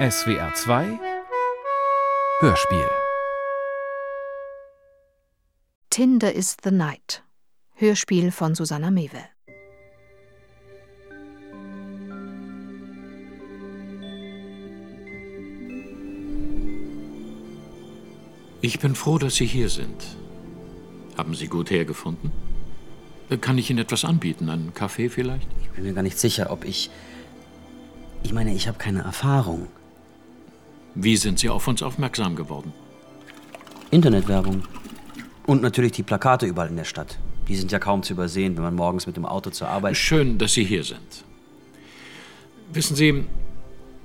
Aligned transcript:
SWR 0.00 0.54
2 0.54 0.98
Hörspiel 2.40 2.88
Tinder 5.90 6.32
is 6.32 6.56
the 6.64 6.70
Night. 6.70 7.22
Hörspiel 7.74 8.30
von 8.30 8.54
Susanna 8.54 8.90
Mewe. 8.90 9.22
Ich 18.62 18.78
bin 18.78 18.94
froh, 18.94 19.18
dass 19.18 19.34
Sie 19.34 19.44
hier 19.44 19.68
sind. 19.68 20.16
Haben 21.18 21.34
Sie 21.34 21.48
gut 21.48 21.70
hergefunden? 21.70 22.32
Kann 23.42 23.58
ich 23.58 23.68
Ihnen 23.68 23.80
etwas 23.80 24.06
anbieten? 24.06 24.48
Einen 24.48 24.72
Kaffee 24.72 25.10
vielleicht? 25.10 25.48
Ich 25.60 25.68
bin 25.72 25.84
mir 25.84 25.92
gar 25.92 26.02
nicht 26.02 26.18
sicher, 26.18 26.50
ob 26.50 26.64
ich. 26.64 26.88
Ich 28.22 28.32
meine, 28.32 28.54
ich 28.54 28.66
habe 28.66 28.78
keine 28.78 29.02
Erfahrung. 29.02 29.68
Wie 30.94 31.16
sind 31.16 31.38
Sie 31.38 31.48
auf 31.48 31.68
uns 31.68 31.82
aufmerksam 31.82 32.34
geworden? 32.36 32.72
Internetwerbung. 33.90 34.62
Und 35.46 35.62
natürlich 35.62 35.92
die 35.92 36.02
Plakate 36.02 36.46
überall 36.46 36.68
in 36.68 36.76
der 36.76 36.84
Stadt. 36.84 37.18
Die 37.48 37.56
sind 37.56 37.72
ja 37.72 37.78
kaum 37.78 38.02
zu 38.02 38.12
übersehen, 38.12 38.56
wenn 38.56 38.62
man 38.62 38.74
morgens 38.74 39.06
mit 39.06 39.16
dem 39.16 39.26
Auto 39.26 39.50
zur 39.50 39.68
Arbeit. 39.68 39.96
Schön, 39.96 40.38
dass 40.38 40.52
Sie 40.52 40.64
hier 40.64 40.84
sind. 40.84 41.24
Wissen 42.72 42.94
Sie, 42.96 43.24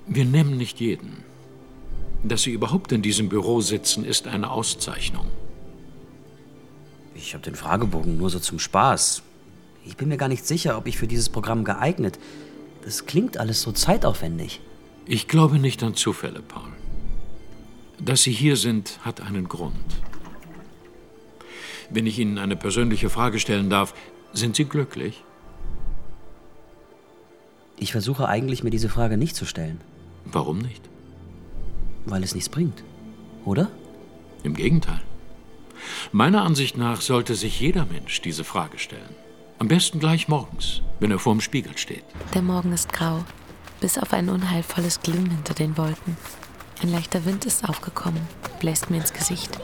wir 0.08 0.26
nehmen 0.26 0.58
nicht 0.58 0.80
jeden. 0.80 1.24
Dass 2.24 2.44
Sie 2.44 2.52
überhaupt 2.52 2.92
in 2.92 3.02
diesem 3.02 3.30
Büro 3.30 3.62
sitzen, 3.62 4.04
ist 4.06 4.28
eine 4.28 4.50
Auszeichnung. 4.50 5.28
Ich 7.14 7.34
habe 7.34 7.44
den 7.44 7.56
Fragebogen 7.56 8.18
nur 8.18 8.30
so 8.30 8.40
zum 8.40 8.60
Spaß. 8.60 9.22
Ich 9.86 9.98
bin 9.98 10.10
mir 10.10 10.18
gar 10.18 10.28
nicht 10.28 10.46
sicher, 10.46 10.78
ob 10.78 10.88
ich 10.88 10.98
für 10.98 11.08
dieses 11.08 11.30
Programm 11.30 11.64
geeignet. 11.64 12.20
Das 12.84 13.06
klingt 13.06 13.38
alles 13.38 13.62
so 13.62 13.72
zeitaufwendig. 13.72 14.62
Ich 15.06 15.28
glaube 15.28 15.60
nicht 15.60 15.84
an 15.84 15.94
Zufälle, 15.94 16.42
Paul. 16.42 16.72
Dass 18.00 18.24
Sie 18.24 18.32
hier 18.32 18.58
sind, 18.58 19.00
hat 19.04 19.22
einen 19.22 19.48
Grund. 19.48 19.76
Wenn 21.90 22.08
ich 22.08 22.18
Ihnen 22.18 22.40
eine 22.40 22.56
persönliche 22.56 23.10
Frage 23.10 23.40
stellen 23.40 23.70
darf, 23.70 23.94
sind 24.34 24.56
Sie 24.56 24.66
glücklich? 24.66 25.24
Ich 27.78 27.92
versuche 27.92 28.28
eigentlich, 28.28 28.64
mir 28.64 28.72
diese 28.72 28.90
Frage 28.90 29.18
nicht 29.18 29.36
zu 29.36 29.46
stellen. 29.46 29.80
Warum 30.26 30.60
nicht? 30.60 30.82
Weil 32.06 32.24
es 32.24 32.34
nichts 32.34 32.50
bringt. 32.50 32.84
Oder? 33.46 33.70
Im 34.44 34.56
Gegenteil. 34.56 35.02
Meiner 36.12 36.44
Ansicht 36.44 36.78
nach 36.78 37.02
sollte 37.02 37.36
sich 37.36 37.60
jeder 37.60 37.86
Mensch 37.86 38.22
diese 38.22 38.44
Frage 38.44 38.80
stellen. 38.80 39.16
Am 39.60 39.68
besten 39.68 40.00
gleich 40.00 40.28
morgens, 40.28 40.82
wenn 41.00 41.12
er 41.12 41.20
vorm 41.20 41.42
Spiegel 41.42 41.78
steht. 41.78 42.04
Der 42.34 42.42
Morgen 42.42 42.74
ist 42.74 42.92
grau, 42.92 43.24
bis 43.80 43.98
auf 43.98 44.14
ein 44.14 44.30
unheilvolles 44.30 45.02
Glimmen 45.02 45.30
hinter 45.30 45.54
den 45.54 45.78
Wolken. 45.78 46.18
Ein 46.82 46.92
leichter 46.92 47.26
Wind 47.26 47.46
ist 47.46 47.68
aufgekommen, 47.68 48.22
bläst 48.60 48.90
mir 48.90 48.98
ins 48.98 49.14
Gesicht. 49.14 49.60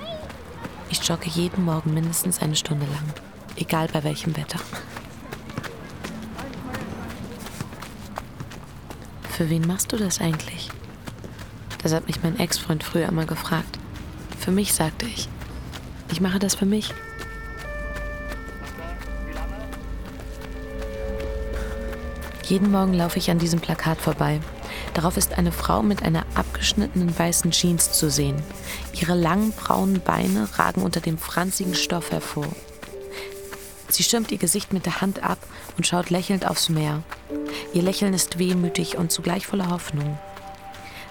Ich 0.90 1.08
jogge 1.08 1.30
jeden 1.30 1.66
Morgen 1.66 1.94
mindestens 1.94 2.42
eine 2.42 2.56
Stunde 2.56 2.86
lang, 2.86 3.14
egal 3.56 3.88
bei 3.92 4.04
welchem 4.04 4.36
Wetter. 4.36 4.60
Für 9.30 9.50
wen 9.50 9.66
machst 9.66 9.92
du 9.92 9.98
das 9.98 10.22
eigentlich? 10.22 10.70
Das 11.82 11.94
hat 11.94 12.08
mich 12.08 12.22
mein 12.22 12.40
Ex-Freund 12.40 12.84
früher 12.84 13.08
immer 13.08 13.26
gefragt. 13.26 13.80
Für 14.40 14.52
mich, 14.52 14.74
sagte 14.74 15.06
ich. 15.06 15.30
Ich 16.12 16.22
mache 16.22 16.40
das 16.40 16.56
für 16.56 16.66
mich. 16.66 16.94
Jeden 22.52 22.70
Morgen 22.70 22.94
laufe 22.94 23.18
ich 23.18 23.32
an 23.32 23.40
diesem 23.40 23.62
Plakat 23.62 24.02
vorbei. 24.02 24.42
Darauf 24.94 25.16
ist 25.16 25.38
eine 25.38 25.54
Frau 25.54 25.82
mit 25.82 26.04
einer 26.04 26.26
abgeschnittenen 26.36 27.18
weißen 27.18 27.52
Jeans 27.52 27.94
zu 27.94 28.10
sehen. 28.12 28.36
Ihre 28.92 29.14
langen 29.14 29.54
braunen 29.54 30.02
Beine 30.02 30.50
ragen 30.60 30.82
unter 30.82 31.00
dem 31.00 31.18
franzigen 31.18 31.76
Stoff 31.76 32.12
hervor. 32.12 32.50
Sie 33.88 34.04
schirmt 34.04 34.34
ihr 34.34 34.38
Gesicht 34.38 34.74
mit 34.74 34.86
der 34.86 35.00
Hand 35.00 35.24
ab 35.24 35.38
und 35.78 35.88
schaut 35.88 36.10
lächelnd 36.10 36.46
aufs 36.46 36.68
Meer. 36.68 37.04
Ihr 37.74 37.84
Lächeln 37.84 38.14
ist 38.14 38.38
wehmütig 38.38 38.98
und 38.98 39.14
zugleich 39.14 39.48
voller 39.48 39.70
Hoffnung. 39.70 40.20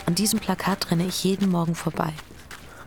An 0.05 0.15
diesem 0.15 0.41
Plakat 0.41 0.91
renne 0.91 1.06
ich 1.06 1.25
jeden 1.25 1.49
Morgen 1.49 1.75
vorbei. 1.75 2.12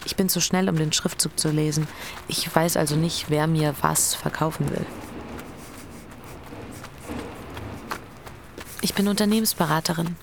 Ich 0.05 0.15
bin 0.15 0.29
zu 0.29 0.41
schnell, 0.41 0.69
um 0.69 0.75
den 0.75 0.93
Schriftzug 0.93 1.39
zu 1.39 1.49
lesen. 1.49 1.87
Ich 2.27 2.55
weiß 2.55 2.77
also 2.77 2.97
nicht, 2.97 3.31
wer 3.31 3.47
mir 3.47 3.73
was 3.81 4.13
verkaufen 4.13 4.69
will. 4.69 4.85
Ich 8.83 8.93
bin 8.95 9.07
Unternehmensberaterin. 9.07 10.17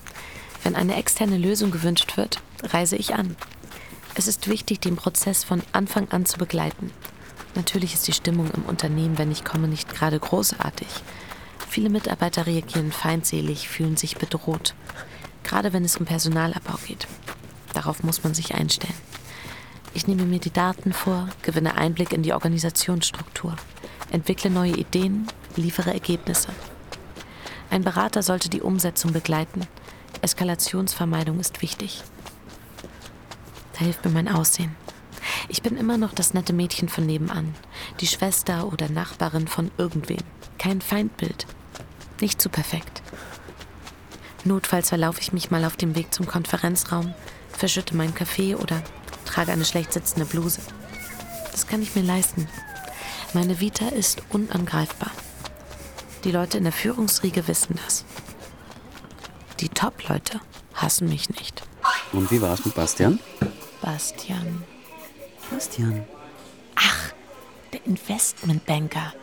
Wenn 0.61 0.75
eine 0.75 0.95
externe 0.95 1.39
Lösung 1.39 1.71
gewünscht 1.71 2.15
wird, 2.15 2.43
reise 2.61 2.95
ich 2.95 3.15
an. 3.15 3.35
Es 4.13 4.27
ist 4.27 4.47
wichtig, 4.47 4.79
den 4.79 4.97
Prozess 4.97 5.43
von 5.43 5.63
Anfang 5.71 6.09
an 6.11 6.27
zu 6.27 6.37
begleiten. 6.37 6.91
Natürlich 7.55 7.95
ist 7.95 8.07
die 8.07 8.13
Stimmung 8.13 8.51
im 8.51 8.61
Unternehmen, 8.65 9.17
wenn 9.17 9.31
ich 9.31 9.43
komme, 9.43 9.67
nicht 9.67 9.91
gerade 9.91 10.19
großartig. 10.19 10.87
Viele 11.69 11.89
Mitarbeiter 11.89 12.45
reagieren 12.45 12.91
feindselig, 12.91 13.67
fühlen 13.67 13.97
sich 13.97 14.17
bedroht. 14.17 14.75
Gerade 15.43 15.73
wenn 15.73 15.83
es 15.83 15.97
um 15.97 16.05
Personalabbau 16.05 16.77
geht. 16.85 17.07
Darauf 17.73 18.03
muss 18.03 18.23
man 18.23 18.35
sich 18.35 18.53
einstellen. 18.53 18.93
Ich 19.95 20.05
nehme 20.05 20.25
mir 20.25 20.39
die 20.39 20.53
Daten 20.53 20.93
vor, 20.93 21.29
gewinne 21.41 21.79
Einblick 21.79 22.13
in 22.13 22.21
die 22.21 22.33
Organisationsstruktur, 22.33 23.55
entwickle 24.11 24.51
neue 24.51 24.75
Ideen, 24.77 25.25
liefere 25.55 25.93
Ergebnisse. 25.93 26.49
Ein 27.71 27.83
Berater 27.83 28.21
sollte 28.21 28.49
die 28.49 28.61
Umsetzung 28.61 29.13
begleiten. 29.13 29.65
Eskalationsvermeidung 30.21 31.39
ist 31.39 31.61
wichtig. 31.61 32.03
Da 33.71 33.85
hilft 33.85 34.03
mir 34.03 34.11
mein 34.11 34.27
Aussehen. 34.27 34.75
Ich 35.47 35.61
bin 35.61 35.77
immer 35.77 35.97
noch 35.97 36.13
das 36.13 36.33
nette 36.33 36.51
Mädchen 36.51 36.89
von 36.89 37.05
nebenan, 37.05 37.55
die 38.01 38.07
Schwester 38.07 38.67
oder 38.67 38.89
Nachbarin 38.89 39.47
von 39.47 39.71
irgendwem. 39.77 40.19
Kein 40.57 40.81
Feindbild. 40.81 41.47
Nicht 42.19 42.41
zu 42.41 42.49
perfekt. 42.49 43.01
Notfalls 44.43 44.89
verlaufe 44.89 45.21
ich 45.21 45.31
mich 45.31 45.49
mal 45.49 45.63
auf 45.63 45.77
dem 45.77 45.95
Weg 45.95 46.13
zum 46.13 46.27
Konferenzraum, 46.27 47.13
verschütte 47.49 47.95
meinen 47.95 48.13
Kaffee 48.13 48.55
oder 48.55 48.83
trage 49.23 49.53
eine 49.53 49.65
schlecht 49.65 49.93
sitzende 49.93 50.25
Bluse. 50.25 50.59
Das 51.53 51.67
kann 51.67 51.81
ich 51.81 51.95
mir 51.95 52.03
leisten. 52.03 52.49
Meine 53.33 53.61
Vita 53.61 53.87
ist 53.87 54.21
unangreifbar. 54.29 55.11
Die 56.23 56.31
Leute 56.31 56.59
in 56.59 56.63
der 56.63 56.73
Führungsriege 56.73 57.47
wissen 57.47 57.79
das. 57.83 58.05
Die 59.59 59.69
Top-Leute 59.69 60.39
hassen 60.75 61.09
mich 61.09 61.29
nicht. 61.29 61.63
Und 62.11 62.29
wie 62.31 62.41
war 62.41 62.53
es 62.53 62.63
mit 62.65 62.75
Bastian? 62.75 63.19
Bastian. 63.81 64.63
Bastian. 65.49 66.03
Ach, 66.75 67.13
der 67.73 67.85
Investmentbanker. 67.85 69.13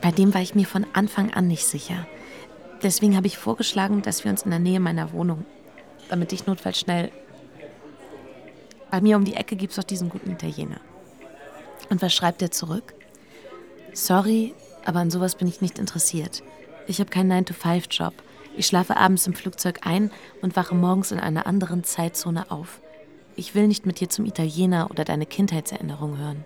Bei 0.00 0.10
dem 0.10 0.34
war 0.34 0.40
ich 0.40 0.54
mir 0.54 0.66
von 0.66 0.86
Anfang 0.94 1.32
an 1.32 1.46
nicht 1.46 1.64
sicher. 1.64 2.06
Deswegen 2.82 3.16
habe 3.16 3.26
ich 3.26 3.38
vorgeschlagen, 3.38 4.02
dass 4.02 4.24
wir 4.24 4.30
uns 4.30 4.42
in 4.42 4.50
der 4.50 4.58
Nähe 4.58 4.80
meiner 4.80 5.12
Wohnung, 5.12 5.44
damit 6.08 6.32
ich 6.32 6.46
notfalls 6.46 6.80
schnell. 6.80 7.12
Bei 8.90 9.00
mir 9.00 9.16
um 9.16 9.24
die 9.24 9.34
Ecke 9.34 9.54
gibt 9.54 9.72
es 9.72 9.76
doch 9.76 9.84
diesen 9.84 10.08
guten 10.08 10.32
Italiener. 10.32 10.80
Und 11.90 12.02
was 12.02 12.14
schreibt 12.14 12.42
er 12.42 12.50
zurück? 12.50 12.94
Sorry, 13.92 14.54
aber 14.84 15.00
an 15.00 15.10
sowas 15.10 15.34
bin 15.34 15.48
ich 15.48 15.60
nicht 15.60 15.78
interessiert. 15.78 16.42
Ich 16.86 17.00
habe 17.00 17.10
keinen 17.10 17.32
9-to-5-Job. 17.44 18.14
Ich 18.56 18.66
schlafe 18.66 18.96
abends 18.96 19.26
im 19.26 19.34
Flugzeug 19.34 19.86
ein 19.86 20.10
und 20.42 20.56
wache 20.56 20.74
morgens 20.74 21.12
in 21.12 21.20
einer 21.20 21.46
anderen 21.46 21.84
Zeitzone 21.84 22.50
auf. 22.50 22.80
Ich 23.36 23.54
will 23.54 23.68
nicht 23.68 23.86
mit 23.86 24.00
dir 24.00 24.08
zum 24.08 24.26
Italiener 24.26 24.90
oder 24.90 25.04
deine 25.04 25.24
Kindheitserinnerung 25.24 26.18
hören. 26.18 26.44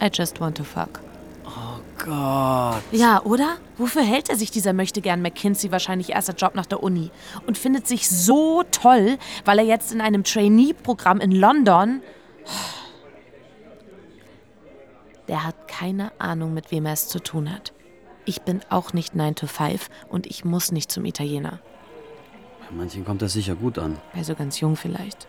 I 0.00 0.08
just 0.12 0.40
want 0.40 0.56
to 0.58 0.64
fuck. 0.64 1.00
Oh 1.46 1.80
Gott. 1.98 2.82
Ja, 2.92 3.22
oder? 3.22 3.56
Wofür 3.78 4.02
hält 4.02 4.28
er 4.28 4.36
sich 4.36 4.50
dieser 4.50 4.72
Möchtegern 4.72 5.22
McKinsey 5.22 5.72
wahrscheinlich 5.72 6.10
erster 6.10 6.34
Job 6.34 6.54
nach 6.54 6.66
der 6.66 6.82
Uni 6.82 7.10
und 7.46 7.56
findet 7.56 7.86
sich 7.86 8.08
so 8.08 8.62
toll, 8.70 9.18
weil 9.44 9.58
er 9.58 9.64
jetzt 9.64 9.92
in 9.92 10.00
einem 10.00 10.24
Trainee-Programm 10.24 11.20
in 11.20 11.32
London. 11.32 12.02
Der 15.28 15.44
hat 15.44 15.65
keine 15.78 16.12
Ahnung, 16.18 16.54
mit 16.54 16.70
wem 16.70 16.86
er 16.86 16.94
es 16.94 17.08
zu 17.08 17.18
tun 17.18 17.52
hat. 17.52 17.72
Ich 18.24 18.42
bin 18.42 18.60
auch 18.70 18.92
nicht 18.92 19.14
9 19.14 19.34
to 19.34 19.46
5 19.46 19.88
und 20.08 20.26
ich 20.26 20.44
muss 20.44 20.72
nicht 20.72 20.90
zum 20.90 21.04
Italiener. 21.04 21.60
Bei 22.60 22.76
manchen 22.76 23.04
kommt 23.04 23.22
das 23.22 23.34
sicher 23.34 23.54
gut 23.54 23.78
an. 23.78 23.98
Also 24.14 24.34
ganz 24.34 24.58
jung 24.58 24.76
vielleicht. 24.76 25.28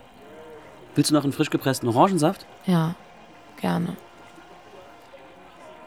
Willst 0.96 1.12
du 1.12 1.16
noch 1.16 1.24
einen 1.24 1.34
frisch 1.34 1.50
gepressten 1.50 1.90
Orangensaft? 1.90 2.46
Ja, 2.66 2.96
gerne. 3.60 3.98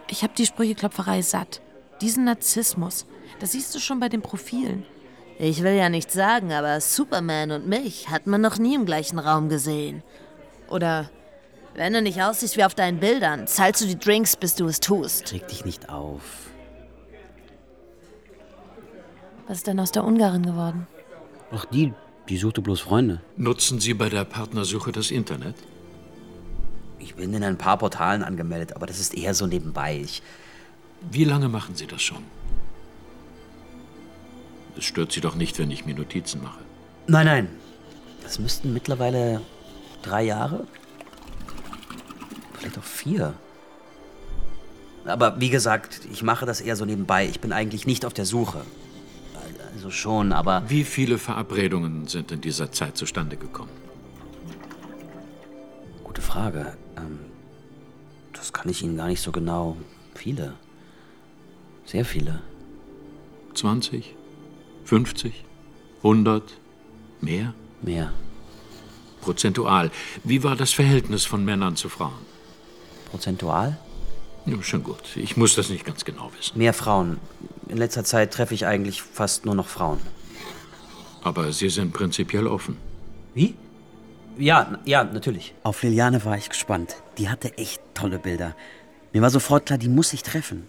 Ich 0.08 0.22
habe 0.22 0.34
die 0.36 0.46
Sprücheklopferei 0.46 1.22
satt. 1.22 1.62
Diesen 2.00 2.24
Narzissmus, 2.24 3.06
das 3.38 3.52
siehst 3.52 3.74
du 3.74 3.78
schon 3.78 3.98
bei 3.98 4.08
den 4.08 4.22
Profilen. 4.22 4.84
Ich 5.38 5.62
will 5.62 5.74
ja 5.74 5.88
nichts 5.88 6.12
sagen, 6.12 6.52
aber 6.52 6.80
Superman 6.80 7.50
und 7.50 7.66
mich 7.66 8.10
hat 8.10 8.26
man 8.26 8.42
noch 8.42 8.58
nie 8.58 8.74
im 8.74 8.84
gleichen 8.84 9.18
Raum 9.18 9.48
gesehen. 9.48 10.02
Oder 10.68 11.10
wenn 11.80 11.94
du 11.94 12.02
nicht 12.02 12.20
aussiehst 12.20 12.58
wie 12.58 12.64
auf 12.64 12.74
deinen 12.74 13.00
Bildern, 13.00 13.46
zahlst 13.46 13.80
du 13.80 13.86
die 13.86 13.98
Drinks, 13.98 14.36
bis 14.36 14.54
du 14.54 14.66
es 14.66 14.80
tust. 14.80 15.32
Reg 15.32 15.48
dich 15.48 15.64
nicht 15.64 15.88
auf. 15.88 16.20
Was 19.48 19.56
ist 19.58 19.66
denn 19.66 19.80
aus 19.80 19.90
der 19.90 20.04
Ungarin 20.04 20.44
geworden? 20.44 20.86
Ach, 21.50 21.64
die, 21.64 21.94
Die 22.28 22.36
suchte 22.36 22.60
bloß 22.60 22.80
Freunde. 22.82 23.22
Nutzen 23.38 23.80
Sie 23.80 23.94
bei 23.94 24.10
der 24.10 24.24
Partnersuche 24.24 24.92
das 24.92 25.10
Internet? 25.10 25.56
Ich 26.98 27.14
bin 27.14 27.32
in 27.32 27.42
ein 27.42 27.56
paar 27.56 27.78
Portalen 27.78 28.22
angemeldet, 28.22 28.76
aber 28.76 28.84
das 28.86 29.00
ist 29.00 29.14
eher 29.14 29.32
so 29.32 29.46
nebenbei. 29.46 30.02
Ich, 30.04 30.22
Wie 31.10 31.24
lange 31.24 31.48
machen 31.48 31.76
Sie 31.76 31.86
das 31.86 32.02
schon? 32.02 32.22
Es 34.76 34.84
stört 34.84 35.12
Sie 35.12 35.22
doch 35.22 35.34
nicht, 35.34 35.58
wenn 35.58 35.70
ich 35.70 35.86
mir 35.86 35.94
Notizen 35.94 36.42
mache. 36.42 36.60
nein, 37.06 37.24
nein. 37.24 37.48
Das 38.22 38.38
müssten 38.38 38.74
mittlerweile 38.74 39.40
drei 40.02 40.24
Jahre? 40.24 40.66
Vielleicht 42.60 42.78
auch 42.78 42.84
vier. 42.84 43.34
Aber 45.06 45.40
wie 45.40 45.48
gesagt, 45.48 46.02
ich 46.12 46.22
mache 46.22 46.44
das 46.44 46.60
eher 46.60 46.76
so 46.76 46.84
nebenbei. 46.84 47.26
Ich 47.26 47.40
bin 47.40 47.52
eigentlich 47.52 47.86
nicht 47.86 48.04
auf 48.04 48.12
der 48.12 48.26
Suche. 48.26 48.60
Also 49.74 49.90
schon, 49.90 50.32
aber 50.32 50.62
Wie 50.68 50.84
viele 50.84 51.16
Verabredungen 51.16 52.06
sind 52.06 52.30
in 52.32 52.40
dieser 52.42 52.70
Zeit 52.70 52.96
zustande 52.96 53.36
gekommen? 53.36 53.70
gute 56.04 56.20
Frage. 56.22 56.76
Ähm, 56.98 57.20
das 58.32 58.52
kann 58.52 58.68
ich 58.68 58.82
Ihnen 58.82 58.96
gar 58.96 59.06
nicht 59.06 59.22
so 59.22 59.32
genau. 59.32 59.76
Viele. 60.14 60.54
Sehr 61.86 62.04
viele. 62.04 62.42
20? 63.54 64.14
50? 64.84 65.44
100? 65.98 66.42
Mehr? 67.20 67.54
Mehr. 67.80 68.12
Prozentual. 69.20 69.90
Wie 70.24 70.42
war 70.42 70.56
das 70.56 70.72
Verhältnis 70.72 71.24
von 71.24 71.44
Männern 71.44 71.76
zu 71.76 71.88
Frauen? 71.88 72.29
Prozentual? 73.10 73.76
Ja, 74.46 74.62
schon 74.62 74.82
gut. 74.82 75.16
Ich 75.16 75.36
muss 75.36 75.54
das 75.54 75.68
nicht 75.68 75.84
ganz 75.84 76.04
genau 76.04 76.30
wissen. 76.38 76.56
Mehr 76.56 76.72
Frauen. 76.72 77.18
In 77.68 77.76
letzter 77.76 78.04
Zeit 78.04 78.32
treffe 78.32 78.54
ich 78.54 78.66
eigentlich 78.66 79.02
fast 79.02 79.44
nur 79.44 79.54
noch 79.54 79.68
Frauen. 79.68 80.00
Aber 81.22 81.52
Sie 81.52 81.68
sind 81.68 81.92
prinzipiell 81.92 82.46
offen. 82.46 82.76
Wie? 83.34 83.54
Ja, 84.38 84.78
ja, 84.84 85.04
natürlich. 85.04 85.54
Auf 85.62 85.82
Liliane 85.82 86.24
war 86.24 86.36
ich 86.36 86.48
gespannt. 86.48 86.96
Die 87.18 87.28
hatte 87.28 87.56
echt 87.58 87.82
tolle 87.94 88.18
Bilder. 88.18 88.56
Mir 89.12 89.22
war 89.22 89.30
sofort 89.30 89.66
klar, 89.66 89.78
die 89.78 89.88
muss 89.88 90.12
ich 90.12 90.22
treffen. 90.22 90.66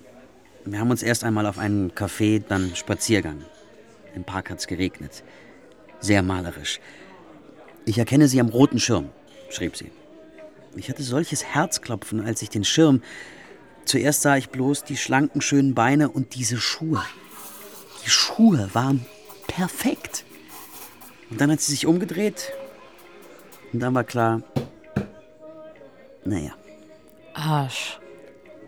Wir 0.66 0.80
haben 0.80 0.92
uns 0.92 1.04
erst 1.04 1.24
einmal 1.24 1.46
auf 1.46 1.58
einen 1.58 1.92
Café, 1.92 2.44
dann 2.48 2.76
Spaziergang. 2.76 3.46
Im 4.14 4.24
Park 4.24 4.50
hat's 4.50 4.68
geregnet. 4.68 5.24
Sehr 6.02 6.22
malerisch. 6.22 6.80
Ich 7.86 7.98
erkenne 7.98 8.28
sie 8.28 8.40
am 8.40 8.50
roten 8.50 8.80
Schirm, 8.80 9.10
schrieb 9.50 9.76
sie. 9.78 9.92
Ich 10.76 10.90
hatte 10.90 11.04
solches 11.04 11.44
Herzklopfen, 11.44 12.26
als 12.26 12.42
ich 12.42 12.50
den 12.50 12.64
Schirm. 12.64 13.02
Zuerst 13.86 14.22
sah 14.22 14.38
ich 14.38 14.50
bloß 14.50 14.84
die 14.84 14.98
schlanken, 14.98 15.42
schönen 15.42 15.74
Beine 15.74 16.10
und 16.10 16.36
diese 16.36 16.58
Schuhe. 16.58 17.02
Die 18.06 18.10
Schuhe 18.10 18.70
waren 18.74 19.06
perfekt. 19.48 20.24
Und 21.30 21.42
dann 21.42 21.52
hat 21.52 21.62
sie 21.62 21.72
sich 21.72 21.86
umgedreht. 21.86 22.52
Und 23.74 23.80
dann 23.80 23.94
war 23.94 24.04
klar, 24.04 24.44
naja. 26.24 26.52
Arsch. 27.34 28.00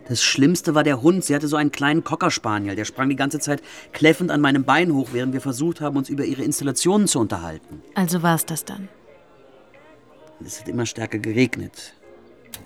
Das 0.07 0.21
Schlimmste 0.21 0.75
war 0.75 0.83
der 0.83 1.01
Hund. 1.01 1.23
Sie 1.23 1.33
hatte 1.33 1.47
so 1.47 1.55
einen 1.55 1.71
kleinen 1.71 2.03
Cockerspaniel. 2.03 2.75
Der 2.75 2.85
sprang 2.85 3.09
die 3.09 3.15
ganze 3.15 3.39
Zeit 3.39 3.61
kläffend 3.93 4.31
an 4.31 4.41
meinem 4.41 4.65
Bein 4.65 4.93
hoch, 4.93 5.09
während 5.13 5.33
wir 5.33 5.41
versucht 5.41 5.79
haben, 5.79 5.95
uns 5.95 6.09
über 6.09 6.25
ihre 6.25 6.43
Installationen 6.43 7.07
zu 7.07 7.19
unterhalten. 7.19 7.81
Also 7.95 8.21
war's 8.21 8.45
das 8.45 8.65
dann. 8.65 8.89
Es 10.45 10.59
hat 10.59 10.67
immer 10.67 10.85
stärker 10.85 11.19
geregnet. 11.19 11.93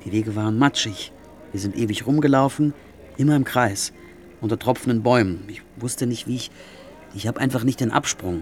Die 0.05 0.11
Wege 0.11 0.35
waren 0.35 0.57
matschig. 0.57 1.11
Wir 1.51 1.59
sind 1.59 1.75
ewig 1.75 2.05
rumgelaufen, 2.05 2.73
immer 3.17 3.35
im 3.35 3.43
Kreis, 3.43 3.93
unter 4.41 4.59
tropfenden 4.59 5.03
Bäumen. 5.03 5.43
Ich 5.47 5.61
wusste 5.77 6.07
nicht, 6.07 6.27
wie 6.27 6.35
ich. 6.35 6.51
Ich 7.15 7.27
habe 7.27 7.39
einfach 7.39 7.63
nicht 7.63 7.79
den 7.79 7.91
Absprung. 7.91 8.41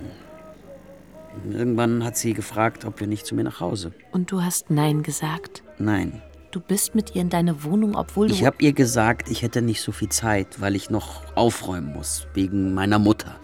Irgendwann 1.52 2.04
hat 2.04 2.18
sie 2.18 2.34
gefragt, 2.34 2.86
ob 2.86 3.00
wir 3.00 3.08
nicht 3.08 3.26
zu 3.26 3.36
mir 3.36 3.44
nach 3.44 3.60
Hause. 3.60 3.92
Und 4.12 4.32
du 4.32 4.42
hast 4.42 4.70
Nein 4.70 5.04
gesagt. 5.04 5.64
Nein. 5.78 6.22
Du 6.52 6.62
bist 6.62 6.96
mit 6.96 7.16
ihr 7.16 7.22
in 7.22 7.30
deine 7.30 7.64
Wohnung, 7.64 7.96
obwohl 7.96 8.30
du. 8.30 8.34
Ich 8.34 8.46
habe 8.46 8.58
ihr 8.62 8.72
gesagt, 8.72 9.30
ich 9.30 9.42
hätte 9.42 9.62
nicht 9.62 9.82
so 9.82 9.92
viel 9.92 10.10
Zeit, 10.10 10.62
weil 10.62 10.76
ich 10.76 10.90
noch 10.90 11.36
aufräumen 11.36 11.92
muss, 11.94 12.28
wegen 12.34 12.74
meiner 12.74 12.98
Mutter. 12.98 13.36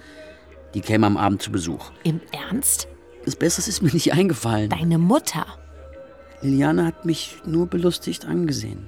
Die 0.73 0.79
käme 0.79 1.05
am 1.05 1.17
Abend 1.17 1.41
zu 1.41 1.51
Besuch. 1.51 1.91
Im 2.03 2.21
Ernst? 2.31 2.88
Das 3.25 3.35
Bessere 3.35 3.67
ist 3.67 3.81
mir 3.81 3.91
nicht 3.91 4.13
eingefallen. 4.13 4.69
Deine 4.69 4.97
Mutter. 4.97 5.45
Liliane 6.41 6.85
hat 6.85 7.05
mich 7.05 7.41
nur 7.45 7.67
belustigt 7.67 8.25
angesehen. 8.25 8.88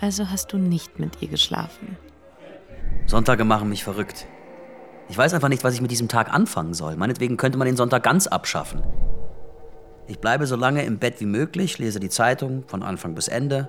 Also 0.00 0.28
hast 0.30 0.52
du 0.52 0.58
nicht 0.58 0.98
mit 0.98 1.22
ihr 1.22 1.28
geschlafen. 1.28 1.96
Sonntage 3.06 3.44
machen 3.44 3.68
mich 3.68 3.84
verrückt. 3.84 4.26
Ich 5.08 5.16
weiß 5.16 5.34
einfach 5.34 5.48
nicht, 5.48 5.64
was 5.64 5.74
ich 5.74 5.80
mit 5.80 5.90
diesem 5.90 6.08
Tag 6.08 6.32
anfangen 6.32 6.74
soll. 6.74 6.96
Meinetwegen 6.96 7.36
könnte 7.36 7.58
man 7.58 7.66
den 7.66 7.76
Sonntag 7.76 8.02
ganz 8.02 8.26
abschaffen. 8.26 8.82
Ich 10.06 10.18
bleibe 10.18 10.46
so 10.46 10.56
lange 10.56 10.84
im 10.84 10.98
Bett 10.98 11.20
wie 11.20 11.26
möglich, 11.26 11.78
lese 11.78 12.00
die 12.00 12.08
Zeitung 12.08 12.64
von 12.66 12.82
Anfang 12.82 13.14
bis 13.14 13.28
Ende, 13.28 13.68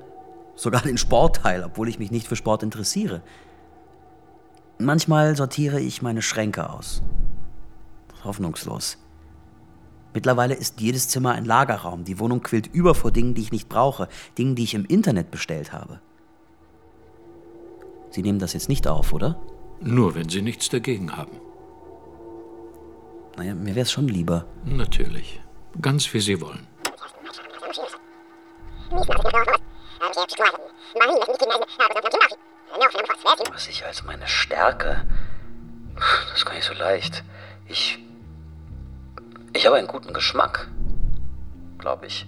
sogar 0.55 0.81
den 0.81 0.97
Sportteil, 0.97 1.63
obwohl 1.63 1.87
ich 1.87 1.99
mich 1.99 2.11
nicht 2.11 2.27
für 2.27 2.35
Sport 2.35 2.63
interessiere. 2.63 3.21
Manchmal 4.79 5.35
sortiere 5.35 5.79
ich 5.79 6.01
meine 6.01 6.21
Schränke 6.21 6.69
aus. 6.69 7.03
Hoffnungslos. 8.23 8.97
Mittlerweile 10.13 10.53
ist 10.53 10.79
jedes 10.79 11.09
Zimmer 11.09 11.31
ein 11.31 11.45
Lagerraum. 11.45 12.03
Die 12.03 12.19
Wohnung 12.19 12.41
quillt 12.43 12.67
über 12.67 12.93
vor 12.95 13.11
Dingen, 13.11 13.33
die 13.33 13.41
ich 13.41 13.51
nicht 13.51 13.69
brauche, 13.69 14.07
Dingen, 14.37 14.55
die 14.55 14.63
ich 14.63 14.73
im 14.73 14.85
Internet 14.85 15.31
bestellt 15.31 15.73
habe. 15.73 15.99
Sie 18.11 18.21
nehmen 18.21 18.39
das 18.39 18.53
jetzt 18.53 18.69
nicht 18.69 18.87
auf, 18.87 19.11
oder? 19.11 19.39
Nur 19.81 20.13
wenn 20.13 20.29
Sie 20.29 20.41
nichts 20.41 20.69
dagegen 20.69 21.17
haben. 21.17 21.41
Naja, 23.35 23.55
mir 23.55 23.73
wäre 23.73 23.81
es 23.81 23.91
schon 23.91 24.07
lieber. 24.07 24.45
Natürlich. 24.63 25.41
Ganz 25.81 26.13
wie 26.13 26.19
Sie 26.19 26.39
wollen. 26.39 26.67
Was 33.51 33.67
ich 33.67 33.83
als 33.83 34.03
meine 34.03 34.27
Stärke. 34.27 35.07
Das 35.95 36.37
ist 36.37 36.45
gar 36.45 36.53
nicht 36.53 36.65
so 36.65 36.73
leicht. 36.73 37.23
Ich. 37.67 37.99
Ich 39.55 39.65
habe 39.67 39.75
einen 39.75 39.87
guten 39.87 40.13
Geschmack. 40.13 40.67
Glaube 41.77 42.07
ich. 42.07 42.27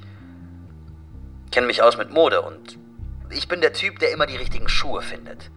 Kenne 1.51 1.67
mich 1.67 1.81
aus 1.81 1.97
mit 1.97 2.11
Mode 2.11 2.41
und 2.41 2.77
ich 3.31 3.47
bin 3.47 3.61
der 3.61 3.73
Typ, 3.73 3.99
der 3.99 4.11
immer 4.11 4.27
die 4.27 4.35
richtigen 4.35 4.69
Schuhe 4.69 5.01
findet. 5.01 5.49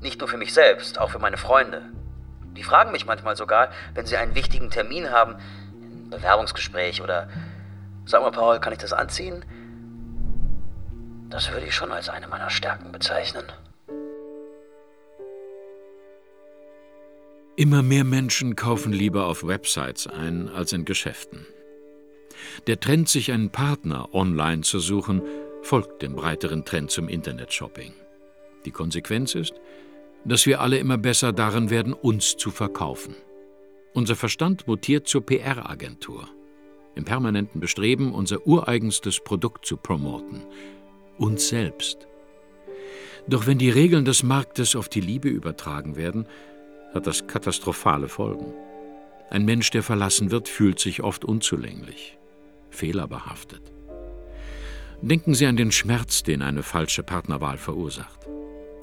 Nicht 0.00 0.20
nur 0.20 0.28
für 0.28 0.36
mich 0.36 0.54
selbst, 0.54 1.00
auch 1.00 1.10
für 1.10 1.18
meine 1.18 1.36
Freunde. 1.36 1.82
Die 2.56 2.62
fragen 2.62 2.92
mich 2.92 3.06
manchmal 3.06 3.36
sogar, 3.36 3.70
wenn 3.94 4.06
sie 4.06 4.16
einen 4.16 4.34
wichtigen 4.34 4.70
Termin 4.70 5.10
haben, 5.10 5.34
ein 5.34 6.10
Bewerbungsgespräch 6.10 7.02
oder 7.02 7.28
Sag 8.04 8.20
mal, 8.22 8.32
Paul, 8.32 8.60
kann 8.60 8.72
ich 8.72 8.78
das 8.80 8.92
anziehen? 8.92 9.44
Das 11.30 11.50
würde 11.52 11.66
ich 11.66 11.74
schon 11.74 11.92
als 11.92 12.08
eine 12.08 12.28
meiner 12.28 12.50
Stärken 12.50 12.92
bezeichnen. 12.92 13.44
Immer 17.54 17.82
mehr 17.82 18.04
Menschen 18.04 18.56
kaufen 18.56 18.94
lieber 18.94 19.26
auf 19.26 19.46
Websites 19.46 20.06
ein 20.06 20.48
als 20.48 20.72
in 20.72 20.86
Geschäften. 20.86 21.46
Der 22.66 22.80
Trend, 22.80 23.10
sich 23.10 23.30
einen 23.30 23.50
Partner 23.50 24.14
online 24.14 24.62
zu 24.62 24.78
suchen, 24.78 25.20
folgt 25.60 26.00
dem 26.00 26.16
breiteren 26.16 26.64
Trend 26.64 26.90
zum 26.90 27.08
Internetshopping. 27.08 27.92
Die 28.64 28.70
Konsequenz 28.70 29.34
ist, 29.34 29.52
dass 30.24 30.46
wir 30.46 30.62
alle 30.62 30.78
immer 30.78 30.96
besser 30.96 31.34
darin 31.34 31.68
werden, 31.68 31.92
uns 31.92 32.38
zu 32.38 32.50
verkaufen. 32.50 33.14
Unser 33.92 34.16
Verstand 34.16 34.66
mutiert 34.66 35.06
zur 35.06 35.26
PR-Agentur. 35.26 36.28
Im 36.94 37.04
permanenten 37.04 37.60
Bestreben, 37.60 38.14
unser 38.14 38.46
ureigenstes 38.46 39.20
Produkt 39.20 39.66
zu 39.66 39.76
promoten. 39.76 40.42
Uns 41.18 41.48
selbst. 41.48 42.08
Doch 43.26 43.46
wenn 43.46 43.58
die 43.58 43.70
Regeln 43.70 44.06
des 44.06 44.22
Marktes 44.22 44.74
auf 44.74 44.88
die 44.88 45.00
Liebe 45.00 45.28
übertragen 45.28 45.96
werden, 45.96 46.26
hat 46.94 47.06
das 47.06 47.26
katastrophale 47.26 48.08
Folgen. 48.08 48.52
Ein 49.30 49.44
Mensch, 49.44 49.70
der 49.70 49.82
verlassen 49.82 50.30
wird, 50.30 50.48
fühlt 50.48 50.78
sich 50.78 51.02
oft 51.02 51.24
unzulänglich, 51.24 52.18
fehlerbehaftet. 52.70 53.62
Denken 55.00 55.34
Sie 55.34 55.46
an 55.46 55.56
den 55.56 55.72
Schmerz, 55.72 56.22
den 56.22 56.42
eine 56.42 56.62
falsche 56.62 57.02
Partnerwahl 57.02 57.58
verursacht. 57.58 58.20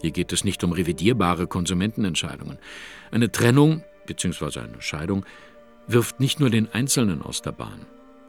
Hier 0.01 0.11
geht 0.11 0.33
es 0.33 0.43
nicht 0.43 0.63
um 0.63 0.71
revidierbare 0.71 1.47
Konsumentenentscheidungen. 1.47 2.57
Eine 3.11 3.31
Trennung 3.31 3.83
bzw. 4.05 4.59
eine 4.59 4.81
Scheidung 4.81 5.25
wirft 5.87 6.19
nicht 6.19 6.39
nur 6.39 6.49
den 6.49 6.67
Einzelnen 6.71 7.21
aus 7.21 7.41
der 7.41 7.51
Bahn. 7.51 7.85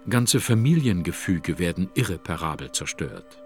Ganze 0.08 0.40
Familiengefüge 0.40 1.58
werden 1.58 1.90
irreparabel 1.94 2.72
zerstört. 2.72 3.38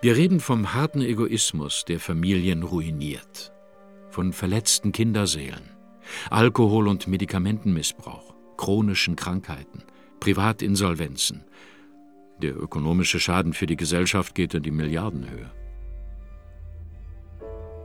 Wir 0.00 0.16
reden 0.16 0.40
vom 0.40 0.74
harten 0.74 1.02
Egoismus, 1.02 1.84
der 1.84 2.00
Familien 2.00 2.62
ruiniert 2.62 3.52
von 4.10 4.32
verletzten 4.32 4.92
Kinderseelen, 4.92 5.70
Alkohol- 6.30 6.88
und 6.88 7.06
Medikamentenmissbrauch, 7.06 8.34
chronischen 8.56 9.16
Krankheiten, 9.16 9.84
Privatinsolvenzen. 10.20 11.44
Der 12.42 12.56
ökonomische 12.56 13.20
Schaden 13.20 13.52
für 13.52 13.66
die 13.66 13.76
Gesellschaft 13.76 14.34
geht 14.34 14.54
in 14.54 14.62
die 14.62 14.70
Milliardenhöhe. 14.70 15.50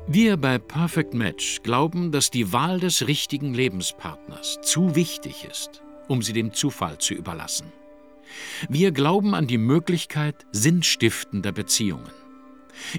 Wir 0.08 0.38
bei 0.38 0.60
Perfect 0.60 1.14
Match 1.16 1.62
glauben, 1.64 2.12
dass 2.12 2.30
die 2.30 2.54
Wahl 2.54 2.80
des 2.80 3.08
richtigen 3.08 3.54
Lebenspartners 3.54 4.60
zu 4.62 4.96
wichtig 4.96 5.48
ist, 5.50 5.82
um 6.08 6.22
sie 6.22 6.34
dem 6.34 6.54
Zufall 6.54 7.00
zu 7.00 7.16
überlassen. 7.16 7.72
Wir 8.70 8.92
glauben 8.92 9.34
an 9.34 9.48
die 9.48 9.58
Möglichkeit 9.58 10.46
sinnstiftender 10.52 11.52
Beziehungen. 11.52 12.12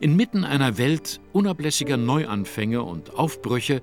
Inmitten 0.00 0.44
einer 0.44 0.78
Welt 0.78 1.20
unablässiger 1.32 1.96
Neuanfänge 1.96 2.82
und 2.82 3.14
Aufbrüche 3.14 3.82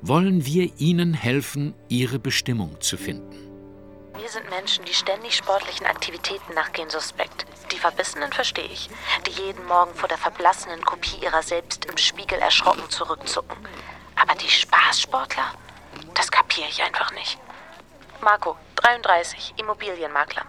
wollen 0.00 0.46
wir 0.46 0.70
ihnen 0.78 1.14
helfen, 1.14 1.74
ihre 1.88 2.18
Bestimmung 2.18 2.80
zu 2.80 2.96
finden. 2.96 3.48
Mir 4.16 4.28
sind 4.28 4.50
Menschen, 4.50 4.84
die 4.84 4.94
ständig 4.94 5.36
sportlichen 5.36 5.86
Aktivitäten 5.86 6.54
nachgehen, 6.54 6.90
suspekt. 6.90 7.46
Die 7.72 7.78
Verbissenen 7.78 8.32
verstehe 8.32 8.66
ich, 8.66 8.90
die 9.26 9.42
jeden 9.42 9.64
Morgen 9.66 9.94
vor 9.94 10.08
der 10.08 10.18
verblassenen 10.18 10.84
Kopie 10.84 11.22
ihrer 11.22 11.42
selbst 11.42 11.84
im 11.84 11.96
Spiegel 11.96 12.38
erschrocken 12.38 12.88
zurückzucken. 12.90 13.56
Aber 14.16 14.34
die 14.34 14.48
Spaßsportler? 14.48 15.54
Das 16.14 16.30
kapiere 16.30 16.68
ich 16.68 16.82
einfach 16.82 17.12
nicht. 17.12 17.38
Marco, 18.20 18.56
33, 18.76 19.54
Immobilienmakler. 19.56 20.44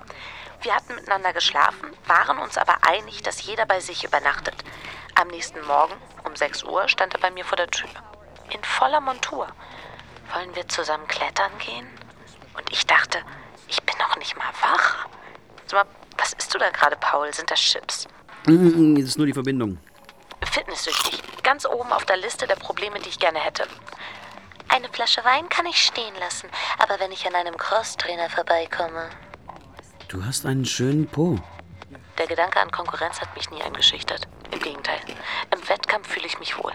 Wir 0.61 0.75
hatten 0.75 0.95
miteinander 0.95 1.31
geschlafen, 1.31 1.91
waren 2.05 2.37
uns 2.39 2.57
aber 2.57 2.77
einig, 2.85 3.21
dass 3.23 3.45
jeder 3.45 3.65
bei 3.65 3.79
sich 3.79 4.03
übernachtet. 4.03 4.55
Am 5.15 5.29
nächsten 5.29 5.65
Morgen 5.65 5.93
um 6.25 6.35
6 6.35 6.63
Uhr 6.63 6.87
stand 6.89 7.13
er 7.13 7.19
bei 7.21 7.31
mir 7.31 7.45
vor 7.45 7.55
der 7.55 7.69
Tür. 7.69 7.89
In 8.51 8.63
voller 8.63 8.99
Montur. 8.99 9.47
Wollen 10.33 10.55
wir 10.55 10.67
zusammen 10.67 11.07
klettern 11.07 11.51
gehen? 11.59 11.87
Und 12.57 12.71
ich 12.71 12.85
dachte, 12.85 13.19
ich 13.67 13.81
bin 13.83 13.95
noch 13.99 14.17
nicht 14.17 14.37
mal 14.37 14.51
wach. 14.61 15.07
Sag 15.65 15.85
mal, 15.85 15.95
was 16.17 16.33
isst 16.33 16.53
du 16.53 16.57
da 16.57 16.69
gerade, 16.71 16.97
Paul? 16.97 17.33
Sind 17.33 17.49
das 17.49 17.59
Chips? 17.59 18.07
Mm, 18.45 18.95
das 18.95 19.05
ist 19.05 19.17
nur 19.17 19.27
die 19.27 19.33
Verbindung. 19.33 19.77
Fitnesssüchtig. 20.43 21.21
Ganz 21.43 21.65
oben 21.65 21.91
auf 21.93 22.05
der 22.05 22.17
Liste 22.17 22.47
der 22.47 22.55
Probleme, 22.55 22.99
die 22.99 23.09
ich 23.09 23.19
gerne 23.19 23.39
hätte. 23.39 23.67
Eine 24.67 24.89
Flasche 24.89 25.23
Wein 25.23 25.47
kann 25.49 25.65
ich 25.65 25.81
stehen 25.81 26.15
lassen, 26.19 26.49
aber 26.77 26.99
wenn 26.99 27.11
ich 27.11 27.25
an 27.25 27.35
einem 27.35 27.57
Crosstrainer 27.57 28.29
vorbeikomme. 28.29 29.09
Du 30.09 30.25
hast 30.25 30.47
einen 30.47 30.65
schönen 30.65 31.05
Po. 31.05 31.37
Der 32.17 32.25
Gedanke 32.25 32.59
an 32.59 32.71
Konkurrenz 32.71 33.21
hat 33.21 33.35
mich 33.35 33.47
nie 33.51 33.61
eingeschüchtert. 33.61 34.27
Im 34.51 34.57
Gegenteil. 34.57 34.97
Im 35.53 35.69
Wettkampf 35.69 36.07
fühle 36.07 36.25
ich 36.25 36.39
mich 36.39 36.57
wohl. 36.57 36.71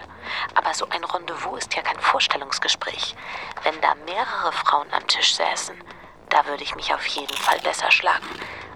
Aber 0.53 0.73
so 0.73 0.87
ein 0.87 1.03
Rendezvous 1.03 1.59
ist 1.59 1.75
ja 1.75 1.81
kein 1.81 1.99
Vorstellungsgespräch. 1.99 3.13
Wenn 3.63 3.73
da 3.81 3.93
mehrere 4.05 4.53
Frauen 4.53 4.87
am 4.91 5.05
Tisch 5.07 5.35
säßen, 5.35 5.75
da 6.29 6.47
würde 6.47 6.63
ich 6.63 6.77
mich 6.77 6.93
auf 6.93 7.05
jeden 7.07 7.35
Fall 7.35 7.59
besser 7.59 7.91
schlagen. 7.91 8.25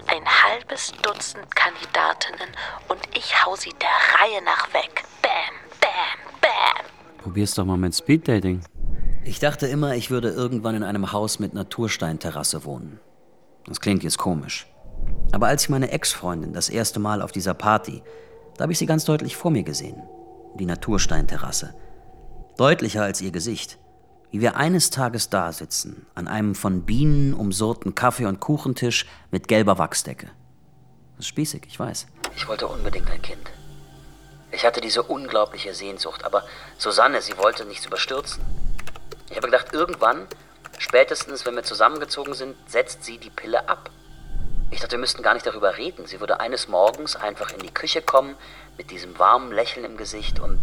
Ein 0.08 0.26
halbes 0.26 0.92
Dutzend 1.04 1.56
Kandidatinnen 1.56 2.50
und 2.90 3.00
ich 3.16 3.46
hau 3.46 3.56
sie 3.56 3.74
der 3.80 4.20
Reihe 4.20 4.44
nach 4.44 4.74
weg. 4.74 5.06
Bam, 5.22 5.56
bam, 5.80 6.42
bam. 6.42 6.86
Probier's 7.24 7.54
doch 7.54 7.64
mal 7.64 7.78
mit 7.78 7.96
Speeddating. 7.96 8.62
Ich 9.24 9.40
dachte 9.40 9.68
immer, 9.68 9.96
ich 9.96 10.12
würde 10.12 10.32
irgendwann 10.32 10.76
in 10.76 10.84
einem 10.84 11.14
Haus 11.14 11.40
mit 11.40 11.54
Natursteinterrasse 11.54 12.66
wohnen. 12.66 13.00
Das 13.70 13.80
klingt 13.80 14.04
jetzt 14.04 14.18
komisch. 14.18 14.68
Aber 15.32 15.48
als 15.48 15.64
ich 15.64 15.70
meine 15.70 15.92
Ex-Freundin 15.92 16.54
das 16.54 16.70
erste 16.70 17.00
Mal 17.00 17.22
auf 17.22 17.32
dieser 17.32 17.54
Party, 17.54 18.02
da 18.58 18.64
habe 18.64 18.74
ich 18.74 18.80
sie 18.80 18.88
ganz 18.88 19.06
deutlich 19.06 19.38
vor 19.38 19.52
mir 19.52 19.64
gesehen. 19.64 20.02
Die 20.56 20.66
Natursteinterrasse. 20.66 21.76
Deutlicher 22.58 23.04
als 23.04 23.22
ihr 23.22 23.32
Gesicht. 23.32 23.78
Wie 24.32 24.42
wir 24.42 24.58
eines 24.58 24.90
Tages 24.90 25.30
da 25.30 25.52
sitzen, 25.54 26.06
an 26.16 26.28
einem 26.28 26.56
von 26.56 26.84
Bienen 26.84 27.34
umsurrten 27.34 27.96
Kaffee- 27.96 28.26
und 28.26 28.40
Kuchentisch 28.40 29.06
mit 29.32 29.48
gelber 29.48 29.78
Wachsdecke. 29.78 30.28
Das 31.16 31.26
ist 31.26 31.28
spießig, 31.28 31.64
ich 31.68 31.80
weiß. 31.80 32.08
Ich 32.36 32.48
wollte 32.48 32.68
unbedingt 32.68 33.10
ein 33.10 33.22
Kind. 33.22 33.52
Ich 34.52 34.66
hatte 34.66 34.82
diese 34.82 35.04
unglaubliche 35.04 35.74
Sehnsucht, 35.74 36.26
aber 36.26 36.44
Susanne, 36.78 37.22
sie 37.22 37.38
wollte 37.38 37.66
nichts 37.66 37.86
überstürzen. 37.86 38.44
Ich 39.30 39.38
habe 39.38 39.48
gedacht, 39.48 39.74
irgendwann, 39.74 40.28
spätestens 40.80 41.46
wenn 41.46 41.56
wir 41.56 41.64
zusammengezogen 41.64 42.34
sind, 42.34 42.56
setzt 42.68 43.04
sie 43.04 43.18
die 43.18 43.30
Pille 43.30 43.70
ab. 43.70 43.92
Ich 44.72 44.80
dachte, 44.80 44.94
wir 44.94 45.00
müssten 45.00 45.24
gar 45.24 45.34
nicht 45.34 45.46
darüber 45.46 45.78
reden. 45.78 46.06
Sie 46.06 46.20
würde 46.20 46.40
eines 46.40 46.68
Morgens 46.68 47.16
einfach 47.16 47.52
in 47.52 47.60
die 47.60 47.74
Küche 47.74 48.02
kommen, 48.02 48.36
mit 48.78 48.92
diesem 48.92 49.18
warmen 49.18 49.52
Lächeln 49.52 49.86
im 49.86 49.98
Gesicht 49.98 50.40
und. 50.40 50.60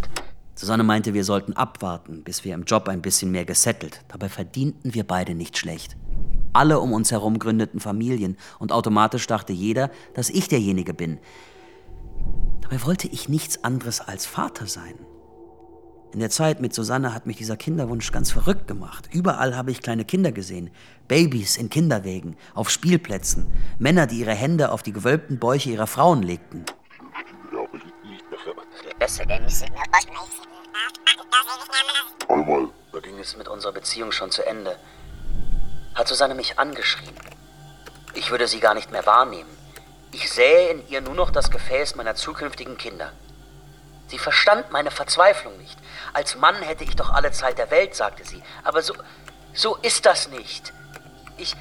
Susanne 0.55 0.85
meinte, 0.85 1.13
wir 1.13 1.25
sollten 1.25 1.53
abwarten, 1.53 2.25
bis 2.25 2.45
wir 2.45 2.55
im 2.55 2.65
Job 2.65 2.89
ein 2.89 3.03
bisschen 3.03 3.31
mehr 3.31 3.45
gesettelt. 3.45 4.01
Dabei 4.09 4.29
verdienten 4.29 4.95
wir 4.95 5.07
beide 5.07 5.35
nicht 5.35 5.59
schlecht. 5.59 5.97
Alle 6.53 6.81
um 6.81 6.95
uns 6.95 7.11
herum 7.11 7.39
gründeten 7.39 7.81
Familien 7.81 8.39
und 8.59 8.73
automatisch 8.73 9.27
dachte 9.27 9.53
jeder, 9.53 9.91
dass 10.15 10.31
ich 10.31 10.49
derjenige 10.49 10.95
bin. 10.95 11.19
Dabei 12.63 12.83
wollte 12.85 13.09
ich 13.09 13.29
nichts 13.29 13.63
anderes 13.65 14.01
als 14.01 14.25
Vater 14.25 14.67
sein. 14.67 14.95
In 16.17 16.21
der 16.21 16.31
Zeit 16.31 16.63
mit 16.63 16.73
Susanne 16.73 17.13
hat 17.13 17.27
mich 17.27 17.37
dieser 17.37 17.59
Kinderwunsch 17.59 18.11
ganz 18.11 18.31
verrückt 18.31 18.67
gemacht. 18.67 19.07
Überall 19.13 19.55
habe 19.55 19.71
ich 19.71 19.83
kleine 19.83 20.07
Kinder 20.07 20.33
gesehen. 20.33 20.71
Babys 21.09 21.59
in 21.59 21.69
Kinderwägen, 21.69 22.39
auf 22.55 22.71
Spielplätzen, 22.71 23.53
Männer, 23.79 24.07
die 24.07 24.21
ihre 24.21 24.33
Hände 24.33 24.73
auf 24.73 24.83
die 24.83 24.95
gewölbten 24.95 25.39
Bäuche 25.39 25.69
ihrer 25.69 25.87
Frauen 25.87 26.23
legten. 26.23 26.65
Da 32.93 33.01
ging 33.01 33.19
es 33.21 33.37
mit 33.37 33.49
unserer 33.49 33.73
Beziehung 33.73 34.11
schon 34.11 34.31
zu 34.31 34.43
Ende. 34.47 34.75
Hat 35.95 36.09
Susanne 36.09 36.35
mich 36.35 36.59
angeschrien. 36.59 37.13
Ich 38.15 38.31
würde 38.31 38.49
sie 38.49 38.61
gar 38.61 38.73
nicht 38.73 38.91
mehr 38.91 39.05
wahrnehmen. 39.05 39.51
Ich 40.13 40.33
sähe 40.33 40.71
in 40.71 40.89
ihr 40.89 41.03
nur 41.03 41.15
noch 41.15 41.31
das 41.31 41.51
Gefäß 41.51 41.95
meiner 41.95 42.15
zukünftigen 42.15 42.79
Kinder. 42.79 43.13
Sie 44.09 44.19
verstand 44.19 44.71
meine 44.71 44.91
Verzweiflung 44.91 45.59
nicht. 45.59 45.77
Als 46.13 46.37
Mann 46.37 46.57
hätte 46.57 46.85
ich 46.85 46.97
doch 46.97 47.11
alle 47.11 47.33
Zeit 47.33 47.59
der 47.59 47.71
Welt, 47.71 47.95
sagte 47.95 48.25
sie. 48.25 48.43
Aber 48.65 48.83
so, 48.83 48.95
so 49.53 49.77
ist 49.77 50.07
das 50.07 50.29
nicht. 50.29 50.73
Ich, 51.37 51.55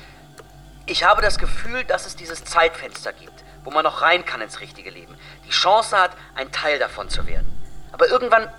ich 0.86 1.04
habe 1.04 1.22
das 1.22 1.38
Gefühl, 1.38 1.84
dass 1.84 2.06
es 2.06 2.16
dieses 2.16 2.44
Zeitfenster 2.44 3.14
gibt, 3.14 3.44
wo 3.64 3.72
man 3.72 3.84
noch 3.84 4.02
rein 4.02 4.26
kann 4.26 4.42
ins 4.42 4.60
richtige 4.60 4.90
Leben. 4.90 5.16
Die 5.46 5.52
Chance 5.52 5.98
hat, 5.98 6.12
ein 6.36 6.52
Teil 6.52 6.80
davon 6.80 7.10
zu 7.10 7.26
werden. 7.28 7.52
Aber 7.92 8.08
irgendwann 8.10 8.50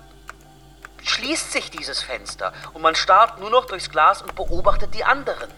schließt 1.03 1.51
sich 1.51 1.71
dieses 1.71 2.01
Fenster 2.01 2.53
und 2.73 2.81
man 2.81 2.95
starrt 2.95 3.39
nur 3.39 3.49
noch 3.49 3.65
durchs 3.65 3.89
Glas 3.89 4.21
und 4.21 4.35
beobachtet 4.35 4.93
die 4.93 5.03
anderen. 5.03 5.49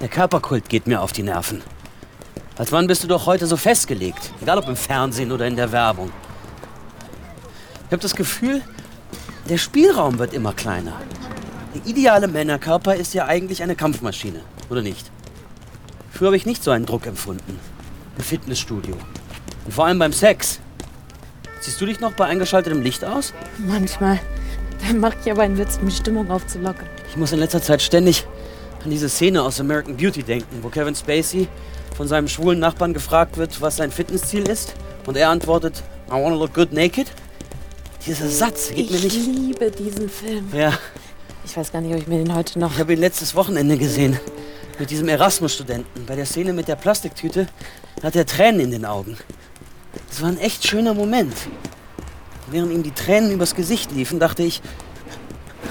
Der 0.00 0.08
Körperkult 0.08 0.68
geht 0.68 0.86
mir 0.86 1.00
auf 1.00 1.12
die 1.12 1.22
Nerven. 1.22 1.62
Als 2.56 2.72
wann 2.72 2.86
bist 2.86 3.02
du 3.02 3.08
doch 3.08 3.26
heute 3.26 3.46
so 3.46 3.56
festgelegt? 3.56 4.30
Egal 4.40 4.58
ob 4.58 4.68
im 4.68 4.76
Fernsehen 4.76 5.32
oder 5.32 5.46
in 5.46 5.56
der 5.56 5.72
Werbung. 5.72 6.12
Ich 7.86 7.92
habe 7.92 8.02
das 8.02 8.16
Gefühl, 8.16 8.62
der 9.48 9.58
Spielraum 9.58 10.18
wird 10.18 10.32
immer 10.32 10.52
kleiner. 10.52 11.00
Der 11.74 11.86
ideale 11.86 12.28
Männerkörper 12.28 12.94
ist 12.94 13.14
ja 13.14 13.26
eigentlich 13.26 13.62
eine 13.62 13.76
Kampfmaschine, 13.76 14.40
oder 14.70 14.80
nicht? 14.80 15.10
Früher 16.10 16.28
habe 16.28 16.36
ich 16.36 16.46
nicht 16.46 16.62
so 16.62 16.70
einen 16.70 16.86
Druck 16.86 17.06
empfunden. 17.06 17.58
Im 18.16 18.24
Fitnessstudio. 18.24 18.96
Und 19.64 19.72
vor 19.72 19.86
allem 19.86 19.98
beim 19.98 20.12
Sex. 20.12 20.60
Siehst 21.60 21.80
du 21.80 21.86
dich 21.86 22.00
noch 22.00 22.12
bei 22.12 22.26
eingeschaltetem 22.26 22.82
Licht 22.82 23.04
aus? 23.04 23.32
Manchmal. 23.58 24.20
Dann 24.86 25.00
mache 25.00 25.16
ich 25.22 25.30
aber 25.30 25.42
einen 25.42 25.58
Witz, 25.58 25.78
um 25.80 25.88
die 25.88 25.94
Stimmung 25.94 26.30
aufzulockern. 26.30 26.86
Ich 27.08 27.16
muss 27.16 27.32
in 27.32 27.38
letzter 27.38 27.60
Zeit 27.60 27.82
ständig 27.82 28.26
an 28.84 28.90
diese 28.90 29.08
Szene 29.08 29.42
aus 29.42 29.60
American 29.60 29.96
Beauty 29.96 30.22
denken, 30.22 30.58
wo 30.62 30.68
Kevin 30.68 30.94
Spacey 30.94 31.48
von 31.96 32.06
seinem 32.06 32.28
schwulen 32.28 32.58
Nachbarn 32.58 32.94
gefragt 32.94 33.36
wird, 33.36 33.60
was 33.60 33.76
sein 33.76 33.90
Fitnessziel 33.90 34.48
ist. 34.48 34.74
Und 35.06 35.16
er 35.16 35.30
antwortet, 35.30 35.82
I 36.08 36.12
wanna 36.12 36.36
look 36.36 36.54
good 36.54 36.72
naked. 36.72 37.06
Dieser 38.06 38.28
Satz 38.28 38.68
geht 38.68 38.78
ich 38.78 38.90
mir 38.90 39.00
nicht. 39.00 39.16
Ich 39.16 39.26
liebe 39.26 39.70
diesen 39.70 40.08
Film. 40.08 40.48
Ja, 40.52 40.78
Ich 41.44 41.56
weiß 41.56 41.72
gar 41.72 41.80
nicht, 41.80 41.94
ob 41.94 42.00
ich 42.00 42.06
mir 42.06 42.18
den 42.22 42.34
heute 42.34 42.58
noch. 42.58 42.72
ich 42.72 42.78
habe 42.78 42.92
ihn 42.92 43.00
letztes 43.00 43.34
Wochenende 43.34 43.76
gesehen. 43.78 44.18
Mit 44.78 44.90
diesem 44.90 45.08
Erasmus-Studenten. 45.08 46.04
Bei 46.06 46.16
der 46.16 46.26
Szene 46.26 46.52
mit 46.52 46.68
der 46.68 46.76
Plastiktüte 46.76 47.46
hat 48.02 48.16
er 48.16 48.26
Tränen 48.26 48.60
in 48.60 48.70
den 48.72 48.84
Augen. 48.84 49.16
Das 50.08 50.20
war 50.20 50.28
ein 50.28 50.38
echt 50.38 50.66
schöner 50.66 50.94
Moment. 50.94 51.34
Während 52.50 52.72
ihm 52.72 52.82
die 52.82 52.90
Tränen 52.90 53.30
übers 53.30 53.54
Gesicht 53.54 53.92
liefen, 53.92 54.18
dachte 54.18 54.42
ich, 54.42 54.60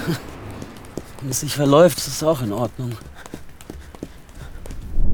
wenn 1.20 1.30
es 1.30 1.40
sich 1.40 1.54
verläuft, 1.54 1.98
ist 1.98 2.08
es 2.08 2.22
auch 2.22 2.40
in 2.42 2.52
Ordnung. 2.52 2.92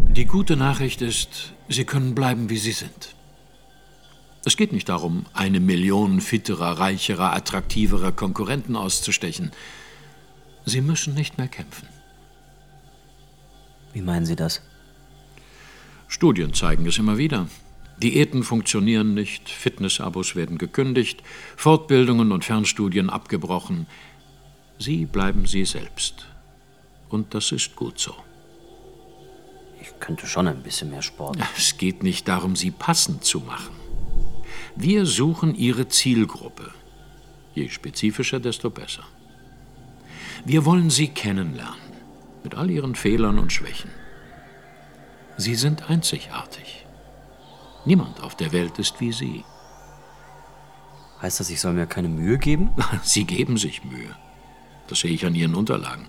Die 0.08 0.24
gute 0.24 0.56
Nachricht 0.56 1.02
ist, 1.02 1.52
Sie 1.68 1.84
können 1.84 2.14
bleiben, 2.14 2.48
wie 2.48 2.58
Sie 2.58 2.72
sind. 2.72 3.14
Es 4.44 4.56
geht 4.56 4.72
nicht 4.72 4.88
darum, 4.88 5.26
eine 5.34 5.60
Million 5.60 6.20
fitterer, 6.20 6.78
reicherer, 6.78 7.34
attraktiverer 7.34 8.12
Konkurrenten 8.12 8.74
auszustechen. 8.74 9.50
Sie 10.64 10.80
müssen 10.80 11.14
nicht 11.14 11.36
mehr 11.36 11.48
kämpfen. 11.48 11.88
Wie 13.92 14.00
meinen 14.02 14.24
Sie 14.24 14.36
das? 14.36 14.62
Studien 16.08 16.54
zeigen 16.54 16.86
es 16.86 16.98
immer 16.98 17.18
wieder. 17.18 17.48
Diäten 18.02 18.42
funktionieren 18.42 19.12
nicht, 19.12 19.50
Fitnessabos 19.50 20.34
werden 20.34 20.56
gekündigt, 20.56 21.22
Fortbildungen 21.56 22.32
und 22.32 22.44
Fernstudien 22.44 23.10
abgebrochen. 23.10 23.86
Sie 24.78 25.04
bleiben 25.04 25.46
Sie 25.46 25.66
selbst. 25.66 26.26
Und 27.10 27.34
das 27.34 27.52
ist 27.52 27.76
gut 27.76 27.98
so. 27.98 28.14
Ich 29.82 29.92
könnte 30.00 30.26
schon 30.26 30.48
ein 30.48 30.62
bisschen 30.62 30.90
mehr 30.90 31.02
Sport. 31.02 31.38
Es 31.56 31.76
geht 31.76 32.02
nicht 32.02 32.26
darum, 32.26 32.56
Sie 32.56 32.70
passend 32.70 33.24
zu 33.24 33.40
machen. 33.40 33.79
Wir 34.76 35.06
suchen 35.06 35.54
Ihre 35.54 35.88
Zielgruppe. 35.88 36.72
Je 37.54 37.68
spezifischer, 37.68 38.40
desto 38.40 38.70
besser. 38.70 39.04
Wir 40.44 40.64
wollen 40.64 40.90
Sie 40.90 41.08
kennenlernen, 41.08 41.78
mit 42.42 42.54
all 42.54 42.70
Ihren 42.70 42.94
Fehlern 42.94 43.38
und 43.38 43.52
Schwächen. 43.52 43.90
Sie 45.36 45.54
sind 45.54 45.90
einzigartig. 45.90 46.86
Niemand 47.84 48.22
auf 48.22 48.36
der 48.36 48.52
Welt 48.52 48.78
ist 48.78 49.00
wie 49.00 49.12
Sie. 49.12 49.44
Heißt 51.20 51.40
das, 51.40 51.50
ich 51.50 51.60
soll 51.60 51.74
mir 51.74 51.86
keine 51.86 52.08
Mühe 52.08 52.38
geben? 52.38 52.70
Sie 53.02 53.24
geben 53.24 53.56
sich 53.56 53.84
Mühe. 53.84 54.16
Das 54.86 55.00
sehe 55.00 55.12
ich 55.12 55.26
an 55.26 55.34
Ihren 55.34 55.54
Unterlagen, 55.54 56.08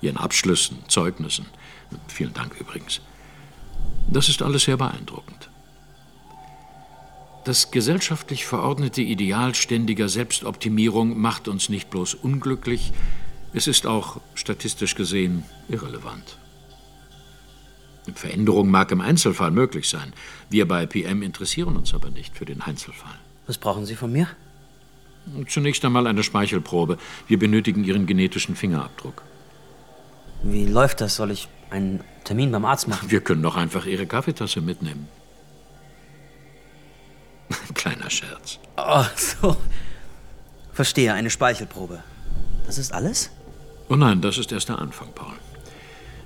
Ihren 0.00 0.16
Abschlüssen, 0.16 0.78
Zeugnissen. 0.88 1.46
Vielen 2.08 2.32
Dank 2.32 2.54
übrigens. 2.60 3.00
Das 4.08 4.28
ist 4.28 4.42
alles 4.42 4.64
sehr 4.64 4.76
beeindruckend. 4.76 5.50
Das 7.44 7.70
gesellschaftlich 7.70 8.46
verordnete 8.46 9.02
Ideal 9.02 9.54
ständiger 9.54 10.08
Selbstoptimierung 10.08 11.20
macht 11.20 11.46
uns 11.46 11.68
nicht 11.68 11.90
bloß 11.90 12.14
unglücklich, 12.14 12.92
es 13.52 13.66
ist 13.68 13.86
auch 13.86 14.20
statistisch 14.34 14.94
gesehen 14.94 15.44
irrelevant. 15.68 16.38
Veränderung 18.14 18.70
mag 18.70 18.90
im 18.90 19.00
Einzelfall 19.00 19.50
möglich 19.50 19.88
sein. 19.88 20.12
Wir 20.50 20.66
bei 20.66 20.86
PM 20.86 21.22
interessieren 21.22 21.76
uns 21.76 21.94
aber 21.94 22.10
nicht 22.10 22.36
für 22.36 22.44
den 22.44 22.60
Einzelfall. 22.60 23.14
Was 23.46 23.58
brauchen 23.58 23.86
Sie 23.86 23.94
von 23.94 24.12
mir? 24.12 24.26
Zunächst 25.48 25.84
einmal 25.84 26.06
eine 26.06 26.22
Speichelprobe. 26.22 26.98
Wir 27.28 27.38
benötigen 27.38 27.84
Ihren 27.84 28.06
genetischen 28.06 28.56
Fingerabdruck. 28.56 29.22
Wie 30.42 30.66
läuft 30.66 31.00
das? 31.00 31.16
Soll 31.16 31.30
ich 31.30 31.48
einen 31.70 32.00
Termin 32.24 32.50
beim 32.52 32.64
Arzt 32.64 32.88
machen? 32.88 33.10
Wir 33.10 33.20
können 33.20 33.42
doch 33.42 33.56
einfach 33.56 33.86
Ihre 33.86 34.06
Kaffeetasse 34.06 34.60
mitnehmen. 34.60 35.08
Kleiner 37.74 38.10
Scherz. 38.10 38.58
Ach 38.76 39.16
so. 39.16 39.56
Verstehe, 40.72 41.12
eine 41.14 41.30
Speichelprobe. 41.30 42.02
Das 42.66 42.78
ist 42.78 42.92
alles? 42.92 43.30
Oh 43.88 43.96
nein, 43.96 44.20
das 44.20 44.38
ist 44.38 44.50
erst 44.50 44.68
der 44.68 44.78
Anfang, 44.78 45.08
Paul. 45.14 45.34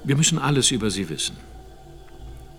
Wir 0.05 0.17
müssen 0.17 0.39
alles 0.39 0.71
über 0.71 0.91
Sie 0.91 1.09
wissen. 1.09 1.37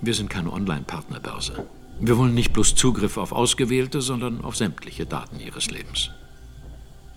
Wir 0.02 0.14
sind 0.14 0.30
keine 0.30 0.52
Online-Partnerbörse. 0.52 1.66
Wir 2.00 2.18
wollen 2.18 2.34
nicht 2.34 2.54
bloß 2.54 2.76
Zugriff 2.76 3.18
auf 3.18 3.32
ausgewählte, 3.32 4.02
sondern 4.02 4.42
auf 4.44 4.56
sämtliche 4.56 5.06
Daten 5.06 5.40
Ihres 5.40 5.72
Lebens. 5.72 6.12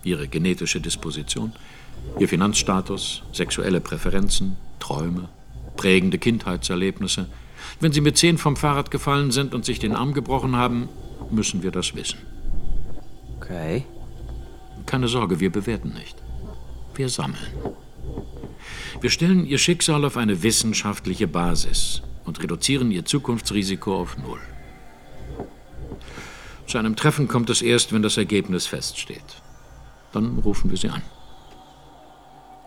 Ihre 0.03 0.27
genetische 0.27 0.81
Disposition, 0.81 1.53
Ihr 2.19 2.27
Finanzstatus, 2.27 3.23
sexuelle 3.31 3.79
Präferenzen, 3.79 4.57
Träume, 4.79 5.29
prägende 5.77 6.17
Kindheitserlebnisse. 6.17 7.27
Wenn 7.79 7.93
Sie 7.93 8.01
mit 8.01 8.17
zehn 8.17 8.37
vom 8.37 8.57
Fahrrad 8.57 8.91
gefallen 8.91 9.31
sind 9.31 9.53
und 9.53 9.63
sich 9.63 9.79
den 9.79 9.95
Arm 9.95 10.13
gebrochen 10.13 10.55
haben, 10.55 10.89
müssen 11.33 11.63
wir 11.63 11.71
das 11.71 11.95
wissen. 11.95 12.19
Okay. 13.37 13.85
Keine 14.85 15.07
Sorge, 15.07 15.39
wir 15.39 15.51
bewerten 15.51 15.93
nicht. 15.93 16.15
Wir 16.95 17.09
sammeln. 17.09 17.47
Wir 19.01 19.09
stellen 19.09 19.45
Ihr 19.45 19.57
Schicksal 19.57 20.05
auf 20.05 20.17
eine 20.17 20.43
wissenschaftliche 20.43 21.27
Basis 21.27 22.01
und 22.25 22.41
reduzieren 22.41 22.91
Ihr 22.91 23.05
Zukunftsrisiko 23.05 23.99
auf 23.99 24.17
Null. 24.17 24.39
Zu 26.67 26.77
einem 26.77 26.95
Treffen 26.95 27.27
kommt 27.27 27.49
es 27.49 27.61
erst, 27.61 27.91
wenn 27.91 28.01
das 28.01 28.17
Ergebnis 28.17 28.65
feststeht. 28.65 29.41
Dann 30.13 30.39
rufen 30.39 30.69
wir 30.69 30.77
Sie 30.77 30.89
an. 30.89 31.01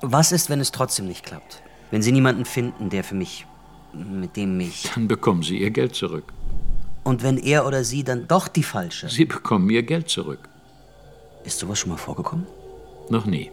Was 0.02 0.32
ist, 0.32 0.50
wenn 0.50 0.61
es 0.61 0.73
trotzdem 0.73 1.06
nicht 1.06 1.25
klappt? 1.25 1.62
Wenn 1.90 2.02
Sie 2.02 2.12
niemanden 2.12 2.44
finden, 2.44 2.90
der 2.90 3.04
für 3.04 3.14
mich, 3.14 3.46
mit 3.94 4.37
dem 4.37 4.56
mich. 4.56 4.90
Dann 4.94 5.08
bekommen 5.08 5.42
Sie 5.42 5.58
Ihr 5.58 5.70
Geld 5.70 5.94
zurück. 5.94 6.32
Und 7.06 7.22
wenn 7.22 7.38
er 7.38 7.64
oder 7.68 7.84
sie 7.84 8.02
dann 8.02 8.26
doch 8.26 8.48
die 8.48 8.64
falsche? 8.64 9.08
Sie 9.08 9.26
bekommen 9.26 9.70
Ihr 9.70 9.84
Geld 9.84 10.08
zurück. 10.08 10.48
Ist 11.44 11.60
sowas 11.60 11.78
schon 11.78 11.90
mal 11.90 11.98
vorgekommen? 11.98 12.48
Noch 13.10 13.26
nie. 13.26 13.52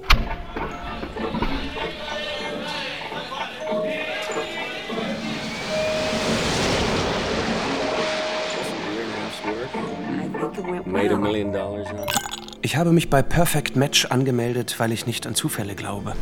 Ich 12.64 12.76
habe 12.76 12.92
mich 12.92 13.12
bei 13.12 13.22
Perfect 13.22 13.76
Match 13.76 14.06
angemeldet, 14.06 14.80
weil 14.80 14.92
ich 14.92 15.06
nicht 15.06 15.28
an 15.28 15.36
Zufälle 15.36 15.76
glaube. 15.76 16.16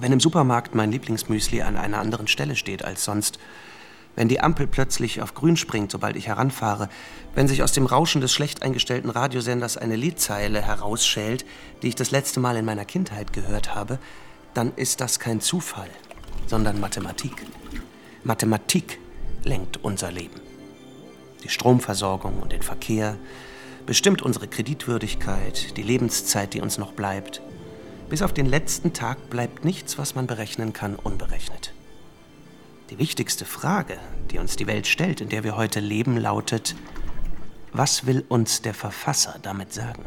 Wenn 0.00 0.10
im 0.10 0.18
Supermarkt 0.18 0.74
mein 0.74 0.90
Lieblingsmüsli 0.90 1.62
an 1.62 1.76
einer 1.76 2.00
anderen 2.00 2.26
Stelle 2.26 2.56
steht 2.56 2.84
als 2.84 3.04
sonst, 3.04 3.38
wenn 4.16 4.28
die 4.28 4.40
Ampel 4.40 4.66
plötzlich 4.66 5.22
auf 5.22 5.34
grün 5.34 5.56
springt, 5.56 5.90
sobald 5.90 6.16
ich 6.16 6.28
heranfahre, 6.28 6.88
wenn 7.34 7.48
sich 7.48 7.62
aus 7.62 7.72
dem 7.72 7.86
Rauschen 7.86 8.20
des 8.20 8.32
schlecht 8.32 8.62
eingestellten 8.62 9.10
Radiosenders 9.10 9.76
eine 9.76 9.96
Liedzeile 9.96 10.62
herausschält, 10.62 11.44
die 11.82 11.88
ich 11.88 11.94
das 11.96 12.10
letzte 12.10 12.40
Mal 12.40 12.56
in 12.56 12.64
meiner 12.64 12.84
Kindheit 12.84 13.32
gehört 13.32 13.74
habe, 13.74 13.98
dann 14.54 14.72
ist 14.76 15.00
das 15.00 15.18
kein 15.18 15.40
Zufall, 15.40 15.90
sondern 16.46 16.80
Mathematik. 16.80 17.44
Mathematik 18.22 18.98
lenkt 19.42 19.82
unser 19.82 20.12
Leben. 20.12 20.40
Die 21.42 21.48
Stromversorgung 21.48 22.40
und 22.40 22.52
den 22.52 22.62
Verkehr, 22.62 23.16
bestimmt 23.84 24.22
unsere 24.22 24.48
Kreditwürdigkeit, 24.48 25.76
die 25.76 25.82
Lebenszeit, 25.82 26.54
die 26.54 26.60
uns 26.60 26.78
noch 26.78 26.92
bleibt. 26.92 27.42
Bis 28.08 28.22
auf 28.22 28.32
den 28.32 28.46
letzten 28.46 28.92
Tag 28.92 29.28
bleibt 29.28 29.64
nichts, 29.64 29.98
was 29.98 30.14
man 30.14 30.26
berechnen 30.26 30.72
kann, 30.72 30.94
unberechnet. 30.94 31.74
Die 32.90 32.98
wichtigste 32.98 33.46
Frage, 33.46 33.98
die 34.30 34.38
uns 34.38 34.56
die 34.56 34.66
Welt 34.66 34.86
stellt, 34.86 35.22
in 35.22 35.30
der 35.30 35.42
wir 35.42 35.56
heute 35.56 35.80
leben, 35.80 36.18
lautet, 36.18 36.74
was 37.72 38.06
will 38.06 38.24
uns 38.28 38.60
der 38.60 38.74
Verfasser 38.74 39.38
damit 39.42 39.72
sagen? 39.72 40.04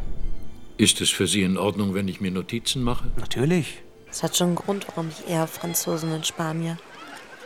Ist 0.77 1.01
es 1.01 1.09
für 1.09 1.25
Sie 1.25 1.41
in 1.41 1.57
Ordnung, 1.57 1.95
wenn 1.95 2.07
ich 2.07 2.21
mir 2.21 2.29
Notizen 2.29 2.83
mache? 2.83 3.11
Natürlich. 3.17 3.81
Es 4.11 4.21
hat 4.21 4.37
schon 4.37 4.47
einen 4.47 4.55
Grund, 4.55 4.87
warum 4.87 5.09
ich 5.09 5.27
eher 5.27 5.47
Franzosen 5.47 6.13
und 6.13 6.27
Spanier. 6.27 6.77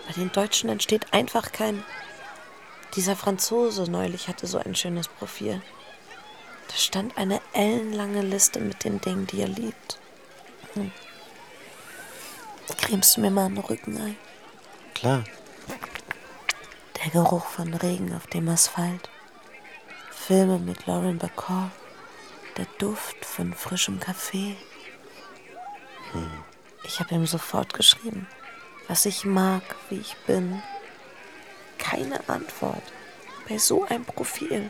Bei 0.06 0.14
den 0.14 0.32
Deutschen 0.32 0.70
entsteht 0.70 1.14
einfach 1.14 1.54
kein. 1.54 1.82
Dieser 2.96 3.16
Franzose 3.16 3.90
neulich 3.90 4.28
hatte 4.28 4.48
so 4.48 4.58
ein 4.58 4.76
schönes 4.76 5.08
Profil. 5.08 5.62
Da 6.68 6.76
stand 6.76 7.18
eine 7.18 7.40
ellenlange 7.54 8.22
Liste 8.22 8.60
mit 8.60 8.84
den 8.84 9.00
Dingen, 9.00 9.28
die 9.28 9.42
er 9.42 9.48
liebt. 9.48 9.98
Hm. 10.74 10.92
Cremst 12.78 13.16
du 13.16 13.22
mir 13.22 13.32
mal 13.32 13.46
einen 13.46 13.58
Rücken 13.58 13.98
ein? 13.98 14.18
Klar. 15.02 15.24
Der 17.04 17.12
Geruch 17.12 17.48
von 17.48 17.74
Regen 17.74 18.14
auf 18.14 18.28
dem 18.28 18.48
Asphalt. 18.50 19.10
Filme 20.12 20.60
mit 20.60 20.86
Lauren 20.86 21.18
Bacall. 21.18 21.72
Der 22.56 22.68
Duft 22.78 23.26
von 23.26 23.56
frischem 23.56 24.00
Kaffee. 24.00 24.56
Hm. 26.12 26.30
Ich 26.84 27.00
habe 27.00 27.16
ihm 27.16 27.26
sofort 27.26 27.74
geschrieben, 27.74 28.28
was 28.88 29.08
ich 29.08 29.26
mag, 29.26 29.64
wie 29.90 29.98
ich 29.98 30.16
bin. 30.28 30.62
Keine 31.80 32.30
Antwort. 32.30 32.84
Bei 33.50 33.58
so 33.58 33.84
einem 33.86 34.06
Profil. 34.06 34.70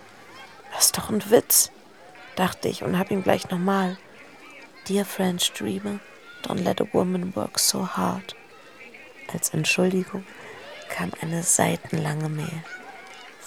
Das 0.71 0.85
ist 0.85 0.97
doch 0.97 1.09
ein 1.09 1.29
Witz, 1.29 1.71
dachte 2.37 2.69
ich 2.69 2.83
und 2.83 2.97
habe 2.97 3.13
ihm 3.13 3.21
gleich 3.21 3.49
nochmal. 3.49 3.97
Dear 4.87 5.03
French 5.03 5.51
Dreamer, 5.51 5.99
don't 6.43 6.63
let 6.63 6.79
a 6.79 6.87
woman 6.93 7.35
work 7.35 7.59
so 7.59 7.85
hard. 7.85 8.33
Als 9.33 9.49
Entschuldigung 9.49 10.25
kam 10.89 11.11
eine 11.21 11.43
seitenlange 11.43 12.29
Mail. 12.29 12.63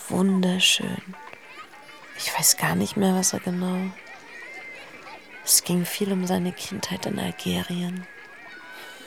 Wunderschön. 0.08 1.02
Ich 2.16 2.36
weiß 2.36 2.56
gar 2.56 2.74
nicht 2.74 2.96
mehr, 2.96 3.14
was 3.14 3.32
er 3.32 3.40
genau. 3.40 3.90
Es 5.44 5.64
ging 5.64 5.84
viel 5.84 6.12
um 6.12 6.26
seine 6.26 6.52
Kindheit 6.52 7.06
in 7.06 7.18
Algerien. 7.18 8.06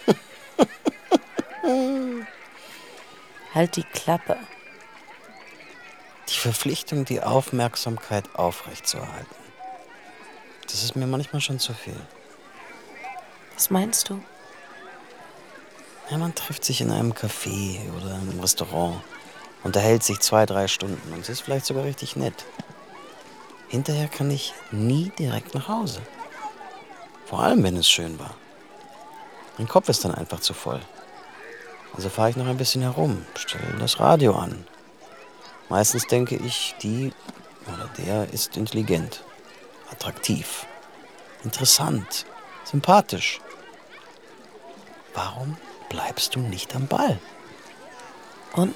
halt 3.54 3.76
die 3.76 3.84
Klappe. 3.84 4.38
Die 6.30 6.38
Verpflichtung, 6.38 7.06
die 7.06 7.22
Aufmerksamkeit 7.22 8.36
aufrechtzuerhalten. 8.36 9.36
Das 10.64 10.84
ist 10.84 10.96
mir 10.96 11.08
manchmal 11.08 11.42
schon 11.42 11.60
zu 11.60 11.74
viel. 11.74 12.00
Was 13.56 13.72
meinst 13.72 14.10
du? 14.10 14.22
Ja, 16.10 16.18
man 16.18 16.34
trifft 16.34 16.64
sich 16.64 16.80
in 16.80 16.90
einem 16.90 17.12
Café 17.12 17.80
oder 17.98 18.16
einem 18.16 18.40
Restaurant, 18.40 19.02
unterhält 19.64 20.04
sich 20.04 20.20
zwei, 20.22 20.46
drei 20.46 20.70
Stunden 20.70 21.12
und 21.12 21.28
ist 21.28 21.42
vielleicht 21.42 21.66
sogar 21.66 21.84
richtig 21.84 22.16
nett. 22.16 22.46
Hinterher 23.68 24.08
kann 24.08 24.32
ich 24.32 24.54
nie 24.72 25.12
direkt 25.20 25.54
nach 25.54 25.68
Hause. 25.68 26.02
Vor 27.26 27.42
allem, 27.42 27.62
wenn 27.64 27.76
es 27.76 27.90
schön 27.90 28.18
war. 28.20 28.36
Mein 29.58 29.68
Kopf 29.68 29.90
ist 29.90 30.06
dann 30.06 30.16
einfach 30.16 30.40
zu 30.40 30.54
voll. 30.54 30.80
Also 31.94 32.08
fahre 32.08 32.30
ich 32.30 32.38
noch 32.38 32.48
ein 32.48 32.58
bisschen 32.58 32.84
herum, 32.84 33.26
stelle 33.36 33.76
das 33.78 34.00
Radio 34.00 34.34
an. 34.36 34.66
Meistens 35.68 36.08
denke 36.08 36.38
ich, 36.38 36.74
die 36.82 37.12
oder 37.66 37.90
der 37.98 38.32
ist 38.32 38.56
intelligent, 38.56 39.24
attraktiv, 39.92 40.66
interessant, 41.44 42.26
sympathisch. 42.64 43.42
Warum 45.14 45.58
bleibst 45.90 46.36
du 46.36 46.40
nicht 46.40 46.76
am 46.76 46.88
Ball? 46.88 47.20
Und? 48.54 48.76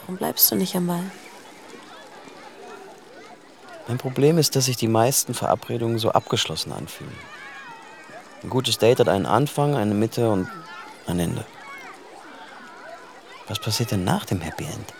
Warum 0.00 0.16
bleibst 0.16 0.50
du 0.50 0.56
nicht 0.56 0.74
am 0.76 0.86
Ball? 0.86 1.10
Mein 3.86 3.98
Problem 3.98 4.38
ist, 4.38 4.56
dass 4.56 4.64
sich 4.66 4.76
die 4.76 4.88
meisten 4.88 5.34
Verabredungen 5.34 5.98
so 5.98 6.10
abgeschlossen 6.10 6.72
anfühlen. 6.72 7.16
Ein 8.42 8.50
gutes 8.50 8.78
Date 8.78 9.00
hat 9.00 9.08
einen 9.08 9.26
Anfang, 9.26 9.74
eine 9.74 9.94
Mitte 9.94 10.30
und 10.30 10.48
ein 11.06 11.18
Ende. 11.18 11.44
Was 13.48 13.58
passiert 13.58 13.90
denn 13.90 14.04
nach 14.04 14.24
dem 14.24 14.40
Happy 14.40 14.64
End? 14.64 14.94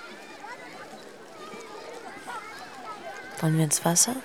Wollen 3.40 3.56
wir 3.56 3.64
ins 3.64 3.84
Wasser? 3.84 4.16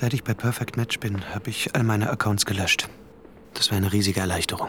Seit 0.00 0.14
ich 0.14 0.22
bei 0.22 0.32
Perfect 0.32 0.76
Match 0.76 1.00
bin, 1.00 1.34
habe 1.34 1.50
ich 1.50 1.74
all 1.74 1.82
meine 1.82 2.08
Accounts 2.08 2.46
gelöscht. 2.46 2.88
Das 3.54 3.72
war 3.72 3.78
eine 3.78 3.92
riesige 3.92 4.20
Erleichterung. 4.20 4.68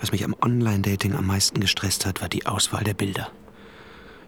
Was 0.00 0.10
mich 0.10 0.24
am 0.24 0.34
Online-Dating 0.40 1.14
am 1.14 1.26
meisten 1.26 1.60
gestresst 1.60 2.06
hat, 2.06 2.22
war 2.22 2.30
die 2.30 2.46
Auswahl 2.46 2.82
der 2.82 2.94
Bilder. 2.94 3.30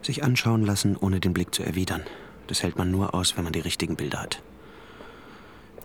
Sich 0.02 0.22
anschauen 0.22 0.62
lassen, 0.62 0.94
ohne 0.94 1.20
den 1.20 1.32
Blick 1.32 1.54
zu 1.54 1.62
erwidern. 1.62 2.02
Das 2.48 2.62
hält 2.62 2.76
man 2.76 2.90
nur 2.90 3.14
aus, 3.14 3.38
wenn 3.38 3.44
man 3.44 3.54
die 3.54 3.60
richtigen 3.60 3.96
Bilder 3.96 4.20
hat. 4.20 4.42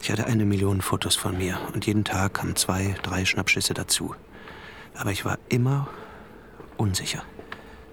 Ich 0.02 0.12
hatte 0.12 0.26
eine 0.26 0.44
Million 0.44 0.82
Fotos 0.82 1.16
von 1.16 1.38
mir 1.38 1.58
und 1.74 1.86
jeden 1.86 2.04
Tag 2.04 2.34
kamen 2.34 2.58
zwei, 2.58 2.98
drei 3.04 3.24
Schnappschüsse 3.24 3.74
dazu. 3.74 4.16
Aber 4.96 5.12
ich 5.12 5.24
war 5.24 5.40
immer 5.48 5.88
unsicher. 6.76 7.24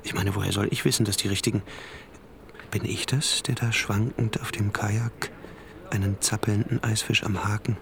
Ich 0.02 0.12
meine, 0.12 0.34
woher 0.34 0.50
soll 0.50 0.66
ich 0.72 0.84
wissen, 0.84 1.04
dass 1.04 1.18
die 1.18 1.28
richtigen. 1.28 1.62
Bin 2.72 2.84
ich 2.84 3.06
das, 3.06 3.44
der 3.44 3.54
da 3.54 3.70
schwankend 3.70 4.40
auf 4.40 4.50
dem 4.50 4.72
Kajak 4.72 5.30
einen 5.90 6.20
zappelnden 6.20 6.82
Eisfisch 6.82 7.24
am 7.24 7.44
Haken, 7.44 7.76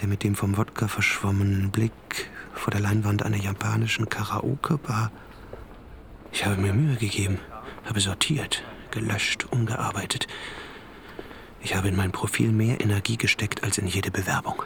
der 0.00 0.08
mit 0.08 0.22
dem 0.22 0.34
vom 0.34 0.56
Wodka 0.56 0.88
verschwommenen 0.88 1.70
Blick 1.70 2.30
vor 2.54 2.70
der 2.70 2.80
Leinwand 2.80 3.22
einer 3.22 3.36
japanischen 3.36 4.08
Karaoke-Bar? 4.08 5.10
Ich 6.32 6.44
habe 6.46 6.56
mir 6.56 6.72
Mühe 6.72 6.96
gegeben, 6.96 7.38
habe 7.84 8.00
sortiert, 8.00 8.62
gelöscht, 8.90 9.46
umgearbeitet. 9.50 10.26
Ich 11.62 11.74
habe 11.74 11.88
in 11.88 11.96
mein 11.96 12.12
Profil 12.12 12.52
mehr 12.52 12.80
Energie 12.80 13.16
gesteckt 13.16 13.62
als 13.62 13.78
in 13.78 13.86
jede 13.86 14.10
Bewerbung. 14.10 14.62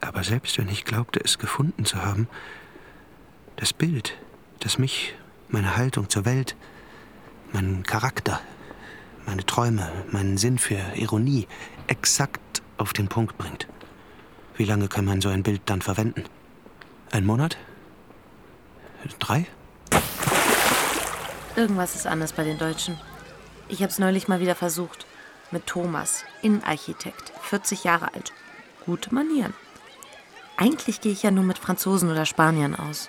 Aber 0.00 0.24
selbst 0.24 0.58
wenn 0.58 0.68
ich 0.68 0.84
glaubte, 0.84 1.20
es 1.22 1.38
gefunden 1.38 1.84
zu 1.84 2.04
haben, 2.04 2.28
das 3.56 3.72
Bild, 3.72 4.16
das 4.60 4.78
mich, 4.78 5.14
meine 5.48 5.76
Haltung 5.76 6.08
zur 6.10 6.24
Welt, 6.24 6.56
meinen 7.52 7.82
Charakter, 7.84 8.40
meine 9.26 9.44
Träume, 9.44 9.90
meinen 10.10 10.38
Sinn 10.38 10.58
für 10.58 10.78
Ironie 10.94 11.46
exakt 11.86 12.62
auf 12.78 12.92
den 12.92 13.08
Punkt 13.08 13.36
bringt. 13.38 13.66
Wie 14.56 14.64
lange 14.64 14.88
kann 14.88 15.04
man 15.04 15.20
so 15.20 15.28
ein 15.28 15.42
Bild 15.42 15.62
dann 15.66 15.82
verwenden? 15.82 16.24
Ein 17.10 17.26
Monat? 17.26 17.56
Drei? 19.18 19.46
Irgendwas 21.54 21.94
ist 21.94 22.06
anders 22.06 22.32
bei 22.32 22.44
den 22.44 22.58
Deutschen. 22.58 22.98
Ich 23.68 23.82
habe 23.82 23.90
es 23.90 23.98
neulich 23.98 24.28
mal 24.28 24.40
wieder 24.40 24.54
versucht. 24.54 25.06
Mit 25.50 25.66
Thomas, 25.66 26.24
Innenarchitekt, 26.42 27.32
40 27.42 27.84
Jahre 27.84 28.12
alt. 28.14 28.32
Gute 28.84 29.14
Manieren. 29.14 29.54
Eigentlich 30.56 31.00
gehe 31.00 31.12
ich 31.12 31.22
ja 31.22 31.30
nur 31.30 31.44
mit 31.44 31.58
Franzosen 31.58 32.10
oder 32.10 32.26
Spaniern 32.26 32.74
aus. 32.74 33.08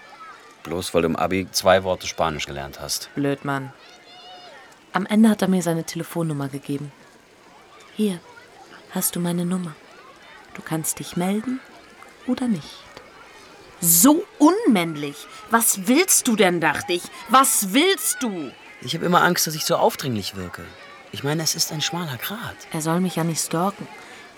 Bloß 0.63 0.93
weil 0.93 1.01
du 1.03 1.07
im 1.07 1.15
Abi 1.15 1.47
zwei 1.51 1.83
Worte 1.83 2.07
Spanisch 2.07 2.45
gelernt 2.45 2.79
hast. 2.79 3.09
Blöd, 3.15 3.45
Mann. 3.45 3.73
Am 4.97 5.05
Ende 5.05 5.29
hat 5.29 5.43
er 5.43 5.47
mir 5.47 5.61
seine 5.61 5.83
Telefonnummer 5.83 6.47
gegeben. 6.47 6.91
Hier 7.95 8.19
hast 8.89 9.15
du 9.15 9.19
meine 9.19 9.45
Nummer. 9.45 9.75
Du 10.55 10.63
kannst 10.63 10.97
dich 10.97 11.15
melden 11.15 11.59
oder 12.25 12.47
nicht. 12.47 12.83
So 13.79 14.25
unmännlich. 14.39 15.27
Was 15.51 15.85
willst 15.85 16.27
du 16.27 16.35
denn, 16.35 16.61
dachte 16.61 16.93
ich. 16.93 17.03
Was 17.29 17.75
willst 17.75 18.23
du? 18.23 18.51
Ich 18.81 18.95
habe 18.95 19.05
immer 19.05 19.21
Angst, 19.21 19.45
dass 19.45 19.53
ich 19.53 19.65
so 19.65 19.75
aufdringlich 19.75 20.35
wirke. 20.35 20.65
Ich 21.11 21.23
meine, 21.23 21.43
es 21.43 21.53
ist 21.53 21.71
ein 21.71 21.81
schmaler 21.81 22.17
Grat. 22.17 22.57
Er 22.71 22.81
soll 22.81 22.99
mich 22.99 23.17
ja 23.17 23.23
nicht 23.23 23.45
stalken, 23.45 23.87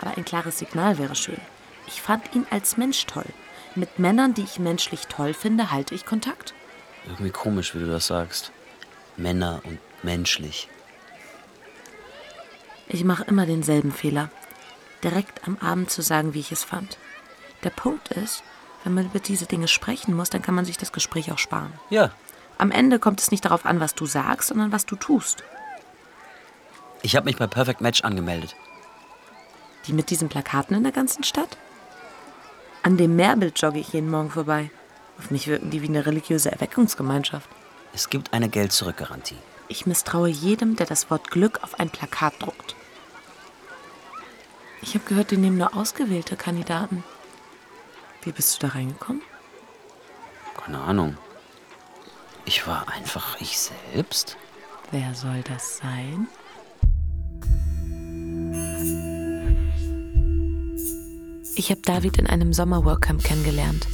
aber 0.01 0.17
ein 0.17 0.25
klares 0.25 0.59
Signal 0.59 0.97
wäre 0.97 1.15
schön. 1.15 1.39
Ich 1.87 2.01
fand 2.01 2.35
ihn 2.35 2.45
als 2.49 2.75
Mensch 2.75 3.05
toll. 3.05 3.27
Mit 3.75 3.97
Männern, 3.97 4.33
die 4.33 4.43
ich 4.43 4.59
menschlich 4.59 5.07
toll 5.07 5.33
finde, 5.33 5.71
halte 5.71 5.95
ich 5.95 6.05
Kontakt. 6.05 6.53
Irgendwie 7.05 7.31
komisch, 7.31 7.75
wie 7.75 7.79
du 7.79 7.87
das 7.87 8.07
sagst. 8.07 8.51
Männer 9.15 9.61
und 9.63 9.79
menschlich. 10.03 10.67
Ich 12.87 13.03
mache 13.03 13.23
immer 13.25 13.45
denselben 13.45 13.91
Fehler. 13.91 14.29
Direkt 15.03 15.47
am 15.47 15.57
Abend 15.59 15.91
zu 15.91 16.01
sagen, 16.01 16.33
wie 16.33 16.39
ich 16.39 16.51
es 16.51 16.63
fand. 16.63 16.97
Der 17.63 17.69
Punkt 17.69 18.09
ist, 18.09 18.43
wenn 18.83 18.93
man 18.93 19.05
über 19.05 19.19
diese 19.19 19.45
Dinge 19.45 19.67
sprechen 19.67 20.15
muss, 20.15 20.29
dann 20.29 20.41
kann 20.41 20.55
man 20.55 20.65
sich 20.65 20.77
das 20.77 20.91
Gespräch 20.91 21.31
auch 21.31 21.37
sparen. 21.37 21.73
Ja. 21.89 22.11
Am 22.57 22.71
Ende 22.71 22.99
kommt 22.99 23.21
es 23.21 23.31
nicht 23.31 23.45
darauf 23.45 23.65
an, 23.65 23.79
was 23.79 23.95
du 23.95 24.05
sagst, 24.05 24.49
sondern 24.49 24.71
was 24.71 24.85
du 24.85 24.95
tust. 24.95 25.43
Ich 27.01 27.15
habe 27.15 27.25
mich 27.25 27.37
bei 27.37 27.47
Perfect 27.47 27.81
Match 27.81 28.01
angemeldet. 28.03 28.55
Die 29.87 29.93
mit 29.93 30.09
diesen 30.09 30.27
Plakaten 30.27 30.75
in 30.75 30.83
der 30.83 30.91
ganzen 30.91 31.23
Stadt? 31.23 31.57
An 32.83 32.97
dem 32.97 33.15
Meerbild 33.15 33.61
jogge 33.61 33.79
ich 33.79 33.93
jeden 33.93 34.09
Morgen 34.09 34.31
vorbei. 34.31 34.71
Auf 35.17 35.31
mich 35.31 35.47
wirken 35.47 35.69
die 35.69 35.81
wie 35.81 35.87
eine 35.87 36.05
religiöse 36.05 36.51
Erweckungsgemeinschaft. 36.51 37.49
Es 37.93 38.09
gibt 38.09 38.33
eine 38.33 38.49
Geld-Zurück-Garantie. 38.49 39.37
Ich 39.71 39.85
misstraue 39.85 40.29
jedem, 40.29 40.75
der 40.75 40.87
das 40.87 41.11
Wort 41.11 41.29
Glück 41.29 41.63
auf 41.63 41.79
ein 41.79 41.91
Plakat 41.91 42.33
druckt. 42.41 42.75
Ich 44.81 44.95
habe 44.95 45.05
gehört, 45.05 45.29
die 45.29 45.37
nehmen 45.37 45.57
nur 45.57 45.75
ausgewählte 45.75 46.35
Kandidaten. 46.35 47.03
Wie 48.23 48.31
bist 48.31 48.55
du 48.55 48.67
da 48.67 48.73
reingekommen? 48.73 49.21
Keine 50.57 50.79
Ahnung. 50.79 51.17
Ich 52.45 52.65
war 52.65 52.89
einfach 52.89 53.39
ich 53.39 53.59
selbst. 53.59 54.37
Wer 54.89 55.13
soll 55.13 55.43
das 55.43 55.77
sein? 55.77 56.27
Ich 61.55 61.69
habe 61.69 61.81
David 61.81 62.17
in 62.17 62.25
einem 62.25 62.53
Sommerworkcamp 62.53 63.23
kennengelernt. 63.23 63.87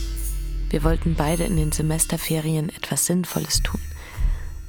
Wir 0.69 0.85
wollten 0.85 1.15
beide 1.15 1.43
in 1.43 1.57
den 1.57 1.73
Semesterferien 1.73 2.69
etwas 2.69 3.07
Sinnvolles 3.07 3.61
tun. 3.61 3.81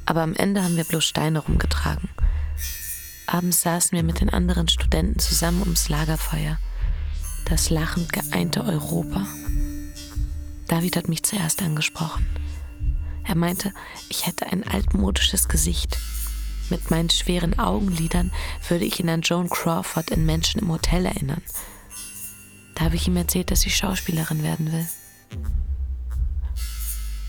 Aber 0.06 0.22
am 0.22 0.34
Ende 0.34 0.62
haben 0.62 0.76
wir 0.76 0.84
bloß 0.84 1.04
Steine 1.04 1.40
rumgetragen. 1.40 2.08
Abends 3.26 3.60
saßen 3.62 3.90
wir 3.92 4.04
mit 4.04 4.20
den 4.20 4.30
anderen 4.30 4.68
Studenten 4.68 5.18
zusammen 5.18 5.62
ums 5.62 5.88
Lagerfeuer. 5.88 6.58
Das 7.44 7.70
lachend 7.70 8.12
geeinte 8.12 8.64
Europa. 8.64 9.26
David 10.68 10.96
hat 10.96 11.08
mich 11.08 11.24
zuerst 11.24 11.60
angesprochen. 11.62 12.26
Er 13.24 13.34
meinte, 13.34 13.72
ich 14.08 14.26
hätte 14.26 14.46
ein 14.46 14.66
altmodisches 14.66 15.48
Gesicht. 15.48 15.98
Mit 16.70 16.90
meinen 16.90 17.10
schweren 17.10 17.58
Augenlidern 17.58 18.32
würde 18.68 18.84
ich 18.84 19.00
ihn 19.00 19.08
an 19.08 19.22
Joan 19.22 19.48
Crawford 19.48 20.10
in 20.10 20.24
Menschen 20.24 20.60
im 20.60 20.70
Hotel 20.70 21.06
erinnern. 21.06 21.42
Da 22.74 22.84
habe 22.84 22.96
ich 22.96 23.08
ihm 23.08 23.16
erzählt, 23.16 23.50
dass 23.50 23.66
ich 23.66 23.76
Schauspielerin 23.76 24.42
werden 24.42 24.72
will. 24.72 24.86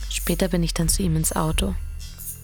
Später 0.09 0.47
bin 0.47 0.61
ich 0.61 0.73
dann 0.73 0.89
zu 0.89 1.03
ihm 1.03 1.15
ins 1.15 1.35
Auto. 1.35 1.73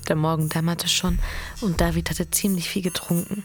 Der 0.08 0.16
Morgen 0.16 0.50
dämmerte 0.50 0.88
schon 0.90 1.20
und 1.62 1.80
David 1.80 2.10
hatte 2.10 2.30
ziemlich 2.30 2.68
viel 2.70 2.82
getrunken. 2.82 3.44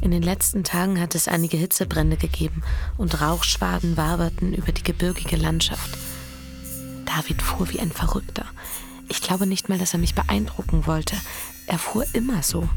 In 0.00 0.10
den 0.10 0.22
letzten 0.22 0.64
Tagen 0.64 0.98
hat 0.98 1.14
es 1.14 1.28
einige 1.28 1.58
Hitzebrände 1.58 2.16
gegeben 2.16 2.62
und 2.96 3.20
Rauchschwaden 3.20 3.96
waberten 3.96 4.54
über 4.54 4.72
die 4.72 4.82
gebirgige 4.82 5.36
Landschaft. 5.36 5.98
David 7.04 7.42
fuhr 7.42 7.68
wie 7.70 7.80
ein 7.80 7.92
Verrückter. 7.92 8.46
Ich 9.08 9.20
glaube 9.20 9.46
nicht 9.46 9.68
mal, 9.68 9.78
dass 9.78 9.92
er 9.92 9.98
mich 9.98 10.14
beeindrucken 10.14 10.86
wollte. 10.86 11.16
Er 11.66 11.78
fuhr 11.78 12.06
immer 12.14 12.42
so. 12.42 12.68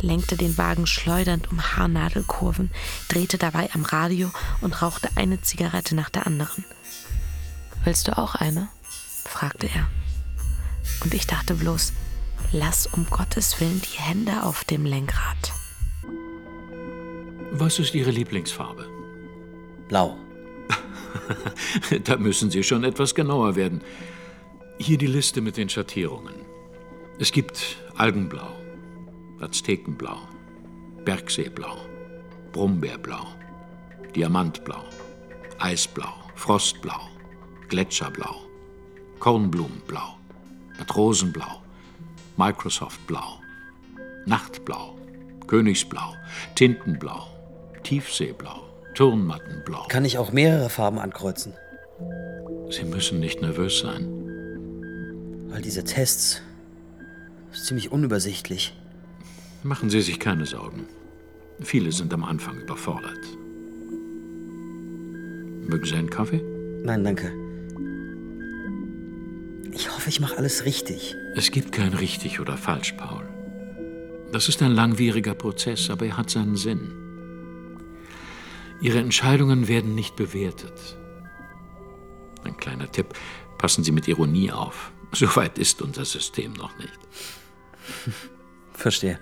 Lenkte 0.00 0.36
den 0.36 0.58
Wagen 0.58 0.86
schleudernd 0.86 1.50
um 1.50 1.62
Haarnadelkurven, 1.62 2.70
drehte 3.08 3.38
dabei 3.38 3.70
am 3.72 3.84
Radio 3.84 4.30
und 4.60 4.82
rauchte 4.82 5.08
eine 5.14 5.40
Zigarette 5.40 5.94
nach 5.94 6.10
der 6.10 6.26
anderen. 6.26 6.64
Willst 7.84 8.08
du 8.08 8.18
auch 8.18 8.34
eine? 8.34 8.68
fragte 9.24 9.68
er. 9.68 9.88
Und 11.02 11.14
ich 11.14 11.26
dachte 11.26 11.54
bloß, 11.54 11.92
lass 12.52 12.86
um 12.86 13.06
Gottes 13.10 13.60
Willen 13.60 13.80
die 13.82 14.00
Hände 14.00 14.42
auf 14.42 14.64
dem 14.64 14.84
Lenkrad. 14.84 15.52
Was 17.52 17.78
ist 17.78 17.94
Ihre 17.94 18.10
Lieblingsfarbe? 18.10 18.88
Blau. 19.88 20.18
da 22.04 22.16
müssen 22.16 22.50
Sie 22.50 22.62
schon 22.62 22.84
etwas 22.84 23.14
genauer 23.14 23.54
werden. 23.54 23.82
Hier 24.78 24.98
die 24.98 25.06
Liste 25.06 25.40
mit 25.40 25.56
den 25.56 25.68
Schattierungen. 25.68 26.34
Es 27.18 27.30
gibt 27.30 27.76
Algenblau, 27.96 28.56
Aztekenblau, 29.40 30.18
Bergseeblau, 31.04 31.76
Brombeerblau, 32.52 33.26
Diamantblau, 34.16 34.82
Eisblau, 35.58 36.12
Frostblau, 36.34 37.08
Gletscherblau, 37.68 38.42
Kornblumenblau, 39.20 40.13
Matrosenblau, 40.78 41.62
Microsoftblau, 42.36 43.40
Nachtblau, 44.26 44.98
Königsblau, 45.46 46.14
Tintenblau, 46.54 47.26
Tiefseeblau, 47.82 48.62
Turnmattenblau. 48.94 49.86
Kann 49.88 50.04
ich 50.04 50.18
auch 50.18 50.32
mehrere 50.32 50.70
Farben 50.70 50.98
ankreuzen? 50.98 51.52
Sie 52.70 52.84
müssen 52.84 53.20
nicht 53.20 53.40
nervös 53.40 53.80
sein. 53.80 54.06
Weil 55.48 55.62
diese 55.62 55.84
Tests 55.84 56.42
ist 57.52 57.66
ziemlich 57.66 57.92
unübersichtlich. 57.92 58.74
Machen 59.62 59.90
Sie 59.90 60.00
sich 60.00 60.18
keine 60.18 60.46
Sorgen. 60.46 60.86
Viele 61.60 61.92
sind 61.92 62.12
am 62.12 62.24
Anfang 62.24 62.60
überfordert. 62.60 63.20
Mögen 65.66 65.84
Sie 65.84 65.94
einen 65.94 66.10
Kaffee? 66.10 66.42
Nein, 66.82 67.04
danke. 67.04 67.43
Ich 69.74 69.90
hoffe, 69.90 70.08
ich 70.08 70.20
mache 70.20 70.36
alles 70.36 70.64
richtig. 70.64 71.16
Es 71.34 71.50
gibt 71.50 71.72
kein 71.72 71.94
richtig 71.94 72.38
oder 72.38 72.56
falsch, 72.56 72.92
Paul. 72.92 73.28
Das 74.30 74.48
ist 74.48 74.62
ein 74.62 74.70
langwieriger 74.72 75.34
Prozess, 75.34 75.90
aber 75.90 76.06
er 76.06 76.16
hat 76.16 76.30
seinen 76.30 76.56
Sinn. 76.56 77.80
Ihre 78.80 78.98
Entscheidungen 78.98 79.66
werden 79.66 79.96
nicht 79.96 80.14
bewertet. 80.14 80.96
Ein 82.44 82.56
kleiner 82.56 82.90
Tipp, 82.90 83.14
passen 83.58 83.82
Sie 83.82 83.90
mit 83.90 84.06
Ironie 84.06 84.52
auf. 84.52 84.92
So 85.12 85.34
weit 85.34 85.58
ist 85.58 85.82
unser 85.82 86.04
System 86.04 86.52
noch 86.52 86.76
nicht. 86.78 86.98
Verstehe. 88.72 89.18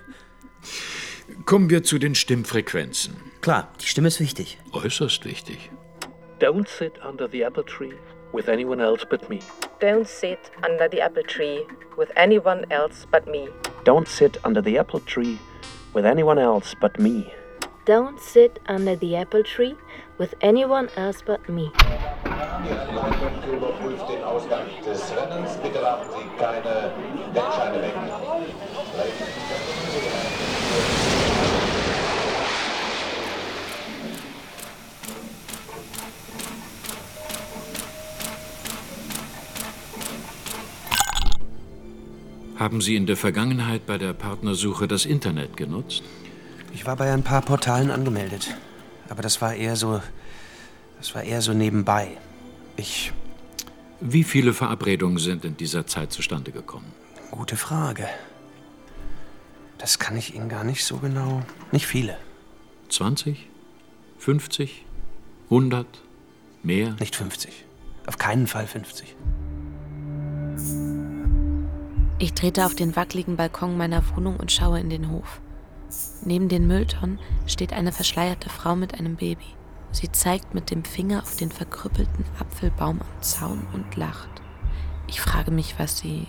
Kommen 1.45 1.69
wir 1.71 1.83
zu 1.83 1.97
den 1.97 2.13
Stimmfrequenzen. 2.13 3.15
Klar, 3.41 3.73
die 3.81 3.87
Stimme 3.87 4.09
ist 4.09 4.19
wichtig. 4.19 4.59
Äußerst 4.71 5.25
wichtig. 5.25 5.71
Don't 6.39 6.67
sit 6.67 6.93
under 7.03 7.27
the 7.27 7.41
apple 7.41 7.65
tree 7.65 7.93
with 8.33 8.49
anyone 8.49 8.81
else 8.81 9.05
but 9.09 9.29
me. 9.29 9.39
Don't 9.79 10.07
sit 10.07 10.51
under 10.63 10.89
the 10.89 10.99
apple 11.01 11.23
tree 11.23 11.65
with 11.95 12.11
anyone 12.17 12.65
else 12.71 13.05
but 13.09 13.27
me. 13.27 13.47
Don't 13.85 14.07
sit 14.07 14.37
under 14.43 14.61
the 14.61 14.77
apple 14.77 14.99
tree 14.99 15.39
with 15.93 16.05
anyone 16.05 16.39
else 16.39 16.75
but 16.81 16.99
me. 16.99 17.31
Don't 17.85 18.19
sit 18.19 18.59
under 18.67 18.95
the 18.95 19.15
apple 19.15 19.43
tree 19.43 19.75
with 20.17 20.33
anyone 20.41 20.89
else 20.97 21.21
but 21.25 21.47
me. 21.47 21.71
Überprüft 23.45 24.09
den 24.09 24.23
Ausgang 24.23 24.67
des 24.85 25.13
Rennens. 25.15 25.57
Bitte 25.57 25.81
warten 25.81 26.09
Sie 26.11 26.25
keine 26.41 26.91
Deckscheine 27.35 27.81
weg. 27.81 27.93
Haben 42.63 42.79
Sie 42.79 42.95
in 42.95 43.05
der 43.07 43.17
Vergangenheit 43.17 43.85
bei 43.85 43.97
der 43.97 44.13
Partnersuche 44.13 44.87
das 44.87 45.03
Internet 45.03 45.57
genutzt? 45.57 46.01
Ich 46.73 46.85
war 46.85 46.95
bei 46.95 47.11
ein 47.11 47.21
paar 47.21 47.41
Portalen 47.41 47.91
angemeldet. 47.91 48.55
Aber 49.09 49.21
das 49.21 49.41
war 49.41 49.53
eher 49.53 49.75
so. 49.75 50.01
Das 50.97 51.13
war 51.13 51.23
eher 51.23 51.41
so 51.41 51.51
nebenbei. 51.51 52.15
Ich. 52.77 53.11
Wie 53.99 54.23
viele 54.23 54.53
Verabredungen 54.53 55.17
sind 55.17 55.43
in 55.43 55.57
dieser 55.57 55.85
Zeit 55.87 56.13
zustande 56.13 56.53
gekommen? 56.53 56.89
Gute 57.31 57.57
Frage. 57.57 58.07
Das 59.77 59.99
kann 59.99 60.15
ich 60.15 60.33
Ihnen 60.33 60.47
gar 60.47 60.63
nicht 60.63 60.85
so 60.85 60.99
genau. 60.99 61.43
Nicht 61.73 61.85
viele. 61.85 62.17
20? 62.87 63.45
50? 64.19 64.85
100? 65.49 65.85
Mehr? 66.63 66.95
Nicht 67.01 67.17
50. 67.17 67.65
Auf 68.07 68.17
keinen 68.17 68.47
Fall 68.47 68.67
50. 68.67 69.17
Ich 72.23 72.31
trete 72.31 72.65
auf 72.65 72.73
den 72.73 72.95
wackeligen 72.95 73.35
Balkon 73.35 73.75
meiner 73.75 74.01
Wohnung 74.15 74.37
und 74.37 74.49
schaue 74.49 74.79
in 74.79 74.89
den 74.89 75.11
Hof. 75.11 75.41
Neben 76.23 76.47
den 76.47 76.67
Mülltonnen 76.67 77.19
steht 77.47 77.73
eine 77.73 77.91
verschleierte 77.91 78.49
Frau 78.49 78.77
mit 78.77 78.97
einem 78.97 79.17
Baby. 79.17 79.47
Sie 79.91 80.09
zeigt 80.09 80.53
mit 80.53 80.71
dem 80.71 80.85
Finger 80.85 81.21
auf 81.23 81.35
den 81.35 81.51
verkrüppelten 81.51 82.23
Apfelbaum 82.39 83.01
am 83.01 83.21
Zaun 83.21 83.67
und 83.73 83.97
lacht. 83.97 84.29
Ich 85.07 85.19
frage 85.19 85.51
mich, 85.51 85.77
was 85.77 85.97
sie. 85.97 86.27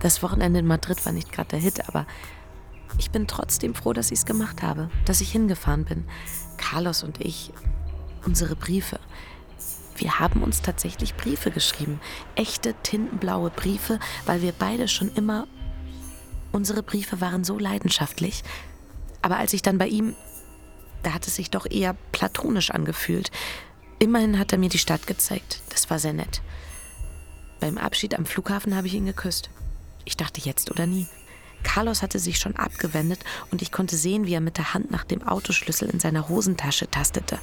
Das 0.00 0.24
Wochenende 0.24 0.58
in 0.58 0.66
Madrid 0.66 1.06
war 1.06 1.12
nicht 1.12 1.30
gerade 1.30 1.50
der 1.50 1.60
Hit, 1.60 1.88
aber 1.88 2.04
ich 2.98 3.12
bin 3.12 3.28
trotzdem 3.28 3.76
froh, 3.76 3.92
dass 3.92 4.10
ich 4.10 4.18
es 4.18 4.26
gemacht 4.26 4.60
habe, 4.64 4.90
dass 5.04 5.20
ich 5.20 5.30
hingefahren 5.30 5.84
bin. 5.84 6.04
Carlos 6.56 7.04
und 7.04 7.24
ich, 7.24 7.52
unsere 8.26 8.56
Briefe. 8.56 8.98
Wir 9.98 10.18
haben 10.18 10.42
uns 10.42 10.62
tatsächlich 10.62 11.16
Briefe 11.16 11.50
geschrieben. 11.50 12.00
Echte 12.34 12.74
tintenblaue 12.82 13.50
Briefe, 13.50 13.98
weil 14.26 14.42
wir 14.42 14.52
beide 14.52 14.88
schon 14.88 15.12
immer. 15.14 15.46
Unsere 16.52 16.82
Briefe 16.82 17.20
waren 17.20 17.44
so 17.44 17.58
leidenschaftlich. 17.58 18.42
Aber 19.22 19.36
als 19.36 19.52
ich 19.52 19.62
dann 19.62 19.78
bei 19.78 19.88
ihm. 19.88 20.14
Da 21.02 21.12
hat 21.12 21.28
es 21.28 21.36
sich 21.36 21.50
doch 21.50 21.66
eher 21.70 21.94
platonisch 22.10 22.70
angefühlt. 22.70 23.30
Immerhin 24.00 24.38
hat 24.38 24.52
er 24.52 24.58
mir 24.58 24.68
die 24.68 24.78
Stadt 24.78 25.06
gezeigt. 25.06 25.60
Das 25.70 25.90
war 25.90 25.98
sehr 25.98 26.12
nett. 26.12 26.42
Beim 27.60 27.78
Abschied 27.78 28.16
am 28.18 28.26
Flughafen 28.26 28.74
habe 28.74 28.88
ich 28.88 28.94
ihn 28.94 29.06
geküsst. 29.06 29.50
Ich 30.04 30.16
dachte 30.16 30.40
jetzt 30.40 30.70
oder 30.70 30.86
nie. 30.86 31.06
Carlos 31.62 32.02
hatte 32.02 32.18
sich 32.18 32.38
schon 32.38 32.56
abgewendet 32.56 33.20
und 33.50 33.62
ich 33.62 33.72
konnte 33.72 33.96
sehen, 33.96 34.26
wie 34.26 34.34
er 34.34 34.40
mit 34.40 34.58
der 34.58 34.74
Hand 34.74 34.90
nach 34.90 35.04
dem 35.04 35.26
Autoschlüssel 35.26 35.88
in 35.90 36.00
seiner 36.00 36.28
Hosentasche 36.28 36.88
tastete. 36.90 37.38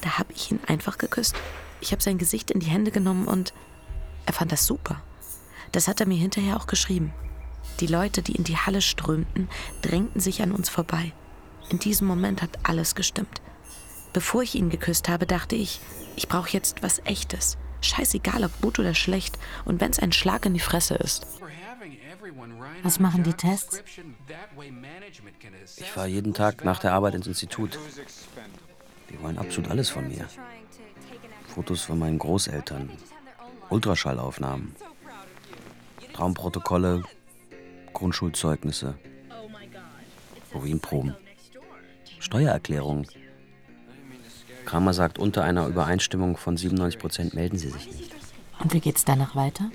Da 0.00 0.18
habe 0.18 0.32
ich 0.32 0.50
ihn 0.50 0.60
einfach 0.66 0.98
geküsst. 0.98 1.34
Ich 1.80 1.92
habe 1.92 2.02
sein 2.02 2.18
Gesicht 2.18 2.50
in 2.50 2.60
die 2.60 2.66
Hände 2.66 2.90
genommen 2.90 3.26
und 3.26 3.52
er 4.26 4.32
fand 4.32 4.52
das 4.52 4.66
super. 4.66 5.02
Das 5.72 5.88
hat 5.88 6.00
er 6.00 6.06
mir 6.06 6.18
hinterher 6.18 6.56
auch 6.56 6.66
geschrieben. 6.66 7.12
Die 7.80 7.86
Leute, 7.86 8.22
die 8.22 8.34
in 8.34 8.44
die 8.44 8.56
Halle 8.56 8.82
strömten, 8.82 9.48
drängten 9.82 10.20
sich 10.20 10.42
an 10.42 10.52
uns 10.52 10.68
vorbei. 10.68 11.12
In 11.68 11.78
diesem 11.78 12.06
Moment 12.06 12.42
hat 12.42 12.58
alles 12.62 12.94
gestimmt. 12.94 13.40
Bevor 14.12 14.42
ich 14.42 14.54
ihn 14.54 14.70
geküsst 14.70 15.08
habe, 15.08 15.26
dachte 15.26 15.54
ich, 15.54 15.80
ich 16.16 16.28
brauche 16.28 16.50
jetzt 16.50 16.82
was 16.82 16.98
Echtes. 17.04 17.56
Scheißegal, 17.80 18.44
ob 18.44 18.60
gut 18.60 18.78
oder 18.78 18.94
schlecht. 18.94 19.38
Und 19.64 19.80
wenn 19.80 19.90
es 19.90 20.00
ein 20.00 20.12
Schlag 20.12 20.44
in 20.46 20.54
die 20.54 20.60
Fresse 20.60 20.94
ist. 20.94 21.26
Was 22.82 22.98
machen 22.98 23.22
die 23.22 23.32
Tests? 23.32 23.82
Ich 25.76 25.90
fahre 25.90 26.08
jeden 26.08 26.34
Tag 26.34 26.64
nach 26.64 26.78
der 26.78 26.92
Arbeit 26.92 27.14
ins 27.14 27.26
Institut. 27.26 27.78
Die 29.10 29.20
wollen 29.20 29.38
absolut 29.38 29.70
alles 29.70 29.90
von 29.90 30.08
mir. 30.08 30.26
Fotos 31.48 31.82
von 31.82 31.98
meinen 31.98 32.18
Großeltern, 32.18 32.90
Ultraschallaufnahmen, 33.68 34.74
Traumprotokolle, 36.12 37.02
Grundschulzeugnisse, 37.92 38.94
Urinproben, 40.54 41.16
Steuererklärungen. 42.20 43.06
Kramer 44.64 44.94
sagt, 44.94 45.18
unter 45.18 45.42
einer 45.42 45.66
Übereinstimmung 45.66 46.36
von 46.36 46.56
97 46.56 47.00
Prozent 47.00 47.34
melden 47.34 47.58
sie 47.58 47.70
sich 47.70 47.86
nicht. 47.86 48.12
Und 48.60 48.72
wie 48.72 48.80
geht's 48.80 49.04
danach 49.04 49.34
weiter? 49.34 49.70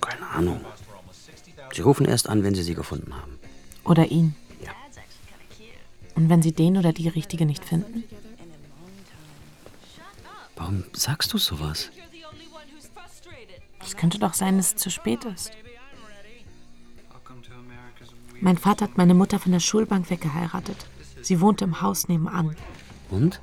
Keine 0.00 0.26
Ahnung. 0.30 0.64
Sie 1.72 1.82
rufen 1.82 2.06
erst 2.06 2.28
an, 2.28 2.42
wenn 2.42 2.54
sie 2.54 2.62
sie 2.62 2.74
gefunden 2.74 3.14
haben. 3.14 3.38
Oder 3.84 4.06
ihn? 4.06 4.34
Und 6.14 6.28
wenn 6.28 6.42
sie 6.42 6.52
den 6.52 6.76
oder 6.76 6.92
die 6.92 7.08
Richtige 7.08 7.46
nicht 7.46 7.64
finden? 7.64 8.04
Warum 10.56 10.84
sagst 10.92 11.32
du 11.32 11.38
sowas? 11.38 11.90
Es 13.84 13.96
könnte 13.96 14.18
doch 14.18 14.34
sein, 14.34 14.56
dass 14.56 14.68
es 14.68 14.76
zu 14.76 14.90
spät 14.90 15.24
ist. 15.24 15.50
Mein 18.40 18.58
Vater 18.58 18.84
hat 18.84 18.96
meine 18.96 19.14
Mutter 19.14 19.38
von 19.38 19.52
der 19.52 19.60
Schulbank 19.60 20.10
weggeheiratet. 20.10 20.86
Sie 21.22 21.40
wohnte 21.40 21.64
im 21.64 21.80
Haus 21.80 22.08
nebenan. 22.08 22.56
Und? 23.10 23.40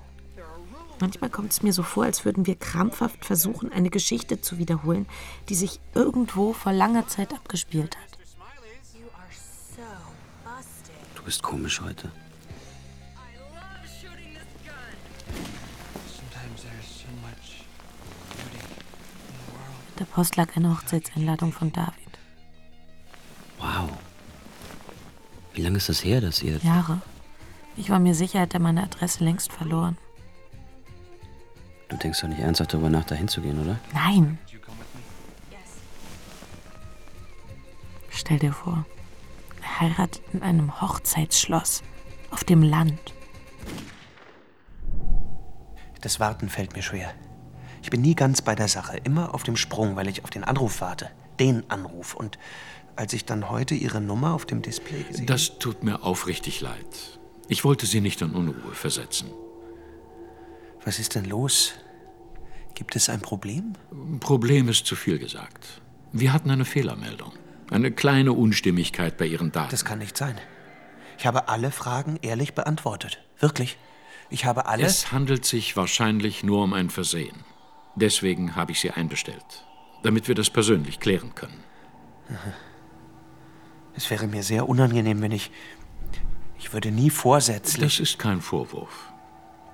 Manchmal 1.00 1.32
kommt 1.32 1.52
es 1.52 1.64
mir 1.64 1.74
so 1.74 1.82
vor, 1.82 2.04
als 2.04 2.26
würden 2.26 2.46
wir 2.46 2.56
krampfhaft 2.56 3.26
versuchen, 3.26 3.72
eine 3.72 3.90
Geschichte 3.90 4.42
zu 4.42 4.60
wiederholen, 4.60 5.08
die 5.50 5.56
sich 5.56 5.80
irgendwo 5.96 6.54
vor 6.54 6.74
langer 6.74 7.08
Zeit 7.08 7.34
abgespielt 7.34 7.98
hat. 7.98 8.20
Du 11.16 11.24
bist 11.24 11.42
komisch 11.42 11.82
heute. 11.82 12.12
Der 20.00 20.06
Post 20.06 20.36
lag 20.36 20.56
eine 20.56 20.72
Hochzeitseinladung 20.76 21.52
von 21.52 21.72
David. 21.72 21.94
Wow. 23.60 23.90
Wie 25.54 25.62
lange 25.62 25.78
ist 25.78 25.90
das 25.90 26.04
her, 26.04 26.22
dass 26.22 26.42
ihr... 26.42 26.58
Jahre. 26.58 27.02
Ich 27.78 27.90
war 27.90 28.00
mir 28.00 28.16
sicher, 28.16 28.40
hätte 28.40 28.58
er 28.58 28.62
meine 28.62 28.84
Adresse 28.84 29.24
längst 29.24 29.54
verloren. 29.54 29.98
Du 31.88 31.98
denkst 31.98 32.22
doch 32.22 32.28
nicht 32.30 32.40
ernsthaft 32.40 32.74
darüber 32.74 32.90
nach, 32.90 33.04
da 33.04 33.16
hinzugehen, 33.16 33.62
oder? 33.62 33.80
Nein. 33.94 34.40
Stell 38.10 38.40
dir 38.40 38.54
vor, 38.54 38.86
er 39.62 39.82
heiratet 39.82 40.22
in 40.34 40.42
einem 40.42 40.82
Hochzeitsschloss 40.82 41.84
auf 42.32 42.44
dem 42.44 42.64
Land. 42.64 43.14
Das 46.02 46.20
Warten 46.20 46.50
fällt 46.50 46.76
mir 46.76 46.82
schwer. 46.82 47.14
Ich 47.84 47.90
bin 47.90 48.02
nie 48.02 48.16
ganz 48.16 48.42
bei 48.42 48.56
der 48.56 48.68
Sache, 48.68 48.98
immer 49.04 49.34
auf 49.34 49.44
dem 49.44 49.56
Sprung, 49.56 49.96
weil 49.96 50.08
ich 50.08 50.24
auf 50.24 50.30
den 50.30 50.44
Anruf 50.44 50.82
warte. 50.82 51.10
Den 51.40 51.70
Anruf. 51.70 52.16
Und 52.16 52.38
als 52.96 53.14
ich 53.14 53.26
dann 53.26 53.50
heute 53.50 53.74
Ihre 53.76 54.02
Nummer 54.02 54.34
auf 54.34 54.46
dem 54.46 54.62
Display 54.62 55.04
gesehen 55.04 55.26
Das 55.26 55.58
tut 55.60 55.84
mir 55.84 56.04
aufrichtig 56.04 56.62
leid. 56.62 57.20
Ich 57.48 57.64
wollte 57.64 57.86
Sie 57.86 58.02
nicht 58.02 58.22
in 58.22 58.32
Unruhe 58.32 58.74
versetzen. 58.74 59.30
Was 60.84 61.00
ist 61.00 61.16
denn 61.16 61.26
los? 61.26 61.74
Gibt 62.76 62.96
es 62.96 63.10
ein 63.10 63.22
Problem? 63.22 63.74
Problem 64.20 64.70
ist 64.70 64.86
zu 64.86 64.96
viel 64.96 65.20
gesagt. 65.20 65.82
Wir 66.12 66.34
hatten 66.34 66.50
eine 66.50 66.66
Fehlermeldung. 66.66 67.34
Eine 67.70 67.92
kleine 67.92 68.34
Unstimmigkeit 68.34 69.18
bei 69.18 69.26
Ihren 69.26 69.52
Daten. 69.52 69.72
Das 69.72 69.86
kann 69.86 70.00
nicht 70.00 70.18
sein. 70.18 70.36
Ich 71.18 71.26
habe 71.26 71.48
alle 71.48 71.72
Fragen 71.72 72.18
ehrlich 72.22 72.54
beantwortet. 72.54 73.22
Wirklich. 73.40 73.78
Ich 74.32 74.46
habe 74.46 74.66
alle. 74.66 74.86
Es 74.86 75.12
handelt 75.12 75.46
sich 75.46 75.76
wahrscheinlich 75.76 76.44
nur 76.44 76.64
um 76.64 76.74
ein 76.74 76.90
Versehen. 76.90 77.44
Deswegen 77.96 78.56
habe 78.56 78.72
ich 78.72 78.80
Sie 78.80 78.90
einbestellt, 78.90 79.66
damit 80.04 80.28
wir 80.30 80.36
das 80.36 80.50
persönlich 80.50 81.00
klären 81.00 81.36
können. 81.36 81.64
Es 83.94 84.10
wäre 84.10 84.28
mir 84.28 84.42
sehr 84.42 84.68
unangenehm, 84.70 85.22
wenn 85.22 85.34
ich. 85.34 85.52
Ich 86.58 86.72
würde 86.74 86.92
nie 86.92 87.10
vorsätzlich. 87.10 87.84
Das 87.84 88.00
ist 88.00 88.20
kein 88.20 88.40
Vorwurf. 88.40 89.12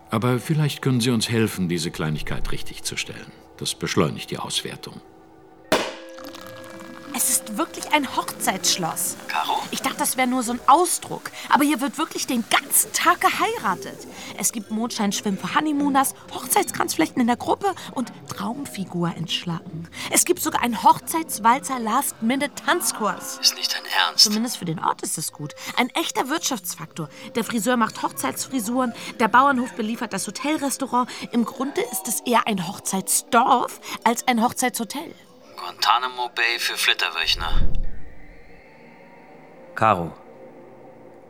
Aber 0.09 0.39
vielleicht 0.39 0.81
können 0.81 1.01
Sie 1.01 1.11
uns 1.11 1.29
helfen, 1.29 1.69
diese 1.69 1.91
Kleinigkeit 1.91 2.51
richtigzustellen. 2.51 3.31
Das 3.57 3.75
beschleunigt 3.75 4.31
die 4.31 4.39
Auswertung. 4.39 5.01
Es 7.17 7.31
ist 7.31 7.57
wirklich 7.57 7.91
ein 7.93 8.15
Hochzeitsschloss. 8.15 9.17
Caro? 9.27 9.57
Ich 9.71 9.81
dachte, 9.81 9.97
das 9.97 10.17
wäre 10.17 10.27
nur 10.27 10.43
so 10.43 10.51
ein 10.51 10.59
Ausdruck. 10.67 11.31
Aber 11.49 11.63
hier 11.63 11.81
wird 11.81 11.97
wirklich 11.97 12.27
den 12.27 12.45
ganzen 12.47 12.93
Tag 12.93 13.21
geheiratet. 13.21 14.05
Es 14.37 14.51
gibt 14.51 14.69
Mondscheinschwimmen 14.69 15.39
für 15.39 15.55
Honeymooners, 15.55 16.13
Hochzeitskranzflechten 16.31 17.19
in 17.19 17.25
der 17.25 17.35
Gruppe 17.35 17.73
und 17.95 18.13
Traumfigur 18.29 19.15
entschlacken. 19.15 19.87
Es 20.11 20.25
gibt 20.25 20.43
sogar 20.43 20.61
einen 20.61 20.83
Hochzeitswalzer 20.83 21.79
Last-Minute-Tanzkurs. 21.79 23.39
Ist 23.41 23.55
nicht 23.55 23.73
dein 23.73 23.85
Ernst? 24.05 24.23
Zumindest 24.23 24.57
für 24.57 24.65
den 24.65 24.77
Ort 24.77 25.01
ist 25.01 25.17
es 25.17 25.31
gut. 25.31 25.55
Ein 25.75 25.89
echter 25.95 26.29
Wirtschaftsfaktor. 26.29 27.09
Der 27.33 27.43
Friseur 27.43 27.77
macht 27.77 28.03
Hochzeitsfrisuren, 28.03 28.93
der 29.19 29.27
Bauernhof 29.27 29.73
beliefert 29.73 30.13
das 30.13 30.27
Hotelrestaurant. 30.27 31.09
Im 31.31 31.45
Grunde 31.45 31.81
ist 31.91 32.07
es 32.07 32.19
eher 32.27 32.45
ein 32.45 32.67
Hochzeitsdorf 32.67 33.81
als 34.03 34.27
ein 34.27 34.43
Hochzeitshotel. 34.43 35.15
Guantanamo 35.67 36.29
Bay 36.29 36.59
für 36.59 36.77
Flitterwöchner. 36.77 37.51
Caro. 39.75 40.13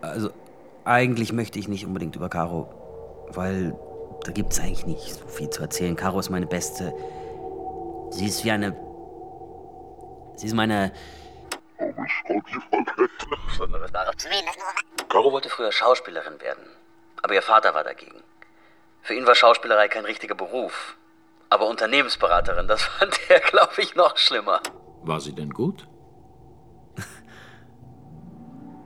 Also, 0.01 0.31
eigentlich 0.85 1.33
möchte 1.33 1.57
ich 1.57 1.67
nicht 1.67 1.87
unbedingt 1.87 2.15
über 2.15 2.29
Caro, 2.29 2.69
weil 3.29 3.73
da 4.25 4.31
gibt 4.31 4.53
es 4.53 4.59
eigentlich 4.59 4.85
nicht 4.85 5.15
so 5.15 5.27
viel 5.27 5.49
zu 5.49 5.63
erzählen. 5.63 5.95
Caro 5.95 6.19
ist 6.19 6.29
meine 6.29 6.45
Beste. 6.45 6.93
Sie 8.11 8.27
ist 8.27 8.45
wie 8.45 8.51
eine. 8.51 8.77
Sie 10.35 10.45
ist 10.45 10.53
meine. 10.53 10.91
Caro 15.09 15.31
wollte 15.31 15.49
früher 15.49 15.71
Schauspielerin 15.71 16.39
werden, 16.41 16.63
aber 17.23 17.33
ihr 17.33 17.41
Vater 17.41 17.73
war 17.73 17.83
dagegen. 17.83 18.21
Für 19.01 19.15
ihn 19.15 19.25
war 19.25 19.33
Schauspielerei 19.33 19.87
kein 19.87 20.05
richtiger 20.05 20.35
Beruf. 20.35 20.95
Aber 21.49 21.67
Unternehmensberaterin, 21.67 22.67
das 22.67 22.81
fand 22.99 23.17
er, 23.29 23.39
glaube 23.39 23.81
ich, 23.81 23.95
noch 23.95 24.17
schlimmer. 24.17 24.61
War 25.03 25.21
sie 25.21 25.33
denn 25.33 25.51
gut? 25.51 25.87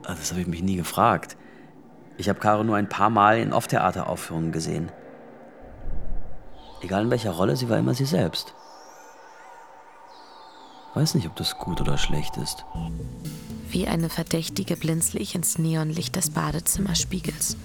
Ah, 0.04 0.14
das 0.14 0.30
habe 0.30 0.40
ich 0.40 0.48
mich 0.48 0.62
nie 0.62 0.76
gefragt. 0.76 1.36
Ich 2.18 2.28
habe 2.28 2.40
Caro 2.40 2.64
nur 2.64 2.76
ein 2.76 2.88
paar 2.88 3.10
Mal 3.10 3.38
in 3.38 3.52
Off-Theater-Aufführungen 3.52 4.52
gesehen. 4.52 4.90
Egal 6.82 7.04
in 7.04 7.10
welcher 7.10 7.30
Rolle, 7.30 7.56
sie 7.56 7.68
war 7.68 7.78
immer 7.78 7.94
sie 7.94 8.04
selbst. 8.04 8.54
Weiß 10.94 11.14
nicht, 11.14 11.26
ob 11.26 11.36
das 11.36 11.56
gut 11.56 11.80
oder 11.80 11.96
schlecht 11.96 12.36
ist. 12.36 12.64
Wie 13.68 13.86
eine 13.86 14.10
Verdächtige 14.10 14.76
blinzle 14.76 15.20
ich 15.20 15.34
ins 15.34 15.58
Neonlicht 15.58 16.16
des 16.16 16.30
Badezimmerspiegels. 16.30 17.56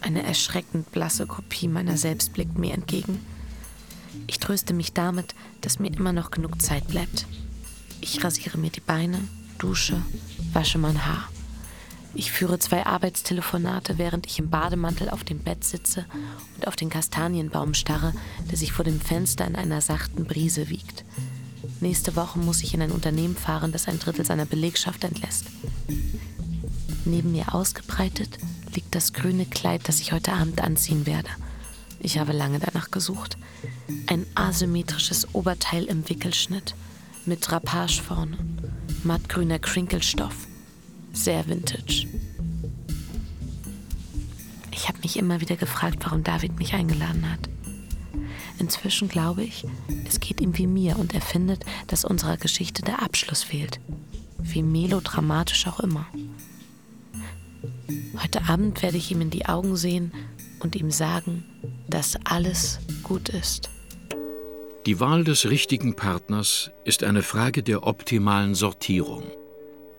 Eine 0.00 0.22
erschreckend 0.22 0.92
blasse 0.92 1.26
Kopie 1.26 1.68
meiner 1.68 1.96
selbst 1.96 2.32
blickt 2.32 2.58
mir 2.58 2.72
entgegen. 2.72 3.26
Ich 4.26 4.38
tröste 4.38 4.74
mich 4.74 4.92
damit, 4.92 5.34
dass 5.60 5.78
mir 5.78 5.92
immer 5.92 6.12
noch 6.12 6.30
genug 6.30 6.60
Zeit 6.62 6.86
bleibt. 6.88 7.26
Ich 8.00 8.22
rasiere 8.22 8.58
mir 8.58 8.70
die 8.70 8.80
Beine, 8.80 9.20
dusche, 9.58 10.00
wasche 10.52 10.78
mein 10.78 11.06
Haar. 11.06 11.28
Ich 12.14 12.32
führe 12.32 12.58
zwei 12.58 12.86
Arbeitstelefonate, 12.86 13.98
während 13.98 14.26
ich 14.26 14.38
im 14.38 14.48
Bademantel 14.48 15.10
auf 15.10 15.22
dem 15.22 15.40
Bett 15.40 15.64
sitze 15.64 16.06
und 16.56 16.66
auf 16.66 16.74
den 16.74 16.88
Kastanienbaum 16.88 17.74
starre, 17.74 18.14
der 18.50 18.56
sich 18.56 18.72
vor 18.72 18.84
dem 18.86 19.00
Fenster 19.00 19.46
in 19.46 19.54
einer 19.54 19.82
sachten 19.82 20.24
Brise 20.24 20.70
wiegt. 20.70 21.04
Nächste 21.80 22.16
Woche 22.16 22.38
muss 22.38 22.62
ich 22.62 22.72
in 22.72 22.80
ein 22.80 22.90
Unternehmen 22.90 23.36
fahren, 23.36 23.70
das 23.70 23.86
ein 23.86 23.98
Drittel 23.98 24.24
seiner 24.24 24.46
Belegschaft 24.46 25.04
entlässt. 25.04 25.44
Neben 27.04 27.32
mir 27.32 27.54
ausgebreitet 27.54 28.38
liegt 28.74 28.94
das 28.94 29.12
grüne 29.12 29.44
Kleid, 29.44 29.82
das 29.86 30.00
ich 30.00 30.12
heute 30.12 30.32
Abend 30.32 30.62
anziehen 30.62 31.04
werde. 31.06 31.28
Ich 32.06 32.20
habe 32.20 32.32
lange 32.32 32.60
danach 32.60 32.92
gesucht. 32.92 33.36
Ein 34.06 34.26
asymmetrisches 34.36 35.34
Oberteil 35.34 35.86
im 35.86 36.08
Wickelschnitt, 36.08 36.76
mit 37.24 37.50
Drapage 37.50 38.00
vorne, 38.00 38.38
mattgrüner 39.02 39.58
Crinkelstoff. 39.58 40.46
Sehr 41.12 41.48
vintage. 41.48 42.06
Ich 44.70 44.86
habe 44.86 44.98
mich 45.02 45.16
immer 45.16 45.40
wieder 45.40 45.56
gefragt, 45.56 45.98
warum 46.04 46.22
David 46.22 46.56
mich 46.60 46.74
eingeladen 46.74 47.28
hat. 47.28 47.40
Inzwischen 48.60 49.08
glaube 49.08 49.42
ich, 49.42 49.64
es 50.06 50.20
geht 50.20 50.40
ihm 50.40 50.56
wie 50.56 50.68
mir 50.68 51.00
und 51.00 51.12
er 51.12 51.22
findet, 51.22 51.64
dass 51.88 52.04
unserer 52.04 52.36
Geschichte 52.36 52.82
der 52.82 53.02
Abschluss 53.02 53.42
fehlt. 53.42 53.80
Wie 54.38 54.62
melodramatisch 54.62 55.66
auch 55.66 55.80
immer. 55.80 56.06
Heute 58.22 58.48
Abend 58.48 58.80
werde 58.80 58.96
ich 58.96 59.10
ihm 59.10 59.22
in 59.22 59.30
die 59.30 59.46
Augen 59.46 59.74
sehen 59.74 60.12
und 60.60 60.76
ihm 60.76 60.90
sagen, 60.90 61.44
dass 61.88 62.18
alles 62.24 62.78
gut 63.02 63.28
ist. 63.28 63.70
Die 64.86 65.00
Wahl 65.00 65.24
des 65.24 65.50
richtigen 65.50 65.96
Partners 65.96 66.70
ist 66.84 67.02
eine 67.02 67.22
Frage 67.22 67.62
der 67.62 67.86
optimalen 67.86 68.54
Sortierung. 68.54 69.24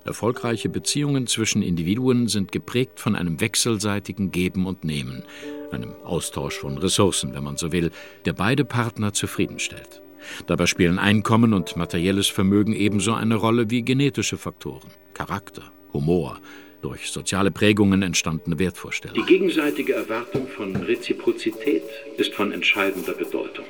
Erfolgreiche 0.05 0.69
Beziehungen 0.69 1.27
zwischen 1.27 1.61
Individuen 1.61 2.29
sind 2.29 2.53
geprägt 2.53 3.01
von 3.01 3.15
einem 3.17 3.41
wechselseitigen 3.41 4.31
Geben 4.31 4.65
und 4.65 4.85
Nehmen, 4.85 5.23
einem 5.71 5.93
Austausch 6.05 6.57
von 6.59 6.77
Ressourcen, 6.77 7.33
wenn 7.33 7.43
man 7.43 7.57
so 7.57 7.73
will, 7.73 7.91
der 8.23 8.31
beide 8.31 8.63
Partner 8.63 9.11
zufriedenstellt. 9.11 10.01
Dabei 10.45 10.65
spielen 10.65 10.99
Einkommen 10.99 11.53
und 11.53 11.75
materielles 11.75 12.27
Vermögen 12.27 12.73
ebenso 12.73 13.13
eine 13.13 13.35
Rolle 13.35 13.69
wie 13.69 13.83
genetische 13.83 14.37
Faktoren, 14.37 14.89
Charakter, 15.13 15.63
Humor, 15.91 16.39
durch 16.81 17.09
soziale 17.11 17.51
Prägungen 17.51 18.01
entstandene 18.01 18.59
Wertvorstellungen. 18.59 19.25
Die 19.25 19.33
gegenseitige 19.33 19.93
Erwartung 19.93 20.47
von 20.47 20.75
Reziprozität 20.75 21.83
ist 22.17 22.33
von 22.33 22.51
entscheidender 22.51 23.13
Bedeutung. 23.13 23.65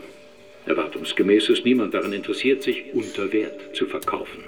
Erwartungsgemäß 0.66 1.50
ist 1.50 1.66
niemand 1.66 1.94
daran 1.94 2.14
interessiert, 2.14 2.64
sich 2.64 2.84
unter 2.94 3.32
Wert 3.32 3.76
zu 3.76 3.86
verkaufen. 3.86 4.44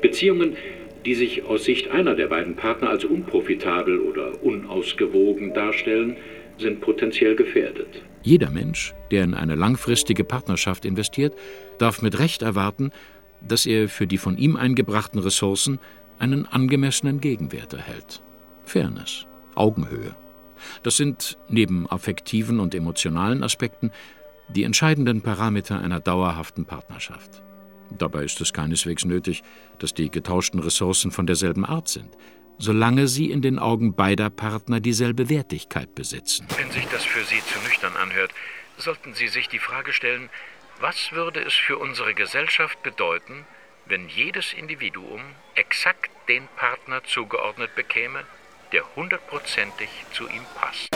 Beziehungen, 0.00 0.56
die 1.04 1.14
sich 1.14 1.44
aus 1.44 1.64
Sicht 1.64 1.90
einer 1.90 2.14
der 2.14 2.26
beiden 2.26 2.54
Partner 2.54 2.90
als 2.90 3.04
unprofitabel 3.04 3.98
oder 3.98 4.42
unausgewogen 4.42 5.54
darstellen, 5.54 6.16
sind 6.58 6.80
potenziell 6.80 7.34
gefährdet. 7.34 8.02
Jeder 8.22 8.50
Mensch, 8.50 8.94
der 9.10 9.24
in 9.24 9.34
eine 9.34 9.56
langfristige 9.56 10.24
Partnerschaft 10.24 10.84
investiert, 10.84 11.34
darf 11.78 12.02
mit 12.02 12.18
Recht 12.18 12.42
erwarten, 12.42 12.92
dass 13.40 13.66
er 13.66 13.88
für 13.88 14.06
die 14.06 14.18
von 14.18 14.38
ihm 14.38 14.56
eingebrachten 14.56 15.18
Ressourcen 15.18 15.80
einen 16.22 16.46
angemessenen 16.46 17.20
Gegenwert 17.20 17.72
erhält. 17.72 18.22
Fairness, 18.64 19.26
Augenhöhe. 19.56 20.14
Das 20.84 20.96
sind 20.96 21.36
neben 21.48 21.90
affektiven 21.90 22.60
und 22.60 22.74
emotionalen 22.74 23.42
Aspekten 23.42 23.90
die 24.48 24.62
entscheidenden 24.62 25.20
Parameter 25.22 25.80
einer 25.80 25.98
dauerhaften 25.98 26.64
Partnerschaft. 26.64 27.42
Dabei 27.90 28.22
ist 28.22 28.40
es 28.40 28.52
keineswegs 28.52 29.04
nötig, 29.04 29.42
dass 29.80 29.94
die 29.94 30.10
getauschten 30.10 30.60
Ressourcen 30.60 31.10
von 31.10 31.26
derselben 31.26 31.66
Art 31.66 31.88
sind, 31.88 32.16
solange 32.58 33.08
sie 33.08 33.30
in 33.30 33.42
den 33.42 33.58
Augen 33.58 33.94
beider 33.94 34.30
Partner 34.30 34.78
dieselbe 34.78 35.28
Wertigkeit 35.28 35.94
besitzen. 35.96 36.46
Wenn 36.56 36.70
sich 36.70 36.86
das 36.86 37.04
für 37.04 37.24
Sie 37.24 37.40
zu 37.40 37.58
nüchtern 37.66 37.96
anhört, 37.96 38.30
sollten 38.78 39.14
Sie 39.14 39.28
sich 39.28 39.48
die 39.48 39.58
Frage 39.58 39.92
stellen, 39.92 40.30
was 40.80 41.12
würde 41.12 41.40
es 41.40 41.54
für 41.54 41.78
unsere 41.78 42.14
Gesellschaft 42.14 42.80
bedeuten, 42.82 43.44
wenn 43.86 44.08
jedes 44.08 44.52
Individuum 44.52 45.20
exakt 45.54 46.11
den 46.32 46.48
Partner 46.56 47.02
zugeordnet 47.04 47.74
bekäme, 47.74 48.20
der 48.72 48.82
hundertprozentig 48.96 49.90
zu 50.14 50.26
ihm 50.28 50.46
passt. 50.54 50.88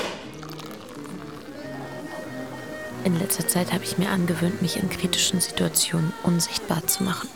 In 3.05 3.18
letzter 3.18 3.47
Zeit 3.47 3.70
habe 3.70 3.84
ich 3.84 3.99
mir 3.99 4.09
angewöhnt, 4.09 4.62
mich 4.62 4.78
in 4.78 4.89
kritischen 4.89 5.43
Situationen 5.43 6.14
unsichtbar 6.22 6.87
zu 6.87 7.05
machen. 7.05 7.28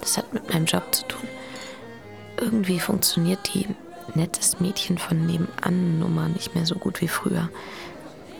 Das 0.00 0.18
hat 0.18 0.34
mit 0.34 0.52
meinem 0.52 0.66
Job 0.66 0.92
zu 0.92 1.06
tun. 1.06 1.28
Irgendwie 2.40 2.80
funktioniert 2.80 3.54
die 3.54 3.68
nettes 4.16 4.58
Mädchen 4.58 4.98
von 4.98 5.24
nebenan 5.24 6.00
Nummer 6.00 6.28
nicht 6.28 6.56
mehr 6.56 6.66
so 6.66 6.74
gut 6.74 7.00
wie 7.00 7.08
früher. 7.08 7.50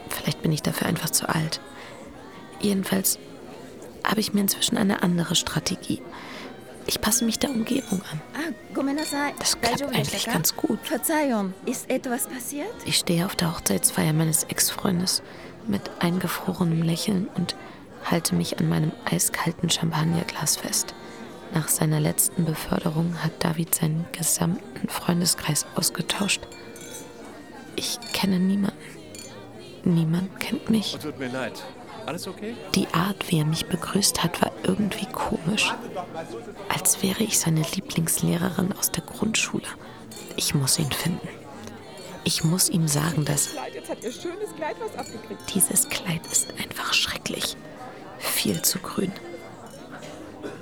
Vielleicht 0.09 0.43
bin 0.43 0.51
ich 0.51 0.63
dafür 0.63 0.89
einfach 0.89 1.11
zu 1.11 1.29
alt. 1.29 1.61
Jedenfalls 2.59 3.21
habe 4.03 4.19
ich 4.19 4.35
mir 4.35 4.41
inzwischen 4.41 4.77
eine 4.77 5.05
andere 5.05 5.37
Strategie. 5.37 6.03
Ich 6.87 7.01
passe 7.01 7.25
mich 7.25 7.39
der 7.39 7.51
Umgebung 7.51 8.03
an. 8.11 8.21
Ah, 8.35 9.33
Das 9.39 9.61
klappt 9.61 9.83
eigentlich 9.83 10.27
ganz 10.27 10.57
gut. 10.57 10.79
Verzeihung, 10.83 11.55
ist 11.67 11.89
etwas 11.91 12.27
passiert? 12.27 12.73
Ich 12.85 12.97
stehe 12.99 13.25
auf 13.27 13.37
der 13.37 13.55
Hochzeitsfeier 13.55 14.13
meines 14.13 14.45
Ex-Freundes 14.45 15.23
mit 15.67 15.83
eingefrorenem 16.01 16.83
Lächeln 16.83 17.29
und 17.35 17.55
halte 18.05 18.35
mich 18.35 18.59
an 18.59 18.69
meinem 18.69 18.93
eiskalten 19.05 19.71
Champagnerglas 19.71 20.57
fest. 20.57 20.95
Nach 21.55 21.69
seiner 21.69 22.01
letzten 22.01 22.45
Beförderung 22.45 23.23
hat 23.23 23.33
David 23.45 23.75
seinen 23.75 24.07
gesamten 24.13 24.89
Freundeskreis 24.89 25.67
ausgetauscht. 25.77 26.41
Ich 27.77 27.99
kenne 28.13 28.39
niemanden. 28.39 28.77
Niemand 29.85 30.41
kennt 30.41 30.71
mich. 30.71 30.97
Tut 31.01 31.19
mir 31.19 31.29
leid. 31.29 31.63
Alles 32.07 32.27
okay? 32.27 32.55
Die 32.75 32.87
Art, 32.93 33.31
wie 33.31 33.39
er 33.39 33.45
mich 33.45 33.67
begrüßt 33.67 34.23
hat, 34.23 34.43
war 34.43 34.51
irgendwie 34.65 35.07
komisch. 35.07 35.73
Als 36.69 37.03
wäre 37.03 37.23
ich 37.23 37.39
seine 37.39 37.63
Lieblingslehrerin 37.75 38.73
aus 38.79 38.91
der 38.91 39.05
Grundschule. 39.05 39.67
Ich 40.37 40.55
muss 40.55 40.79
ihn 40.79 40.91
finden. 40.91 41.29
Ich 42.25 42.45
muss 42.45 42.69
ihm 42.69 42.87
sagen, 42.89 43.25
dass 43.25 43.51
Jetzt 43.75 43.91
hat 43.91 44.03
ihr 44.03 44.13
schönes 44.13 44.55
Kleid 44.57 44.77
was 44.81 44.97
abgekriegt. 44.97 45.41
dieses 45.55 45.89
Kleid 45.89 46.21
ist 46.31 46.51
einfach 46.61 46.95
schrecklich. 46.95 47.57
Viel 48.19 48.63
zu 48.63 48.79
grün. 48.79 49.13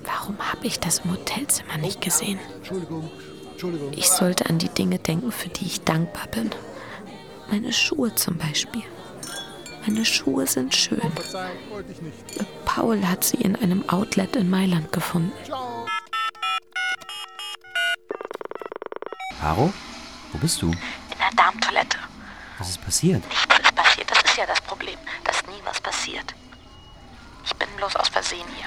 Warum 0.05 0.38
habe 0.38 0.66
ich 0.66 0.80
das 0.80 1.01
im 1.01 1.12
Hotelzimmer 1.12 1.76
nicht 1.78 2.01
gesehen? 2.01 2.38
Entschuldigung, 2.57 3.11
Entschuldigung. 3.53 3.93
Ich 3.93 4.09
sollte 4.09 4.47
an 4.47 4.59
die 4.59 4.68
Dinge 4.70 4.99
denken, 4.99 5.32
für 5.32 5.49
die 5.51 5.66
ich 5.66 5.82
dankbar 5.82 6.26
bin. 6.28 6.51
Meine 7.51 7.72
Schuhe 7.72 8.14
zum 8.14 8.38
Beispiel. 8.38 8.82
Meine 9.86 10.04
Schuhe 10.04 10.46
sind 10.46 10.74
schön. 10.74 11.00
Paul 12.64 13.06
hat 13.06 13.24
sie 13.24 13.38
in 13.38 13.56
einem 13.56 13.88
Outlet 13.88 14.36
in 14.36 14.50
Mailand 14.50 14.92
gefunden. 14.92 15.32
Caro? 19.40 19.72
Wo 20.32 20.38
bist 20.38 20.60
du? 20.62 20.70
In 20.70 20.78
der 21.18 21.30
Darmtoilette. 21.34 21.98
Was 22.58 22.68
ist 22.68 22.84
passiert? 22.84 23.26
Nichts 23.26 23.58
ist 23.58 23.74
passiert, 23.74 24.10
das 24.10 24.22
ist 24.22 24.36
ja 24.36 24.46
das 24.46 24.60
Problem, 24.60 24.98
dass 25.24 25.44
nie 25.46 25.60
was 25.64 25.80
passiert. 25.80 26.34
Ich 27.44 27.54
bin 27.56 27.68
bloß 27.76 27.96
aus 27.96 28.08
Versehen 28.08 28.46
hier. 28.56 28.66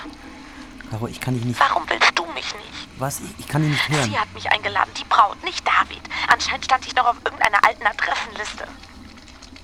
Caro, 0.90 1.08
ich 1.08 1.22
kann 1.22 1.36
dich 1.36 1.46
nicht. 1.46 1.60
Warum 1.60 1.88
willst 1.90 2.12
du 2.18 2.26
mich 2.34 2.54
nicht? 2.56 2.88
Was? 2.98 3.20
Ich, 3.20 3.40
ich 3.40 3.48
kann 3.48 3.62
dich 3.62 3.72
nicht 3.72 3.90
hören. 3.90 4.10
Sie 4.10 4.18
hat 4.18 4.34
mich 4.34 4.52
eingeladen, 4.52 4.92
die 4.98 5.06
Braut, 5.06 5.42
nicht 5.44 5.66
David. 5.66 6.02
Anscheinend 6.28 6.66
stand 6.66 6.86
ich 6.88 6.96
noch 6.96 7.06
auf 7.06 7.18
irgendeiner 7.24 7.64
alten 7.64 7.86
Adressenliste. 7.86 8.68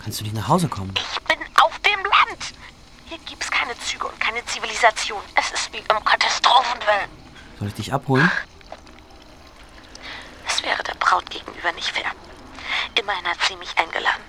Kannst 0.04 0.20
du 0.20 0.24
nicht 0.24 0.36
nach 0.36 0.48
Hause 0.48 0.68
kommen? 0.70 0.94
Ich 0.96 1.20
bin 1.24 1.38
auf 1.62 1.78
dem 1.80 2.00
Land. 2.00 2.54
Hier 3.06 3.18
gibt's 3.26 3.52
keine 3.52 3.78
Züge 3.80 4.08
und 4.08 4.20
keine 4.20 4.44
Zivilisation. 4.46 5.22
Es 5.36 5.52
ist 5.52 5.74
wie 5.74 5.80
im 5.80 6.04
Katastrophenwellen. 6.04 7.10
Soll 7.60 7.68
ich 7.68 7.74
dich 7.74 7.94
abholen? 7.94 8.32
Es 10.48 10.64
wäre 10.64 10.82
der 10.84 10.96
Braut 10.96 11.30
gegenüber 11.30 11.72
nicht 11.74 11.90
fair. 11.90 12.12
Immerhin 13.00 13.26
hat 13.28 13.38
sie 13.48 13.56
mich 13.58 13.78
eingeladen. 13.78 14.24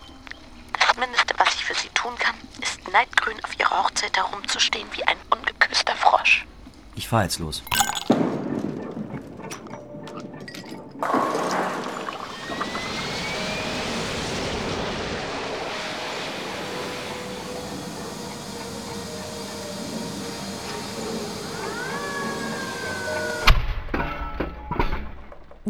Das 0.72 0.96
Mindeste, 0.96 1.34
was 1.38 1.54
ich 1.54 1.64
für 1.64 1.74
sie 1.74 1.88
tun 1.90 2.16
kann, 2.18 2.34
ist 2.60 2.88
neidgrün 2.88 3.42
auf 3.44 3.58
ihrer 3.58 3.84
Hochzeit 3.84 4.16
herumzustehen 4.16 4.88
wie 4.92 5.04
ein 5.04 5.16
ungeküsster 5.30 5.94
Frosch. 5.96 6.46
Ich 6.96 7.08
fahr 7.08 7.22
jetzt 7.22 7.38
los. 7.38 7.62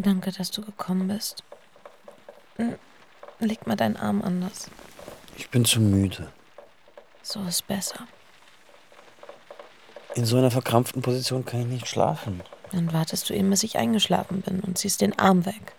Danke, 0.03 0.32
dass 0.32 0.51
du 0.51 0.62
gekommen 0.62 1.09
bist. 1.09 1.44
Hm, 2.57 2.76
Leg 3.38 3.66
mal 3.66 3.76
deinen 3.76 3.96
Arm 3.96 4.22
anders. 4.22 4.70
Ich 5.36 5.51
bin 5.51 5.64
zu 5.64 5.80
müde. 5.80 6.32
So 7.22 7.42
ist 7.42 7.66
besser. 7.66 8.07
In 10.14 10.24
so 10.24 10.38
einer 10.38 10.51
verkrampften 10.51 11.03
Position 11.03 11.44
kann 11.44 11.61
ich 11.61 11.66
nicht 11.66 11.86
schlafen. 11.86 12.42
Dann 12.72 12.92
wartest 12.94 13.28
du 13.28 13.34
eben, 13.34 13.51
bis 13.51 13.62
ich 13.62 13.76
eingeschlafen 13.76 14.40
bin 14.40 14.61
und 14.61 14.78
ziehst 14.78 15.03
den 15.03 15.18
Arm 15.18 15.44
weg. 15.44 15.74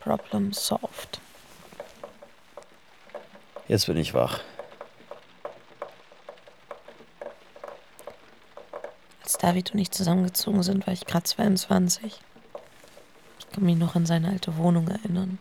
Problem 0.00 0.52
solved. 0.52 1.20
Jetzt 3.66 3.86
bin 3.86 3.96
ich 3.96 4.12
wach. 4.12 4.40
Als 9.22 9.38
David 9.38 9.72
und 9.72 9.78
ich 9.78 9.90
zusammengezogen 9.90 10.62
sind, 10.62 10.86
war 10.86 10.92
ich 10.92 11.06
gerade 11.06 11.24
22. 11.24 12.20
Ich 13.54 13.56
kann 13.56 13.66
mich 13.66 13.78
noch 13.78 13.94
an 13.94 14.04
seine 14.04 14.30
alte 14.30 14.56
Wohnung 14.56 14.88
erinnern. 14.88 15.38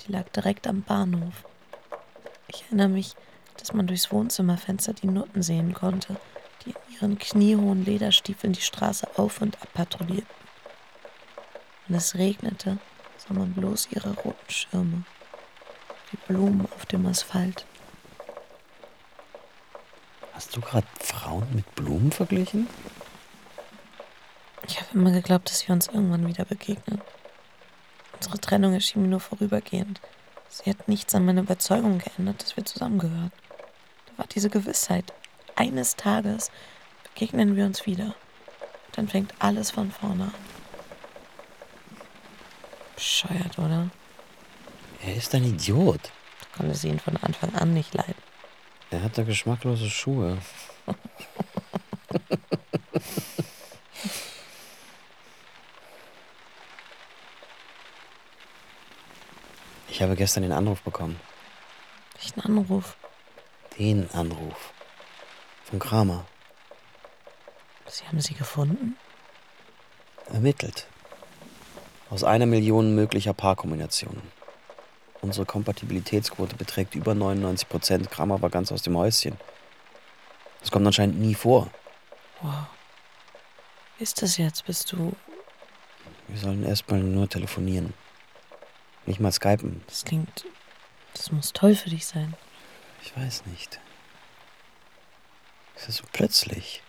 Die 0.00 0.10
lag 0.10 0.28
direkt 0.30 0.66
am 0.66 0.82
Bahnhof. 0.82 1.44
Ich 2.48 2.64
erinnere 2.64 2.88
mich, 2.88 3.14
dass 3.56 3.72
man 3.72 3.86
durchs 3.86 4.10
Wohnzimmerfenster 4.10 4.94
die 4.94 5.06
Nutten 5.06 5.40
sehen 5.40 5.72
konnte, 5.72 6.16
die 6.64 6.70
in 6.70 6.94
ihren 6.96 7.18
kniehohen 7.20 7.84
Lederstiefeln 7.84 8.52
die 8.52 8.60
Straße 8.60 9.06
auf 9.16 9.40
und 9.40 9.62
ab 9.62 9.72
patrouillierten. 9.74 10.26
Wenn 11.86 11.98
es 11.98 12.16
regnete, 12.16 12.78
sah 13.18 13.32
man 13.32 13.52
bloß 13.52 13.90
ihre 13.92 14.12
roten 14.12 14.50
Schirme, 14.50 15.04
wie 16.10 16.16
Blumen 16.26 16.66
auf 16.74 16.84
dem 16.86 17.06
Asphalt. 17.06 17.64
Hast 20.32 20.56
du 20.56 20.60
gerade 20.60 20.88
Frauen 20.98 21.46
mit 21.54 21.76
Blumen 21.76 22.10
verglichen? 22.10 22.66
Ich 24.66 24.80
habe 24.80 24.90
immer 24.94 25.12
geglaubt, 25.12 25.48
dass 25.48 25.68
wir 25.68 25.72
uns 25.72 25.86
irgendwann 25.86 26.26
wieder 26.26 26.44
begegnen. 26.44 27.00
Unsere 28.20 28.38
Trennung 28.38 28.74
erschien 28.74 29.00
mir 29.00 29.08
nur 29.08 29.20
vorübergehend. 29.20 29.98
Sie 30.50 30.68
hat 30.68 30.88
nichts 30.88 31.14
an 31.14 31.24
meiner 31.24 31.40
Überzeugung 31.40 32.00
geändert, 32.00 32.42
dass 32.42 32.54
wir 32.54 32.66
zusammengehören. 32.66 33.32
Da 34.04 34.18
war 34.18 34.26
diese 34.26 34.50
Gewissheit. 34.50 35.14
Eines 35.56 35.96
Tages 35.96 36.50
begegnen 37.02 37.56
wir 37.56 37.64
uns 37.64 37.86
wieder. 37.86 38.14
Dann 38.92 39.08
fängt 39.08 39.32
alles 39.38 39.70
von 39.70 39.90
vorne 39.90 40.24
an. 40.24 40.34
Bescheuert, 42.94 43.58
oder? 43.58 43.88
Er 45.02 45.16
ist 45.16 45.34
ein 45.34 45.44
Idiot. 45.44 46.02
Du 46.02 46.58
konntest 46.58 46.84
ihn 46.84 47.00
von 47.00 47.16
Anfang 47.16 47.54
an 47.54 47.72
nicht 47.72 47.94
leiden. 47.94 48.22
Er 48.90 49.02
hat 49.02 49.16
da 49.16 49.22
geschmacklose 49.22 49.88
Schuhe. 49.88 50.36
Ich 60.00 60.02
habe 60.02 60.16
gestern 60.16 60.44
den 60.44 60.52
Anruf 60.52 60.80
bekommen. 60.80 61.20
Welchen 62.14 62.40
Anruf? 62.40 62.96
Den 63.78 64.08
Anruf. 64.14 64.72
Von 65.64 65.78
Kramer. 65.78 66.24
Sie 67.86 68.06
haben 68.06 68.18
sie 68.18 68.32
gefunden? 68.32 68.96
Ermittelt. 70.32 70.86
Aus 72.08 72.24
einer 72.24 72.46
Million 72.46 72.94
möglicher 72.94 73.34
Paarkombinationen. 73.34 74.22
Unsere 75.20 75.44
Kompatibilitätsquote 75.44 76.56
beträgt 76.56 76.94
über 76.94 77.14
99 77.14 77.68
Prozent. 77.68 78.10
Kramer 78.10 78.40
war 78.40 78.48
ganz 78.48 78.72
aus 78.72 78.80
dem 78.80 78.96
Häuschen. 78.96 79.36
Das 80.60 80.70
kommt 80.70 80.86
anscheinend 80.86 81.20
nie 81.20 81.34
vor. 81.34 81.68
Wow. 82.40 82.54
Wie 83.98 84.04
ist 84.04 84.22
das 84.22 84.38
jetzt? 84.38 84.64
Bist 84.64 84.92
du. 84.92 85.12
Wir 86.26 86.38
sollen 86.38 86.64
erstmal 86.64 87.00
nur 87.00 87.28
telefonieren. 87.28 87.92
Nicht 89.10 89.18
mal 89.18 89.32
skypen. 89.32 89.82
Das 89.88 90.04
klingt. 90.04 90.44
Das 91.14 91.32
muss 91.32 91.52
toll 91.52 91.74
für 91.74 91.90
dich 91.90 92.06
sein. 92.06 92.32
Ich 93.02 93.16
weiß 93.16 93.44
nicht. 93.46 93.80
Es 95.74 95.88
ist 95.88 95.96
so 95.96 96.04
plötzlich. 96.12 96.80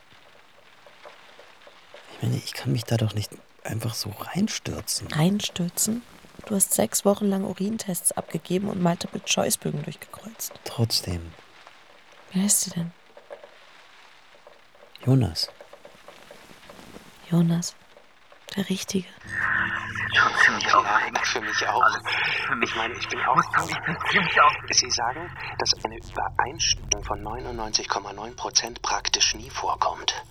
Ich 2.13 2.21
meine, 2.21 2.37
ich 2.37 2.53
kann 2.53 2.73
mich 2.73 2.83
da 2.83 2.97
doch 2.97 3.15
nicht 3.15 3.31
einfach 3.63 3.95
so 3.95 4.11
reinstürzen. 4.11 5.07
Reinstürzen? 5.07 6.03
Du 6.45 6.53
hast 6.53 6.75
sechs 6.75 7.05
Wochen 7.05 7.25
lang 7.25 7.43
Urintests 7.43 8.11
abgegeben 8.11 8.69
und 8.69 8.83
Multiple-Choice-Bögen 8.83 9.81
durchgekreuzt. 9.81 10.53
Trotzdem. 10.63 11.33
Wie 12.33 12.43
heißt 12.43 12.61
sie 12.61 12.69
denn? 12.69 12.91
Jonas. 15.03 15.49
Jonas. 17.31 17.73
Der 18.55 18.69
Richtige. 18.69 19.07
Schon 20.13 20.31
ziemlich 20.43 20.73
aufregend. 20.73 21.25
Für 21.25 21.41
mich 21.41 21.67
auch. 21.67 21.81
Ich 22.61 22.75
meine, 22.75 22.93
ich 22.95 23.07
bin 23.07 23.19
auch. 23.21 23.41
Sie 24.71 24.91
sagen, 24.91 25.31
dass 25.57 25.73
eine 25.85 25.97
Übereinstimmung 25.97 27.03
von 27.03 27.21
99,9 27.21 28.35
Prozent 28.35 28.81
praktisch 28.81 29.35
nie 29.35 29.49
vorkommt. 29.49 30.25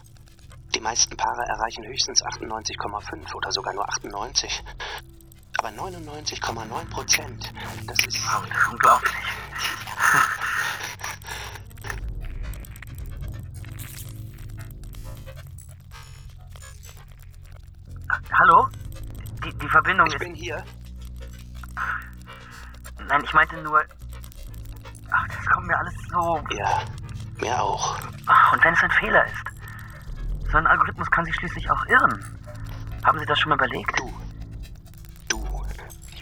Die 0.74 0.80
meisten 0.80 1.16
Paare 1.16 1.42
erreichen 1.48 1.84
höchstens 1.86 2.22
98,5 2.22 3.34
oder 3.34 3.52
sogar 3.52 3.72
nur 3.72 3.88
98. 3.88 4.62
Aber 5.58 5.68
99,9 5.70 6.90
Prozent, 6.90 7.52
das 7.86 8.06
ist. 8.06 8.18
unglaublich. 8.70 9.12
Hallo? 18.38 18.68
Die, 19.44 19.52
die 19.58 19.68
Verbindung 19.68 20.06
Ich 20.08 20.14
ist. 20.14 20.18
bin 20.20 20.34
hier. 20.34 20.62
Nein, 23.08 23.22
ich 23.24 23.32
meinte 23.32 23.56
nur. 23.62 23.82
Ach, 25.10 25.26
das 25.28 25.46
kommt 25.46 25.66
mir 25.66 25.76
alles 25.78 25.94
so. 26.10 26.42
Ja, 26.56 26.82
mir 27.40 27.60
auch. 27.62 27.98
Ach, 28.26 28.52
und 28.52 28.64
wenn 28.64 28.74
es 28.74 28.82
ein 28.82 28.90
Fehler 28.92 29.24
ist? 29.26 30.50
So 30.50 30.58
ein 30.58 30.66
Algorithmus 30.66 31.10
kann 31.10 31.24
sich 31.24 31.34
schließlich 31.36 31.70
auch 31.70 31.84
irren. 31.86 32.38
Haben 33.04 33.18
Sie 33.18 33.26
das 33.26 33.38
schon 33.38 33.50
mal 33.50 33.56
überlegt? 33.56 33.98
Du. 33.98 34.12
Du, 35.28 35.64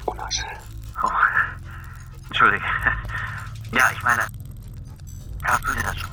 Jonas. 0.06 0.44
Oh, 1.02 1.10
entschuldige. 2.28 2.64
Ja, 3.70 3.90
ich 3.92 4.02
meine, 4.02 4.22
hast 5.44 5.68
du 5.68 5.74
dir 5.74 5.82
das 5.82 5.98
schon 5.98 6.08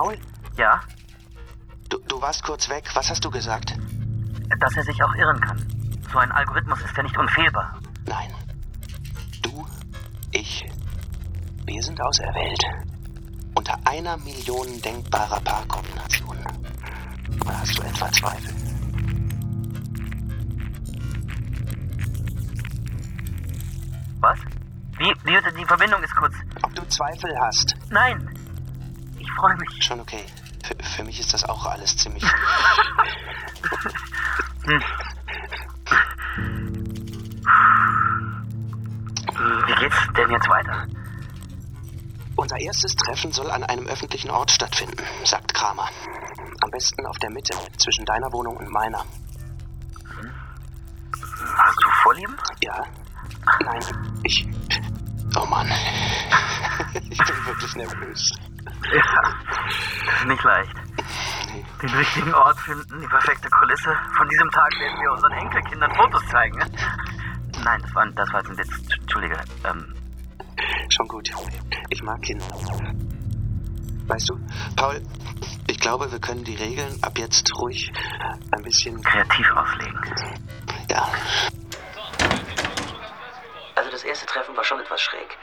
Paul? 0.00 0.16
Ja? 0.56 0.80
Du, 1.90 1.98
du 2.08 2.22
warst 2.22 2.42
kurz 2.42 2.70
weg. 2.70 2.88
Was 2.94 3.10
hast 3.10 3.22
du 3.22 3.30
gesagt? 3.30 3.76
Dass 4.58 4.74
er 4.74 4.82
sich 4.82 5.02
auch 5.02 5.14
irren 5.14 5.38
kann. 5.42 5.58
So 6.10 6.18
ein 6.18 6.32
Algorithmus 6.32 6.80
ist 6.80 6.96
ja 6.96 7.02
nicht 7.02 7.18
unfehlbar. 7.18 7.78
Nein. 8.06 8.32
Du, 9.42 9.66
ich, 10.30 10.64
wir 11.66 11.82
sind 11.82 12.00
auserwählt. 12.00 12.62
Unter 13.54 13.78
einer 13.84 14.16
Million 14.16 14.80
denkbarer 14.80 15.38
Paarkombinationen. 15.40 16.46
Oder 17.42 17.60
hast 17.60 17.78
du 17.78 17.82
etwa 17.82 18.10
Zweifel? 18.10 18.54
Was? 24.20 24.38
Wie, 24.96 25.14
wie, 25.24 25.58
die 25.58 25.66
Verbindung 25.66 26.02
ist 26.02 26.16
kurz. 26.16 26.34
Ob 26.62 26.74
du 26.74 26.88
Zweifel 26.88 27.38
hast? 27.38 27.76
Nein. 27.90 28.39
Ich 29.30 29.36
freue 29.38 29.56
mich. 29.56 29.84
Schon 29.84 30.00
okay. 30.00 30.24
Für, 30.64 30.74
für 30.82 31.04
mich 31.04 31.20
ist 31.20 31.32
das 31.32 31.44
auch 31.44 31.64
alles 31.66 31.96
ziemlich. 31.96 32.22
Wie 39.66 39.74
geht's 39.74 39.96
denn 40.16 40.30
jetzt 40.30 40.48
weiter? 40.48 40.86
Unser 42.36 42.58
erstes 42.58 42.94
Treffen 42.96 43.32
soll 43.32 43.50
an 43.50 43.64
einem 43.64 43.86
öffentlichen 43.86 44.30
Ort 44.30 44.50
stattfinden, 44.50 45.02
sagt 45.24 45.54
Kramer. 45.54 45.88
Am 46.62 46.70
besten 46.70 47.06
auf 47.06 47.18
der 47.18 47.30
Mitte, 47.30 47.56
zwischen 47.78 48.04
deiner 48.04 48.32
Wohnung 48.32 48.56
und 48.56 48.70
meiner. 48.70 49.04
Hast 51.56 51.78
du 51.82 51.88
Vorlieben? 52.02 52.36
Ja. 52.62 52.84
Nein, 53.64 53.80
ich. 54.24 54.46
Oh 55.36 55.46
Mann. 55.46 55.68
ich 57.10 57.18
bin 57.18 57.46
wirklich 57.46 57.76
nervös. 57.76 58.32
Ja, 58.92 59.22
das 60.06 60.20
ist 60.20 60.26
nicht 60.26 60.42
leicht. 60.42 60.72
Den 61.82 61.90
richtigen 61.90 62.34
Ort 62.34 62.58
finden, 62.60 63.00
die 63.00 63.06
perfekte 63.06 63.48
Kulisse. 63.50 63.96
Von 64.16 64.28
diesem 64.28 64.50
Tag 64.50 64.70
werden 64.80 65.00
wir 65.00 65.12
unseren 65.12 65.32
Enkelkindern 65.32 65.94
Fotos 65.94 66.26
zeigen. 66.28 66.58
Nein, 67.64 67.82
das 67.82 67.94
war, 67.94 68.06
das 68.10 68.32
war 68.32 68.40
jetzt 68.40 68.50
ein 68.50 68.58
Witz. 68.58 68.98
Entschuldige. 69.00 69.36
Ähm. 69.64 69.94
Schon 70.90 71.08
gut. 71.08 71.30
Ich 71.88 72.02
mag 72.02 72.20
Kinder. 72.22 72.46
Weißt 74.06 74.28
du, 74.28 74.40
Paul, 74.76 75.00
ich 75.68 75.78
glaube, 75.78 76.10
wir 76.10 76.18
können 76.20 76.44
die 76.44 76.56
Regeln 76.56 76.98
ab 77.02 77.16
jetzt 77.18 77.50
ruhig 77.58 77.92
ein 78.50 78.62
bisschen 78.62 79.00
kreativ 79.02 79.50
auslegen. 79.52 80.00
Ja. 80.90 81.08
Also 83.76 83.90
das 83.90 84.02
erste 84.02 84.26
Treffen 84.26 84.56
war 84.56 84.64
schon 84.64 84.80
etwas 84.80 85.00
schräg. 85.00 85.38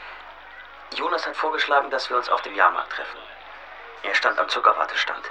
Jonas 0.96 1.26
hat 1.28 1.36
vorgeschlagen, 1.36 1.90
dass 1.90 2.10
wir 2.10 2.18
uns 2.18 2.30
auf 2.30 2.42
dem 2.42 2.56
Jahrmarkt 2.56 2.92
treffen. 2.92 3.18
Er 4.04 4.16
stand 4.16 4.40
am 4.40 4.48
Zuckerwartestand. 4.50 5.22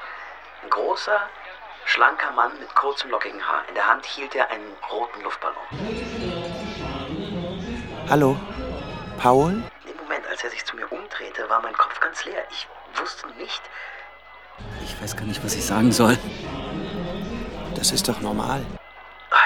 Ein 0.62 0.70
großer, 0.70 1.28
schlanker 1.84 2.30
Mann 2.32 2.58
mit 2.58 2.74
kurzem, 2.74 3.10
lockigen 3.10 3.46
Haar. 3.46 3.62
In 3.68 3.74
der 3.74 3.86
Hand 3.86 4.04
hielt 4.06 4.34
er 4.34 4.50
einen 4.50 4.72
roten 4.90 5.22
Luftballon. 5.22 5.56
Hallo? 8.08 8.36
Paul? 9.18 9.62
Im 9.84 9.96
Moment, 9.96 10.26
als 10.28 10.44
er 10.44 10.50
sich 10.50 10.64
zu 10.64 10.76
mir 10.76 10.90
umdrehte, 10.92 11.48
war 11.48 11.60
mein 11.60 11.76
Kopf 11.76 11.98
ganz 12.00 12.24
leer. 12.24 12.44
Ich 12.50 12.68
wusste 12.94 13.26
nicht. 13.38 13.62
Ich 14.84 15.00
weiß 15.00 15.16
gar 15.16 15.24
nicht, 15.24 15.42
was 15.44 15.54
ich 15.54 15.64
sagen 15.64 15.90
soll. 15.90 16.18
Das 17.74 17.92
ist 17.92 18.08
doch 18.08 18.20
normal. 18.20 18.64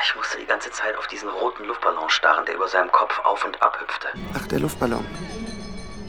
Ich 0.02 0.16
musste 0.16 0.38
die 0.38 0.46
ganze 0.46 0.72
Zeit 0.72 0.96
auf 0.96 1.06
diesen 1.06 1.28
roten 1.28 1.64
Luftballon 1.66 2.11
starren, 2.11 2.44
der 2.44 2.56
über 2.56 2.66
seinem 2.66 2.90
Kopf 2.90 3.20
auf 3.20 3.44
und 3.44 3.62
ab 3.62 3.78
hüpfte. 3.80 4.08
Ach, 4.34 4.46
der 4.48 4.58
Luftballon. 4.58 5.06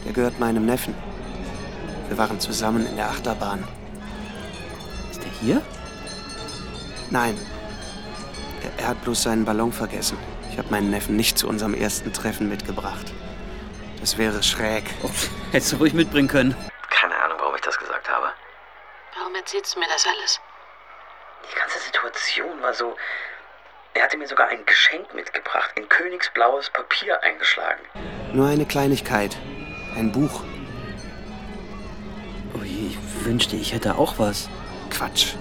Der 0.06 0.14
gehört 0.14 0.40
meinem 0.40 0.66
Neffen. 0.66 0.96
Wir 2.08 2.18
waren 2.18 2.40
zusammen 2.40 2.86
in 2.86 2.96
der 2.96 3.10
Achterbahn. 3.10 3.68
Ist 5.12 5.24
der 5.24 5.32
hier? 5.42 5.62
Nein. 7.10 7.38
Er, 8.64 8.84
er 8.84 8.88
hat 8.90 9.04
bloß 9.04 9.24
seinen 9.24 9.46
Ballon 9.46 9.72
vergessen. 9.72 10.18
Ich 10.52 10.58
habe 10.58 10.70
meinen 10.70 10.90
Neffen 10.90 11.16
nicht 11.16 11.38
zu 11.38 11.48
unserem 11.48 11.74
ersten 11.74 12.12
Treffen 12.12 12.50
mitgebracht. 12.50 13.14
Das 14.02 14.18
wäre 14.18 14.44
schräg. 14.44 14.84
Oh, 15.04 15.10
hättest 15.52 15.74
du 15.74 15.78
ruhig 15.78 15.94
mitbringen 15.94 16.28
können. 16.28 16.56
Keine 16.90 17.16
Ahnung, 17.22 17.38
warum 17.40 17.56
ich 17.56 17.62
das 17.62 17.78
gesagt 17.78 18.10
habe. 18.10 18.28
Warum 19.18 19.36
erzählst 19.36 19.76
du 19.76 19.80
mir 19.80 19.88
das 19.88 20.06
alles? 20.06 20.42
Die 21.50 21.58
ganze 21.58 21.80
Situation 21.80 22.62
war 22.62 22.74
so. 22.74 22.96
Er 23.94 24.04
hatte 24.04 24.18
mir 24.18 24.28
sogar 24.28 24.48
ein 24.48 24.66
Geschenk 24.66 25.14
mitgebracht, 25.14 25.72
in 25.76 25.88
königsblaues 25.88 26.70
Papier 26.72 27.22
eingeschlagen. 27.24 27.82
Nur 28.34 28.48
eine 28.48 28.66
Kleinigkeit. 28.66 29.38
Ein 29.96 30.12
Buch. 30.12 30.42
Oh 32.54 32.64
je, 32.64 32.88
ich 32.88 33.26
wünschte, 33.26 33.56
ich 33.56 33.74
hätte 33.74 33.96
auch 33.96 34.16
was. 34.18 34.50
Quatsch. 34.90 35.36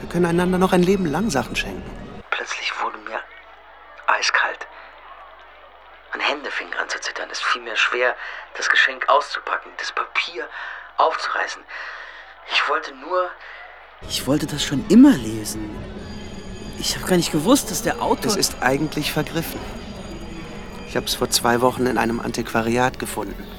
Wir 0.00 0.08
können 0.08 0.26
einander 0.26 0.58
noch 0.58 0.72
ein 0.72 0.82
Leben 0.82 1.06
lang 1.06 1.30
Sachen 1.30 1.56
schenken. 1.56 1.82
Plötzlich 2.30 2.72
wurde 2.82 2.98
mir 2.98 3.20
eiskalt. 4.06 4.66
Meine 6.12 6.24
Hände 6.24 6.50
fingen 6.50 6.74
an 6.74 6.88
zu 6.88 7.00
zittern. 7.00 7.28
Es 7.32 7.40
fiel 7.40 7.62
mir 7.62 7.76
schwer, 7.76 8.14
das 8.56 8.68
Geschenk 8.68 9.08
auszupacken, 9.08 9.72
das 9.78 9.92
Papier 9.92 10.48
aufzureißen. 10.98 11.62
Ich 12.52 12.68
wollte 12.68 12.94
nur. 12.96 13.30
Ich 14.08 14.26
wollte 14.26 14.46
das 14.46 14.62
schon 14.62 14.84
immer 14.88 15.12
lesen. 15.12 15.70
Ich 16.78 16.96
habe 16.96 17.06
gar 17.06 17.16
nicht 17.16 17.32
gewusst, 17.32 17.70
dass 17.70 17.82
der 17.82 18.02
Autor. 18.02 18.32
Es 18.32 18.36
ist 18.36 18.56
eigentlich 18.60 19.12
vergriffen. 19.12 19.60
Ich 20.86 20.96
habe 20.96 21.06
es 21.06 21.14
vor 21.14 21.30
zwei 21.30 21.60
Wochen 21.62 21.86
in 21.86 21.98
einem 21.98 22.20
Antiquariat 22.20 22.98
gefunden. 22.98 23.53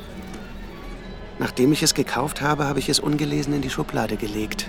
Nachdem 1.37 1.73
ich 1.73 1.83
es 1.83 1.93
gekauft 1.93 2.41
habe, 2.41 2.65
habe 2.65 2.79
ich 2.79 2.89
es 2.89 2.99
ungelesen 2.99 3.53
in 3.53 3.61
die 3.61 3.69
Schublade 3.69 4.15
gelegt. 4.15 4.67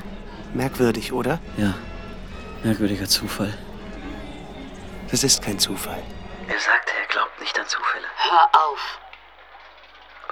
Merkwürdig, 0.53 1.13
oder? 1.13 1.39
Ja, 1.57 1.75
merkwürdiger 2.65 3.07
Zufall. 3.07 3.57
Das 5.11 5.23
ist 5.23 5.43
kein 5.43 5.59
Zufall. 5.59 6.03
Er 6.49 6.59
sagte, 6.59 6.93
er 7.01 7.07
glaubt 7.09 7.41
nicht 7.41 7.59
an 7.59 7.67
Zufälle. 7.67 8.07
Hör 8.17 8.49
auf. 8.53 8.99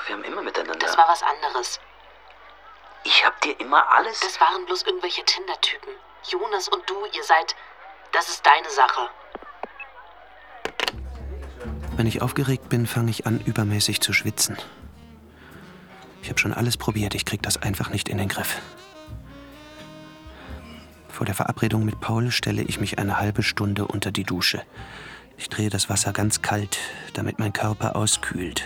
Wir 0.06 0.16
haben 0.16 0.24
immer 0.24 0.42
miteinander. 0.42 0.78
Das 0.78 0.96
war 0.98 1.08
was 1.08 1.22
anderes. 1.22 1.80
Ich 3.04 3.24
hab 3.24 3.40
dir 3.42 3.58
immer 3.60 3.90
alles. 3.92 4.20
Das 4.20 4.40
waren 4.40 4.66
bloß 4.66 4.82
irgendwelche 4.82 5.24
Tinder-Typen. 5.24 5.90
Jonas 6.28 6.68
und 6.68 6.88
du, 6.88 6.94
ihr 7.16 7.22
seid. 7.22 7.54
Das 8.12 8.28
ist 8.28 8.44
deine 8.44 8.70
Sache. 8.70 9.08
Wenn 11.96 12.06
ich 12.06 12.22
aufgeregt 12.22 12.68
bin, 12.68 12.86
fange 12.86 13.10
ich 13.10 13.26
an, 13.26 13.40
übermäßig 13.40 14.00
zu 14.00 14.12
schwitzen. 14.12 14.58
Ich 16.24 16.30
habe 16.30 16.40
schon 16.40 16.54
alles 16.54 16.78
probiert, 16.78 17.14
ich 17.14 17.26
krieg 17.26 17.42
das 17.42 17.58
einfach 17.58 17.90
nicht 17.90 18.08
in 18.08 18.16
den 18.16 18.28
Griff. 18.28 18.58
Vor 21.06 21.26
der 21.26 21.34
Verabredung 21.34 21.84
mit 21.84 22.00
Paul 22.00 22.30
stelle 22.30 22.62
ich 22.62 22.80
mich 22.80 22.98
eine 22.98 23.20
halbe 23.20 23.42
Stunde 23.42 23.86
unter 23.86 24.10
die 24.10 24.24
Dusche. 24.24 24.62
Ich 25.36 25.50
drehe 25.50 25.68
das 25.68 25.90
Wasser 25.90 26.14
ganz 26.14 26.40
kalt, 26.40 26.78
damit 27.12 27.38
mein 27.38 27.52
Körper 27.52 27.94
auskühlt. 27.94 28.62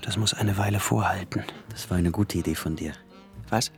Das 0.00 0.16
muss 0.16 0.32
eine 0.32 0.56
Weile 0.56 0.80
vorhalten. 0.80 1.44
Das 1.68 1.90
war 1.90 1.98
eine 1.98 2.10
gute 2.10 2.38
Idee 2.38 2.54
von 2.54 2.74
dir. 2.74 2.94
Was? 3.50 3.70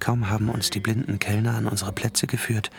Kaum 0.00 0.28
haben 0.28 0.48
uns 0.48 0.70
die 0.70 0.80
blinden 0.80 1.20
Kellner 1.20 1.54
an 1.54 1.68
unsere 1.68 1.92
Plätze 1.92 2.26
geführt, 2.26 2.70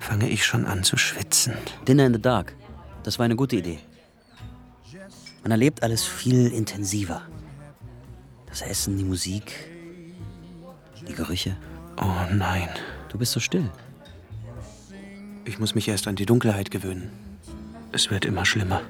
fange 0.00 0.28
ich 0.28 0.44
schon 0.44 0.66
an 0.66 0.82
zu 0.82 0.96
schwitzen. 0.96 1.54
Dinner 1.86 2.06
in 2.06 2.14
the 2.14 2.20
Dark. 2.20 2.56
Das 3.04 3.20
war 3.20 3.24
eine 3.24 3.36
gute 3.36 3.54
Idee. 3.54 3.78
Man 5.44 5.52
erlebt 5.52 5.84
alles 5.84 6.04
viel 6.04 6.48
intensiver. 6.48 7.22
Das 8.48 8.62
Essen, 8.62 8.96
die 8.96 9.04
Musik, 9.04 9.52
die 11.06 11.14
Gerüche. 11.14 11.56
Oh 11.96 12.32
nein. 12.32 12.68
Du 13.08 13.18
bist 13.18 13.32
so 13.32 13.40
still. 13.40 13.70
Ich 15.44 15.58
muss 15.58 15.74
mich 15.74 15.88
erst 15.88 16.06
an 16.08 16.16
die 16.16 16.26
Dunkelheit 16.26 16.70
gewöhnen. 16.70 17.10
Es 17.92 18.10
wird 18.10 18.24
immer 18.24 18.44
schlimmer. 18.44 18.82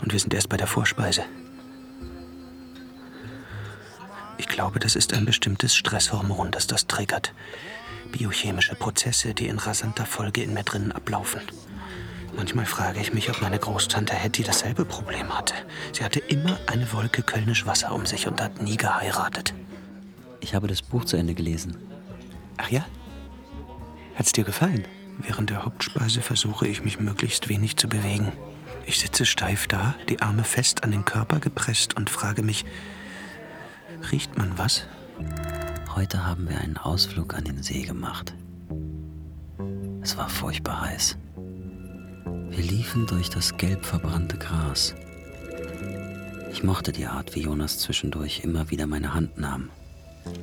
Und 0.00 0.12
wir 0.12 0.18
sind 0.18 0.32
erst 0.32 0.48
bei 0.48 0.56
der 0.56 0.66
Vorspeise. 0.66 1.24
Ich 4.38 4.48
glaube, 4.48 4.78
das 4.78 4.96
ist 4.96 5.12
ein 5.12 5.24
bestimmtes 5.24 5.74
Stresshormon, 5.74 6.50
das 6.50 6.66
das 6.66 6.86
triggert. 6.86 7.34
Biochemische 8.12 8.76
Prozesse, 8.76 9.34
die 9.34 9.48
in 9.48 9.58
rasanter 9.58 10.06
Folge 10.06 10.42
in 10.42 10.54
mir 10.54 10.62
drinnen 10.62 10.92
ablaufen. 10.92 11.42
Manchmal 12.36 12.66
frage 12.66 13.00
ich 13.00 13.12
mich, 13.12 13.30
ob 13.30 13.40
meine 13.42 13.58
Großtante 13.58 14.14
Hetty 14.14 14.42
dasselbe 14.42 14.84
Problem 14.84 15.36
hatte. 15.36 15.54
Sie 15.92 16.04
hatte 16.04 16.20
immer 16.20 16.58
eine 16.66 16.92
Wolke 16.92 17.22
Kölnisch 17.22 17.66
Wasser 17.66 17.92
um 17.92 18.06
sich 18.06 18.26
und 18.26 18.40
hat 18.40 18.62
nie 18.62 18.76
geheiratet. 18.76 19.54
Ich 20.40 20.54
habe 20.54 20.68
das 20.68 20.82
Buch 20.82 21.04
zu 21.04 21.16
Ende 21.16 21.34
gelesen. 21.34 21.76
Ach 22.56 22.70
ja? 22.70 22.86
Hat's 24.14 24.32
dir 24.32 24.44
gefallen? 24.44 24.86
Während 25.18 25.50
der 25.50 25.64
Hauptspeise 25.64 26.22
versuche 26.22 26.68
ich 26.68 26.84
mich 26.84 27.00
möglichst 27.00 27.48
wenig 27.48 27.76
zu 27.76 27.88
bewegen. 27.88 28.32
Ich 28.86 29.00
sitze 29.00 29.26
steif 29.26 29.66
da, 29.66 29.94
die 30.08 30.22
Arme 30.22 30.44
fest 30.44 30.84
an 30.84 30.92
den 30.92 31.04
Körper 31.04 31.40
gepresst 31.40 31.96
und 31.96 32.08
frage 32.08 32.42
mich, 32.42 32.64
Riecht 34.12 34.38
man 34.38 34.56
was? 34.56 34.86
Heute 35.94 36.24
haben 36.24 36.48
wir 36.48 36.58
einen 36.58 36.76
Ausflug 36.76 37.34
an 37.34 37.44
den 37.44 37.62
See 37.62 37.82
gemacht. 37.82 38.34
Es 40.00 40.16
war 40.16 40.28
furchtbar 40.28 40.82
heiß. 40.82 41.18
Wir 42.50 42.64
liefen 42.64 43.06
durch 43.06 43.30
das 43.30 43.56
gelb 43.56 43.84
verbrannte 43.84 44.36
Gras. 44.36 44.94
Ich 46.52 46.62
mochte 46.62 46.92
die 46.92 47.06
Art, 47.06 47.34
wie 47.34 47.42
Jonas 47.42 47.78
zwischendurch 47.78 48.40
immer 48.44 48.70
wieder 48.70 48.86
meine 48.86 49.14
Hand 49.14 49.38
nahm 49.38 49.70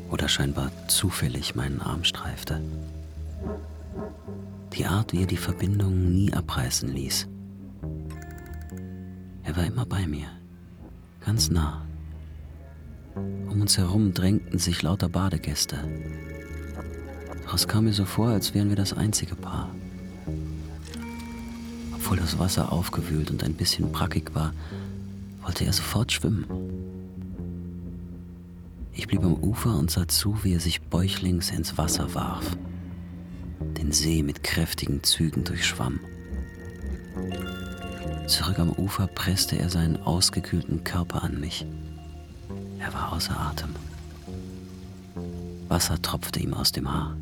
oder 0.10 0.28
scheinbar 0.28 0.72
zufällig 0.88 1.56
meinen 1.56 1.82
Arm 1.82 2.04
streifte. 2.04 2.62
Die 4.74 4.86
Art, 4.86 5.14
wie 5.14 5.22
er 5.22 5.28
die 5.28 5.38
Verbindung 5.38 6.12
nie 6.14 6.34
abreißen 6.34 6.90
ließ. 6.90 7.28
Er 9.44 9.56
war 9.56 9.66
immer 9.66 9.86
bei 9.86 10.08
mir, 10.08 10.28
ganz 11.22 11.50
nah. 11.50 11.86
Um 13.16 13.62
uns 13.62 13.78
herum 13.78 14.14
drängten 14.14 14.60
sich 14.60 14.82
lauter 14.82 15.10
Badegäste. 15.10 15.78
Es 17.54 17.70
kam 17.70 17.86
mir 17.86 17.94
so 17.94 18.04
vor, 18.04 18.28
als 18.28 18.54
wären 18.54 18.68
wir 18.68 18.76
das 18.76 18.92
einzige 18.92 19.36
Paar. 19.36 19.70
Obwohl 22.06 22.18
das 22.18 22.38
Wasser 22.38 22.72
aufgewühlt 22.72 23.32
und 23.32 23.44
ein 23.44 23.56
bisschen 23.56 23.92
brackig 23.92 24.36
war, 24.36 24.54
wollte 25.42 25.66
er 25.66 25.74
sofort 25.74 26.12
schwimmen. 26.12 26.46
Ich 28.94 29.08
blieb 29.08 29.24
am 29.24 29.34
Ufer 29.34 29.76
und 29.76 29.90
sah 29.90 30.08
zu, 30.08 30.44
wie 30.44 30.54
er 30.54 30.60
sich 30.60 30.84
bäuchlings 30.84 31.50
ins 31.50 31.80
Wasser 31.80 32.14
warf, 32.14 32.58
den 33.80 33.92
See 33.92 34.22
mit 34.22 34.44
kräftigen 34.44 35.02
Zügen 35.02 35.46
durchschwamm. 35.46 36.00
Zurück 38.28 38.60
am 38.60 38.70
Ufer 38.70 39.08
presste 39.08 39.58
er 39.58 39.72
seinen 39.72 39.98
ausgekühlten 39.98 40.84
Körper 40.84 41.24
an 41.24 41.40
mich. 41.40 41.66
Er 42.78 42.94
war 42.94 43.14
außer 43.14 43.36
Atem. 43.36 43.72
Wasser 45.70 46.00
tropfte 46.04 46.40
ihm 46.40 46.54
aus 46.54 46.72
dem 46.72 46.88
Haar. 46.94 47.18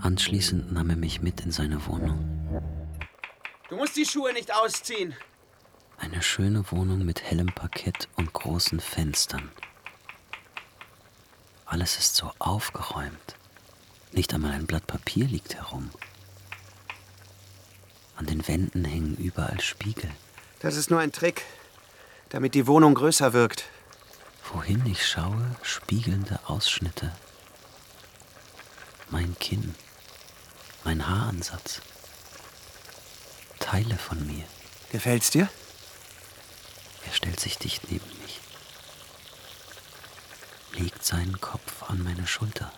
Anschließend 0.00 0.72
nahm 0.72 0.88
er 0.88 0.96
mich 0.96 1.20
mit 1.20 1.42
in 1.42 1.50
seine 1.50 1.86
Wohnung. 1.86 2.31
Du 3.72 3.78
musst 3.78 3.96
die 3.96 4.04
Schuhe 4.04 4.34
nicht 4.34 4.52
ausziehen. 4.52 5.16
Eine 5.96 6.22
schöne 6.22 6.70
Wohnung 6.70 7.06
mit 7.06 7.22
hellem 7.22 7.46
Parkett 7.46 8.06
und 8.16 8.30
großen 8.34 8.80
Fenstern. 8.80 9.50
Alles 11.64 11.96
ist 11.96 12.14
so 12.14 12.30
aufgeräumt. 12.38 13.34
Nicht 14.12 14.34
einmal 14.34 14.52
ein 14.52 14.66
Blatt 14.66 14.86
Papier 14.86 15.26
liegt 15.26 15.54
herum. 15.54 15.88
An 18.16 18.26
den 18.26 18.46
Wänden 18.46 18.84
hängen 18.84 19.16
überall 19.16 19.62
Spiegel. 19.62 20.10
Das 20.60 20.76
ist 20.76 20.90
nur 20.90 21.00
ein 21.00 21.12
Trick, 21.12 21.42
damit 22.28 22.54
die 22.54 22.66
Wohnung 22.66 22.92
größer 22.92 23.32
wirkt. 23.32 23.64
Wohin 24.52 24.84
ich 24.84 25.06
schaue, 25.08 25.56
spiegelnde 25.62 26.40
Ausschnitte. 26.44 27.10
Mein 29.08 29.34
Kinn, 29.38 29.74
mein 30.84 31.08
Haaransatz, 31.08 31.80
Teile 33.62 33.96
von 33.96 34.26
mir. 34.26 34.44
Gefällt's 34.90 35.30
dir? 35.30 35.48
Er 37.06 37.12
stellt 37.12 37.40
sich 37.40 37.58
dicht 37.58 37.90
neben 37.90 38.06
mich, 38.22 38.40
legt 40.72 41.04
seinen 41.04 41.40
Kopf 41.40 41.82
an 41.88 42.02
meine 42.02 42.26
Schulter. 42.26 42.72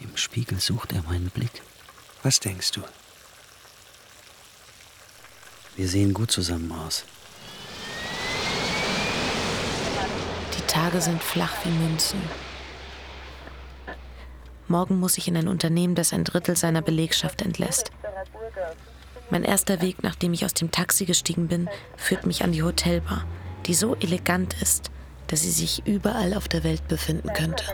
Im 0.00 0.16
Spiegel 0.16 0.60
sucht 0.60 0.92
er 0.92 1.02
meinen 1.02 1.30
Blick. 1.30 1.62
Was 2.22 2.38
denkst 2.38 2.72
du? 2.72 2.82
Wir 5.76 5.88
sehen 5.88 6.14
gut 6.14 6.30
zusammen 6.30 6.70
aus. 6.72 7.04
Die 10.56 10.66
Tage 10.66 11.00
sind 11.00 11.22
flach 11.22 11.54
wie 11.64 11.70
Münzen. 11.70 12.20
Morgen 14.68 15.00
muss 15.00 15.16
ich 15.16 15.28
in 15.28 15.36
ein 15.36 15.48
Unternehmen, 15.48 15.94
das 15.94 16.12
ein 16.12 16.24
Drittel 16.24 16.54
seiner 16.54 16.82
Belegschaft 16.82 17.40
entlässt. 17.40 17.90
Mein 19.30 19.42
erster 19.42 19.80
Weg, 19.80 20.02
nachdem 20.02 20.34
ich 20.34 20.44
aus 20.44 20.54
dem 20.54 20.70
Taxi 20.70 21.06
gestiegen 21.06 21.48
bin, 21.48 21.68
führt 21.96 22.26
mich 22.26 22.44
an 22.44 22.52
die 22.52 22.62
Hotelbar, 22.62 23.24
die 23.66 23.74
so 23.74 23.94
elegant 23.96 24.60
ist, 24.60 24.90
dass 25.26 25.40
sie 25.40 25.50
sich 25.50 25.86
überall 25.86 26.34
auf 26.34 26.48
der 26.48 26.64
Welt 26.64 26.86
befinden 26.86 27.32
könnte. 27.32 27.64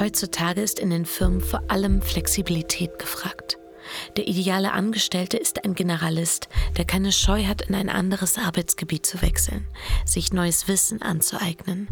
Heutzutage 0.00 0.60
ist 0.60 0.80
in 0.80 0.90
den 0.90 1.06
Firmen 1.06 1.40
vor 1.40 1.62
allem 1.68 2.02
Flexibilität 2.02 2.98
gefragt. 2.98 3.53
Der 4.16 4.26
ideale 4.28 4.72
Angestellte 4.72 5.36
ist 5.36 5.64
ein 5.64 5.74
Generalist, 5.74 6.48
der 6.76 6.84
keine 6.84 7.12
Scheu 7.12 7.44
hat, 7.44 7.62
in 7.62 7.74
ein 7.74 7.88
anderes 7.88 8.38
Arbeitsgebiet 8.38 9.06
zu 9.06 9.22
wechseln, 9.22 9.66
sich 10.04 10.32
neues 10.32 10.68
Wissen 10.68 11.02
anzueignen, 11.02 11.88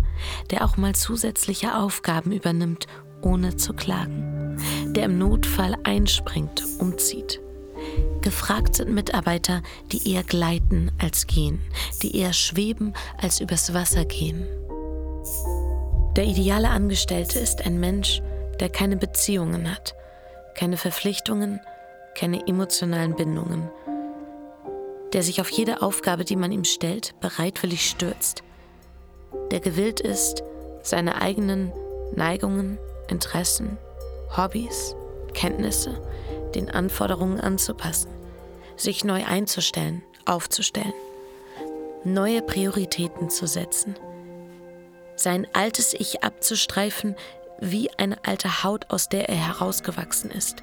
der 0.51 0.65
auch 0.65 0.77
mal 0.77 0.95
zusätzliche 0.95 1.77
Aufgaben 1.77 2.33
übernimmt, 2.33 2.87
ohne 3.23 3.57
zu 3.57 3.73
klagen, 3.73 4.59
der 4.95 5.05
im 5.05 5.19
Notfall 5.19 5.77
einspringt, 5.85 6.65
umzieht. 6.79 7.41
Gefragt 8.21 8.77
sind 8.77 8.93
Mitarbeiter, 8.93 9.63
die 9.91 10.13
eher 10.13 10.23
gleiten 10.23 10.93
als 10.99 11.27
gehen, 11.27 11.61
die 12.03 12.17
eher 12.17 12.33
schweben 12.33 12.95
als 13.21 13.41
übers 13.41 13.75
Wasser 13.75 14.05
gehen. 14.05 14.47
Der 16.17 16.25
ideale 16.25 16.69
Angestellte 16.69 17.39
ist 17.39 17.67
ein 17.67 17.81
Mensch, 17.81 18.23
der 18.61 18.69
keine 18.69 18.97
Beziehungen 18.97 19.71
hat, 19.71 19.95
keine 20.55 20.77
Verpflichtungen, 20.77 21.61
keine 22.15 22.47
emotionalen 22.47 23.15
Bindungen, 23.15 23.71
der 25.13 25.23
sich 25.23 25.41
auf 25.41 25.51
jede 25.51 25.83
Aufgabe, 25.83 26.25
die 26.25 26.37
man 26.37 26.53
ihm 26.53 26.65
stellt, 26.65 27.15
bereitwillig 27.21 27.89
stürzt, 27.89 28.43
der 29.51 29.61
gewillt 29.61 30.01
ist, 30.01 30.43
seine 30.83 31.21
eigenen 31.21 31.73
Neigungen, 32.15 32.79
Interessen, 33.09 33.79
Hobbys, 34.37 34.95
Kenntnisse 35.35 36.01
den 36.55 36.71
Anforderungen 36.71 37.41
anzupassen, 37.41 38.11
sich 38.77 39.05
neu 39.05 39.25
einzustellen, 39.25 40.03
aufzustellen, 40.27 40.93
neue 42.05 42.43
Prioritäten 42.43 43.31
zu 43.31 43.47
setzen, 43.47 43.97
sein 45.17 45.47
altes 45.53 45.95
Ich 45.95 46.23
abzustreifen 46.23 47.17
wie 47.61 47.91
eine 47.97 48.25
alte 48.25 48.65
Haut, 48.65 48.87
aus 48.91 49.09
der 49.09 49.29
er 49.29 49.37
herausgewachsen 49.37 50.31
ist, 50.31 50.63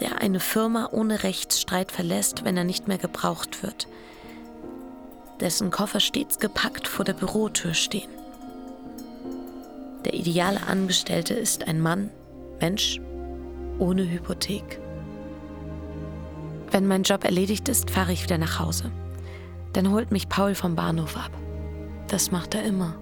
der 0.00 0.20
eine 0.20 0.40
Firma 0.40 0.88
ohne 0.92 1.22
Rechtsstreit 1.22 1.92
verlässt, 1.92 2.44
wenn 2.44 2.56
er 2.56 2.64
nicht 2.64 2.88
mehr 2.88 2.98
gebraucht 2.98 3.62
wird, 3.62 3.86
dessen 5.40 5.70
Koffer 5.70 6.00
stets 6.00 6.38
gepackt 6.38 6.88
vor 6.88 7.04
der 7.04 7.14
Bürotür 7.14 7.74
stehen. 7.74 8.10
Der 10.04 10.14
ideale 10.14 10.66
Angestellte 10.66 11.34
ist 11.34 11.68
ein 11.68 11.80
Mann, 11.80 12.10
Mensch, 12.60 13.00
ohne 13.78 14.08
Hypothek. 14.08 14.80
Wenn 16.70 16.86
mein 16.86 17.02
Job 17.02 17.24
erledigt 17.24 17.68
ist, 17.68 17.90
fahre 17.90 18.12
ich 18.12 18.22
wieder 18.22 18.38
nach 18.38 18.58
Hause. 18.58 18.90
Dann 19.72 19.90
holt 19.90 20.10
mich 20.10 20.28
Paul 20.28 20.54
vom 20.54 20.76
Bahnhof 20.76 21.16
ab. 21.16 21.30
Das 22.08 22.30
macht 22.30 22.54
er 22.54 22.64
immer. 22.64 22.96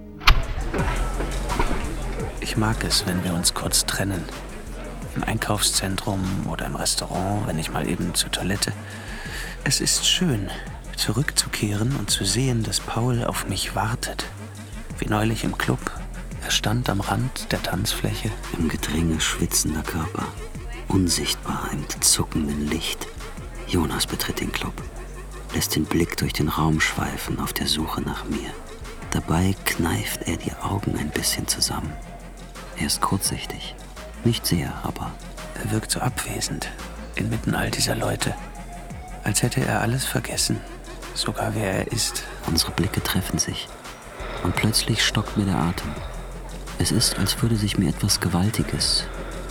Ich 2.41 2.57
mag 2.57 2.83
es, 2.83 3.05
wenn 3.05 3.23
wir 3.23 3.33
uns 3.33 3.53
kurz 3.53 3.85
trennen. 3.85 4.23
Im 5.19 5.25
Einkaufszentrum 5.25 6.47
oder 6.49 6.65
im 6.65 6.77
Restaurant, 6.77 7.45
wenn 7.45 7.59
ich 7.59 7.71
mal 7.71 7.89
eben 7.89 8.15
zur 8.15 8.31
Toilette. 8.31 8.71
Es 9.65 9.81
ist 9.81 10.07
schön, 10.07 10.49
zurückzukehren 10.95 11.93
und 11.97 12.09
zu 12.09 12.23
sehen, 12.23 12.63
dass 12.63 12.79
Paul 12.79 13.25
auf 13.25 13.49
mich 13.49 13.75
wartet. 13.75 14.23
Wie 14.97 15.09
neulich 15.09 15.43
im 15.43 15.57
Club. 15.57 15.79
Er 16.41 16.51
stand 16.51 16.89
am 16.89 17.01
Rand 17.01 17.51
der 17.51 17.61
Tanzfläche. 17.61 18.31
Im 18.57 18.69
Gedränge 18.69 19.19
schwitzender 19.19 19.81
Körper, 19.81 20.25
unsichtbar 20.87 21.67
im 21.73 21.83
zuckenden 22.01 22.69
Licht. 22.69 23.05
Jonas 23.67 24.07
betritt 24.07 24.39
den 24.39 24.53
Club, 24.53 24.81
lässt 25.53 25.75
den 25.75 25.83
Blick 25.83 26.15
durch 26.15 26.31
den 26.31 26.47
Raum 26.47 26.79
schweifen 26.79 27.41
auf 27.41 27.51
der 27.51 27.67
Suche 27.67 27.99
nach 27.99 28.23
mir. 28.23 28.51
Dabei 29.11 29.53
kneift 29.65 30.29
er 30.29 30.37
die 30.37 30.53
Augen 30.53 30.97
ein 30.97 31.09
bisschen 31.09 31.45
zusammen. 31.45 31.91
Er 32.77 32.85
ist 32.85 33.01
kurzsichtig. 33.01 33.75
Nicht 34.23 34.45
sehr, 34.45 34.73
aber. 34.83 35.11
Er 35.63 35.71
wirkt 35.71 35.91
so 35.91 35.99
abwesend, 35.99 36.69
inmitten 37.15 37.55
all 37.55 37.71
dieser 37.71 37.95
Leute. 37.95 38.33
Als 39.23 39.43
hätte 39.43 39.65
er 39.65 39.81
alles 39.81 40.05
vergessen. 40.05 40.59
Sogar 41.13 41.55
wer 41.55 41.71
er 41.71 41.91
ist. 41.91 42.23
Unsere 42.47 42.71
Blicke 42.71 43.03
treffen 43.03 43.39
sich. 43.39 43.67
Und 44.43 44.55
plötzlich 44.55 45.05
stockt 45.05 45.37
mir 45.37 45.45
der 45.45 45.57
Atem. 45.57 45.91
Es 46.77 46.91
ist, 46.91 47.17
als 47.19 47.41
würde 47.41 47.57
sich 47.57 47.77
mir 47.77 47.89
etwas 47.89 48.21
Gewaltiges, 48.21 49.05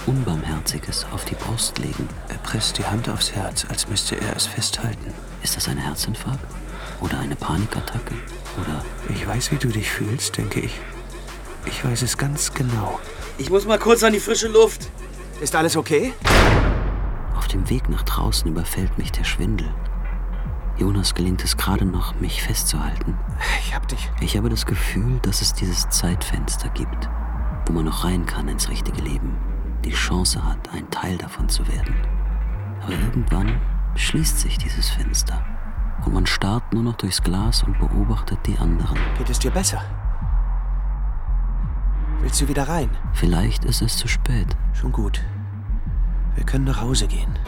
Unbarmherziges 0.07 1.07
auf 1.13 1.27
die 1.27 1.35
Brust 1.35 1.79
legen. 1.79 2.09
Er 2.29 2.39
presst 2.39 2.79
die 2.79 2.87
Hand 2.87 3.09
aufs 3.11 3.33
Herz, 3.33 3.67
als 3.69 3.89
müsste 3.89 4.17
er 4.17 4.35
es 4.35 4.47
festhalten. 4.47 5.13
Ist 5.43 5.57
das 5.57 5.69
ein 5.69 5.77
Herzinfarkt? 5.77 6.45
Oder 7.01 7.19
eine 7.19 7.37
Panikattacke? 7.37 8.15
Oder. 8.61 8.83
Ich 9.15 9.27
weiß, 9.27 9.53
wie 9.53 9.59
du 9.59 9.69
dich 9.69 9.91
fühlst, 9.91 10.39
denke 10.39 10.61
ich. 10.61 10.73
Ich 11.67 11.85
weiß 11.85 12.01
es 12.03 12.17
ganz 12.17 12.55
genau. 12.55 12.99
Ich 13.39 13.51
muss 13.51 13.67
mal 13.67 13.79
kurz 13.79 14.03
an 14.03 14.13
die 14.13 14.19
frische 14.19 14.49
Luft. 14.49 14.91
Ist 15.41 15.55
alles 15.55 15.77
okay? 15.77 16.13
Auf 17.37 17.47
dem 17.47 17.71
Weg 17.71 17.89
nach 17.89 18.03
draußen 18.03 18.51
überfällt 18.51 18.99
mich 18.99 19.13
der 19.13 19.23
Schwindel. 19.23 19.73
Jonas 20.77 21.15
gelingt 21.15 21.45
es 21.45 21.57
gerade 21.57 21.85
noch, 21.85 22.17
mich 22.21 22.43
festzuhalten. 22.43 23.17
Ich 23.61 23.75
hab 23.75 23.87
dich. 23.87 24.11
Ich 24.21 24.37
habe 24.37 24.49
das 24.49 24.67
Gefühl, 24.67 25.21
dass 25.23 25.41
es 25.41 25.53
dieses 25.53 25.89
Zeitfenster 25.89 26.69
gibt, 26.71 27.09
wo 27.67 27.73
man 27.73 27.85
noch 27.85 28.05
rein 28.05 28.27
kann 28.27 28.49
ins 28.49 28.69
richtige 28.69 29.01
Leben, 29.03 29.37
die 29.85 29.93
Chance 29.93 30.45
hat, 30.45 30.71
ein 30.73 30.91
Teil 30.91 31.17
davon 31.17 31.49
zu 31.49 31.67
werden. 31.69 31.95
Aber 32.83 32.93
irgendwann 32.93 33.61
schließt 33.95 34.41
sich 34.41 34.59
dieses 34.59 34.91
Fenster 34.91 35.45
und 36.05 36.13
man 36.13 36.27
starrt 36.27 36.73
nur 36.73 36.83
noch 36.83 36.97
durchs 36.97 37.23
Glas 37.23 37.63
und 37.63 37.79
beobachtet 37.79 38.39
die 38.47 38.59
anderen. 38.59 38.99
Geht 39.17 39.31
es 39.31 39.39
dir 39.39 39.53
besser? 39.53 39.81
Willst 42.21 42.41
du 42.41 42.49
wieder 42.49 42.65
rein? 42.65 42.91
Vielleicht 43.15 43.65
ist 43.65 43.81
es 43.81 43.97
zu 43.97 44.09
spät. 44.09 44.49
Schon 44.75 44.93
gut. 44.93 45.21
Wir 46.35 46.45
können 46.45 46.65
nach 46.65 46.81
Hause 46.81 47.07
gehen. 47.07 47.39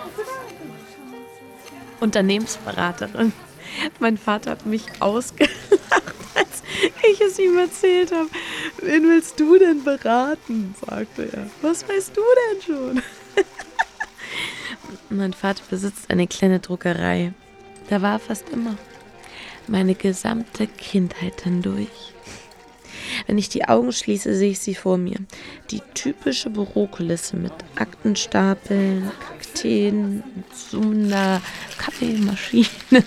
Unternehmensberaterin. 2.00 3.32
Mein 3.98 4.16
Vater 4.16 4.52
hat 4.52 4.66
mich 4.66 4.84
ausgelacht, 5.00 5.52
als 6.34 6.62
ich 7.10 7.20
es 7.20 7.38
ihm 7.38 7.58
erzählt 7.58 8.12
habe. 8.12 8.30
Wen 8.80 9.02
willst 9.04 9.38
du 9.38 9.58
denn 9.58 9.84
beraten? 9.84 10.74
sagte 10.80 11.28
er. 11.32 11.46
Was 11.62 11.88
weißt 11.88 12.16
du 12.16 12.22
denn 12.22 12.62
schon? 12.62 13.02
mein 15.10 15.32
Vater 15.32 15.62
besitzt 15.68 16.10
eine 16.10 16.26
kleine 16.26 16.60
Druckerei. 16.60 17.32
Da 17.88 18.02
war 18.02 18.12
er 18.12 18.18
fast 18.20 18.48
immer. 18.50 18.76
Meine 19.66 19.94
gesamte 19.94 20.66
Kindheit 20.66 21.42
hindurch. 21.42 22.14
Wenn 23.26 23.38
ich 23.38 23.48
die 23.48 23.64
Augen 23.66 23.92
schließe, 23.92 24.34
sehe 24.34 24.50
ich 24.50 24.60
sie 24.60 24.74
vor 24.74 24.98
mir. 24.98 25.16
Die 25.70 25.82
typische 25.94 26.50
Bürokulisse 26.50 27.36
mit 27.36 27.52
Aktenstapeln, 27.76 29.10
Kakteen, 29.20 30.22
summender 30.52 31.40
Kaffeemaschine. 31.78 32.66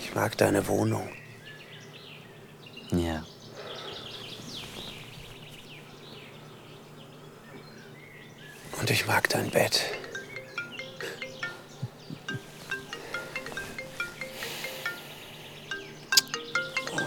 Ich 0.00 0.14
mag 0.14 0.36
deine 0.38 0.66
Wohnung. 0.66 1.08
Ja. 2.90 3.24
Und 8.80 8.90
ich 8.90 9.06
mag 9.06 9.28
dein 9.28 9.50
Bett. 9.50 9.82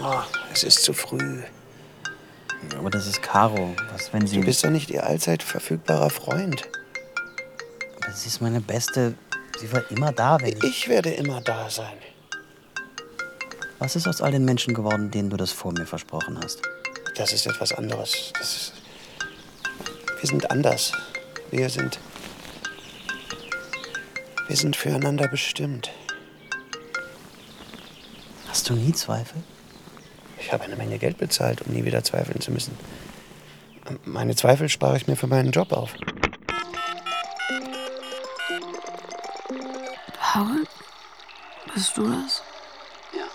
Oh, 0.04 0.22
es 0.54 0.64
ist 0.64 0.84
zu 0.84 0.94
früh. 0.94 1.42
Aber 2.78 2.90
das 2.90 3.08
ist 3.08 3.22
Caro. 3.22 3.76
Was, 3.92 4.14
wenn 4.14 4.28
sie. 4.28 4.40
Du 4.40 4.46
bist 4.46 4.64
doch 4.64 4.70
nicht 4.70 4.90
ihr 4.90 5.06
allzeit 5.06 5.44
verfügbarer 5.44 6.10
Freund. 6.10 6.68
Aber 8.02 8.14
sie 8.14 8.28
ist 8.28 8.42
meine 8.42 8.62
Beste. 8.62 9.16
Sie 9.60 9.72
war 9.72 9.90
immer 9.92 10.12
da, 10.12 10.40
wenn 10.42 10.58
ich. 10.58 10.64
Ich 10.64 10.88
werde 10.88 11.12
immer 11.12 11.42
da 11.42 11.70
sein. 11.70 11.98
Was 13.80 13.96
ist 13.96 14.08
aus 14.08 14.22
all 14.22 14.32
den 14.32 14.46
Menschen 14.46 14.74
geworden, 14.74 15.12
denen 15.12 15.30
du 15.30 15.38
das 15.38 15.52
vor 15.52 15.72
mir 15.72 15.86
versprochen 15.86 16.40
hast? 16.44 16.62
Das 17.16 17.34
ist 17.34 17.48
etwas 17.48 17.74
anderes. 17.74 18.32
Das 18.38 18.56
ist 18.56 18.74
wir 20.22 20.28
sind 20.28 20.52
anders. 20.52 20.92
Wir 21.50 21.68
sind. 21.68 21.98
Wir 24.48 24.56
sind 24.56 24.76
füreinander 24.76 25.28
bestimmt. 25.28 25.90
Hast 28.48 28.70
du 28.70 28.76
nie 28.76 28.94
Zweifel? 28.94 29.42
Ich 30.42 30.52
habe 30.52 30.64
eine 30.64 30.76
Menge 30.76 30.98
Geld 30.98 31.18
bezahlt, 31.18 31.62
um 31.62 31.72
nie 31.72 31.86
wieder 31.86 32.04
zweifeln 32.04 32.42
zu 32.42 32.52
müssen. 32.52 32.76
Meine 34.06 34.36
Zweifel 34.36 34.70
spare 34.70 34.98
ich 34.98 35.08
mir 35.08 35.16
für 35.16 35.28
meinen 35.28 35.52
Job 35.52 35.72
auf. 35.72 35.94
Paul? 40.20 40.66
Bist 41.74 41.96
du 41.96 42.10
das? 42.10 42.42
Ja. 43.14 43.28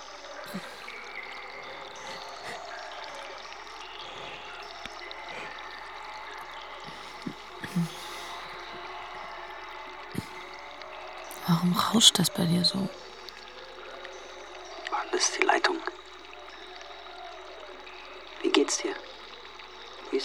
Warum 11.47 11.73
rauscht 11.73 12.19
das 12.19 12.31
bei 12.31 12.45
dir 12.45 12.65
so? 12.65 12.89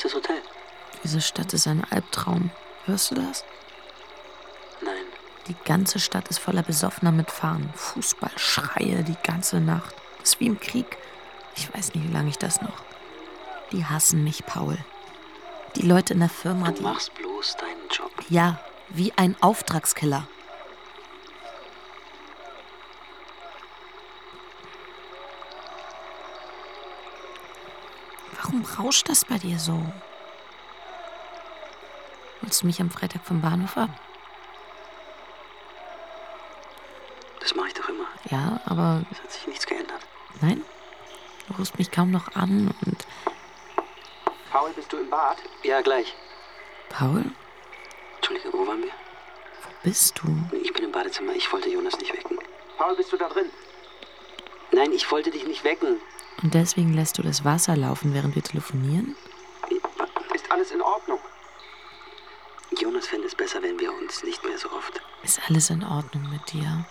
Ist 0.05 0.15
das 0.15 0.23
Hotel? 0.23 0.41
Diese 1.03 1.21
Stadt 1.21 1.53
ist 1.53 1.67
ein 1.67 1.83
Albtraum. 1.91 2.49
Hörst 2.85 3.11
du 3.11 3.15
das? 3.15 3.43
Nein. 4.81 5.05
Die 5.47 5.55
ganze 5.65 5.99
Stadt 5.99 6.27
ist 6.29 6.39
voller 6.39 6.63
Besoffener 6.63 7.11
mit 7.11 7.29
Fahnen. 7.29 7.71
Fußball, 7.75 8.31
Schreie 8.35 9.03
die 9.03 9.17
ganze 9.23 9.59
Nacht. 9.59 9.93
Das 10.19 10.33
ist 10.33 10.39
wie 10.39 10.47
im 10.47 10.59
Krieg. 10.59 10.97
Ich 11.55 11.71
weiß 11.73 11.93
nicht, 11.93 12.07
wie 12.07 12.13
lange 12.13 12.29
ich 12.29 12.37
das 12.37 12.61
noch. 12.61 12.83
Die 13.71 13.85
hassen 13.85 14.23
mich, 14.23 14.45
Paul. 14.45 14.77
Die 15.75 15.83
Leute 15.83 16.13
in 16.13 16.19
der 16.19 16.29
Firma, 16.29 16.71
Du 16.71 16.81
machst 16.81 17.13
bloß 17.15 17.57
deinen 17.57 17.89
Job. 17.91 18.11
Ja, 18.29 18.59
wie 18.89 19.13
ein 19.15 19.35
Auftragskiller. 19.39 20.27
Rauscht 28.79 29.09
das 29.09 29.25
bei 29.25 29.37
dir 29.37 29.59
so? 29.59 29.81
Holst 32.43 32.61
du 32.63 32.67
mich 32.67 32.81
am 32.81 32.89
Freitag 32.89 33.23
vom 33.25 33.41
Bahnhof 33.41 33.77
ab? 33.77 33.89
Das 37.39 37.55
mache 37.55 37.67
ich 37.67 37.73
doch 37.73 37.89
immer. 37.89 38.05
Ja, 38.29 38.59
aber 38.65 39.03
Es 39.11 39.19
hat 39.21 39.31
sich 39.31 39.47
nichts 39.47 39.65
geändert. 39.65 40.01
nein. 40.41 40.63
Du 41.47 41.55
rufst 41.57 41.77
mich 41.77 41.91
kaum 41.91 42.11
noch 42.11 42.35
an 42.35 42.73
und. 42.85 43.05
Paul, 44.51 44.71
bist 44.73 44.91
du 44.93 44.97
im 44.97 45.09
Bad? 45.09 45.37
Ja, 45.63 45.81
gleich. 45.81 46.13
Paul, 46.89 47.25
Entschuldige, 48.17 48.53
wo 48.53 48.67
waren 48.67 48.81
wir? 48.83 48.91
wo 48.91 49.69
bist 49.83 50.19
du? 50.19 50.57
Ich 50.61 50.71
bin 50.73 50.85
im 50.85 50.91
Badezimmer. 50.91 51.33
Ich 51.33 51.51
wollte 51.51 51.69
Jonas 51.69 51.97
nicht 51.97 52.13
wecken. 52.13 52.37
Paul, 52.77 52.95
bist 52.95 53.11
du 53.11 53.17
da 53.17 53.27
drin? 53.29 53.49
Nein, 54.71 54.91
ich 54.93 55.09
wollte 55.11 55.31
dich 55.31 55.45
nicht 55.45 55.63
wecken. 55.63 55.99
Und 56.43 56.53
deswegen 56.53 56.93
lässt 56.93 57.17
du 57.17 57.21
das 57.21 57.45
Wasser 57.45 57.75
laufen, 57.75 58.13
während 58.13 58.35
wir 58.35 58.43
telefonieren? 58.43 59.15
Ist 60.33 60.51
alles 60.51 60.71
in 60.71 60.81
Ordnung? 60.81 61.19
Jonas 62.79 63.07
fände 63.07 63.27
es 63.27 63.35
besser, 63.35 63.61
wenn 63.61 63.79
wir 63.79 63.93
uns 63.93 64.23
nicht 64.23 64.43
mehr 64.43 64.57
so 64.57 64.71
oft. 64.71 65.01
Ist 65.23 65.39
alles 65.47 65.69
in 65.69 65.83
Ordnung 65.83 66.29
mit 66.29 66.51
dir? 66.51 66.85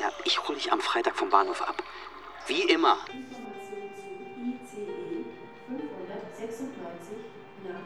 Ja, 0.00 0.10
ich 0.24 0.42
hole 0.46 0.58
dich 0.58 0.70
am 0.70 0.80
Freitag 0.80 1.16
vom 1.16 1.30
Bahnhof 1.30 1.62
ab. 1.62 1.82
Wie 2.46 2.62
immer. 2.62 2.98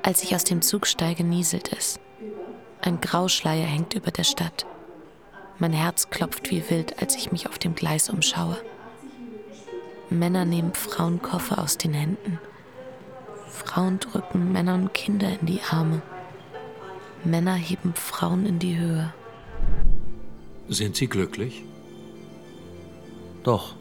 Als 0.02 0.22
ich 0.22 0.34
aus 0.34 0.44
dem 0.44 0.62
Zug 0.62 0.86
steige, 0.86 1.22
nieselt 1.22 1.72
es. 1.72 2.00
Ein 2.80 3.00
Grauschleier 3.00 3.66
hängt 3.66 3.94
über 3.94 4.10
der 4.10 4.24
Stadt. 4.24 4.66
Mein 5.58 5.72
Herz 5.72 6.10
klopft 6.10 6.50
wie 6.50 6.68
wild, 6.70 7.00
als 7.00 7.14
ich 7.16 7.32
mich 7.32 7.48
auf 7.48 7.58
dem 7.58 7.74
Gleis 7.74 8.08
umschaue. 8.08 8.58
Männer 10.11 10.44
nehmen 10.44 10.74
Frauenkoffer 10.74 11.59
aus 11.59 11.78
den 11.78 11.94
Händen. 11.94 12.38
Frauen 13.48 13.98
drücken 13.98 14.52
Männer 14.52 14.74
und 14.74 14.94
Kinder 14.94 15.28
in 15.40 15.46
die 15.46 15.61
Arme. 15.70 16.02
Männer 17.24 17.54
heben 17.54 17.94
Frauen 17.94 18.46
in 18.46 18.59
die 18.59 18.78
Höhe. 18.78 19.12
Sind 20.68 20.96
Sie 20.96 21.09
glücklich? 21.09 21.64
Doch. 23.42 23.74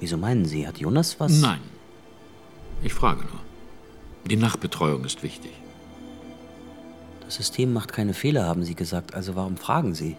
Wieso 0.00 0.16
meinen 0.16 0.44
Sie, 0.44 0.66
hat 0.66 0.78
Jonas 0.78 1.18
was? 1.20 1.32
Nein. 1.32 1.60
Ich 2.82 2.94
frage 2.94 3.20
nur. 3.20 3.40
Die 4.26 4.36
Nachbetreuung 4.36 5.04
ist 5.04 5.22
wichtig. 5.22 5.52
Das 7.24 7.36
System 7.36 7.72
macht 7.72 7.92
keine 7.92 8.14
Fehler, 8.14 8.46
haben 8.46 8.64
Sie 8.64 8.74
gesagt. 8.74 9.14
Also 9.14 9.34
warum 9.34 9.56
fragen 9.56 9.94
Sie? 9.94 10.16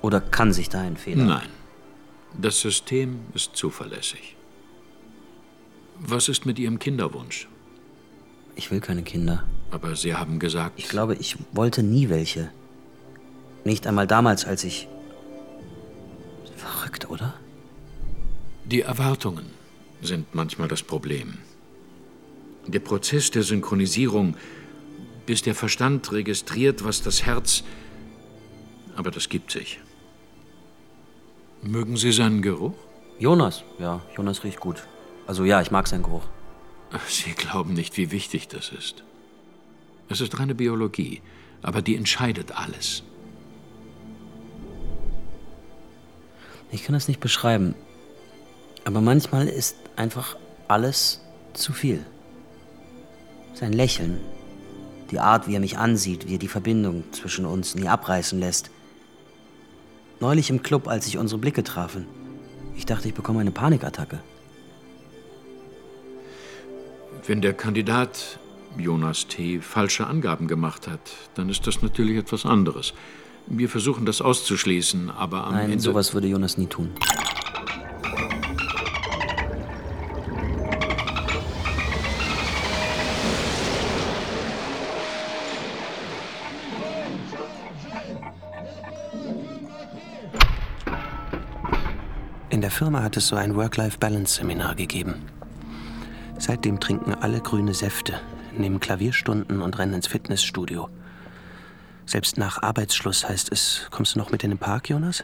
Oder 0.00 0.20
kann 0.20 0.52
sich 0.52 0.68
da 0.68 0.80
ein 0.80 0.96
Fehler? 0.96 1.24
Nein. 1.24 1.48
Das 2.38 2.60
System 2.60 3.20
ist 3.34 3.56
zuverlässig. 3.56 4.36
Was 5.98 6.28
ist 6.28 6.46
mit 6.46 6.58
Ihrem 6.58 6.78
Kinderwunsch? 6.78 7.48
Ich 8.56 8.70
will 8.70 8.80
keine 8.80 9.02
Kinder. 9.02 9.44
Aber 9.70 9.96
Sie 9.96 10.14
haben 10.14 10.38
gesagt. 10.38 10.78
Ich 10.78 10.88
glaube, 10.88 11.14
ich 11.14 11.36
wollte 11.52 11.82
nie 11.82 12.08
welche. 12.08 12.50
Nicht 13.64 13.86
einmal 13.86 14.06
damals, 14.06 14.44
als 14.44 14.64
ich. 14.64 14.88
Verrückt, 16.56 17.08
oder? 17.08 17.34
Die 18.64 18.82
Erwartungen 18.82 19.46
sind 20.02 20.34
manchmal 20.34 20.68
das 20.68 20.82
Problem. 20.82 21.38
Der 22.66 22.80
Prozess 22.80 23.30
der 23.30 23.42
Synchronisierung, 23.42 24.36
bis 25.26 25.42
der 25.42 25.54
Verstand 25.54 26.12
registriert, 26.12 26.84
was 26.84 27.02
das 27.02 27.24
Herz. 27.24 27.64
Aber 28.96 29.10
das 29.10 29.28
gibt 29.28 29.50
sich. 29.50 29.80
Mögen 31.62 31.96
Sie 31.96 32.10
seinen 32.10 32.42
Geruch? 32.42 32.74
Jonas, 33.20 33.62
ja, 33.78 34.00
Jonas 34.16 34.42
riecht 34.42 34.58
gut. 34.58 34.82
Also 35.28 35.44
ja, 35.44 35.62
ich 35.62 35.70
mag 35.70 35.86
seinen 35.86 36.02
Geruch. 36.02 36.24
Sie 37.08 37.32
glauben 37.32 37.72
nicht, 37.72 37.96
wie 37.96 38.10
wichtig 38.10 38.48
das 38.48 38.70
ist. 38.70 39.04
Es 40.08 40.20
ist 40.20 40.38
reine 40.40 40.56
Biologie, 40.56 41.22
aber 41.62 41.80
die 41.80 41.94
entscheidet 41.94 42.58
alles. 42.58 43.04
Ich 46.72 46.82
kann 46.82 46.94
das 46.94 47.06
nicht 47.06 47.20
beschreiben, 47.20 47.76
aber 48.84 49.00
manchmal 49.00 49.46
ist 49.46 49.76
einfach 49.94 50.36
alles 50.66 51.20
zu 51.52 51.72
viel. 51.72 52.04
Sein 53.54 53.72
Lächeln, 53.72 54.18
die 55.12 55.20
Art, 55.20 55.46
wie 55.46 55.54
er 55.54 55.60
mich 55.60 55.78
ansieht, 55.78 56.26
wie 56.26 56.34
er 56.34 56.38
die 56.38 56.48
Verbindung 56.48 57.04
zwischen 57.12 57.46
uns 57.46 57.76
nie 57.76 57.86
abreißen 57.86 58.40
lässt. 58.40 58.70
Neulich 60.22 60.50
im 60.50 60.62
Club, 60.62 60.86
als 60.86 61.06
sich 61.06 61.18
unsere 61.18 61.40
Blicke 61.40 61.64
trafen, 61.64 62.06
ich 62.76 62.86
dachte, 62.86 63.08
ich 63.08 63.14
bekomme 63.14 63.40
eine 63.40 63.50
Panikattacke. 63.50 64.20
Wenn 67.26 67.40
der 67.40 67.54
Kandidat 67.54 68.38
Jonas 68.78 69.26
T. 69.26 69.58
falsche 69.60 70.06
Angaben 70.06 70.46
gemacht 70.46 70.86
hat, 70.86 71.00
dann 71.34 71.48
ist 71.48 71.66
das 71.66 71.82
natürlich 71.82 72.18
etwas 72.18 72.46
anderes. 72.46 72.94
Wir 73.48 73.68
versuchen 73.68 74.06
das 74.06 74.22
auszuschließen, 74.22 75.10
aber 75.10 75.44
am 75.44 75.54
Nein, 75.54 75.70
Ende. 75.72 75.80
sowas 75.82 76.14
würde 76.14 76.28
Jonas 76.28 76.56
nie 76.56 76.68
tun. 76.68 76.90
Firma 92.72 93.02
hat 93.02 93.18
es 93.18 93.28
so 93.28 93.36
ein 93.36 93.54
Work-Life-Balance-Seminar 93.54 94.74
gegeben. 94.74 95.26
Seitdem 96.38 96.80
trinken 96.80 97.14
alle 97.14 97.40
grüne 97.40 97.74
Säfte, 97.74 98.18
nehmen 98.56 98.80
Klavierstunden 98.80 99.60
und 99.60 99.78
rennen 99.78 99.92
ins 99.92 100.06
Fitnessstudio. 100.06 100.88
Selbst 102.06 102.38
nach 102.38 102.62
Arbeitsschluss 102.62 103.28
heißt 103.28 103.52
es, 103.52 103.88
kommst 103.90 104.14
du 104.14 104.18
noch 104.18 104.30
mit 104.30 104.42
in 104.42 104.50
den 104.50 104.58
Park, 104.58 104.88
Jonas? 104.88 105.22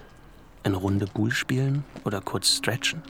Eine 0.63 0.77
Runde 0.77 1.07
Bull 1.07 1.33
spielen 1.33 1.85
oder 2.05 2.21
kurz 2.21 2.59
stretchen? 2.59 3.03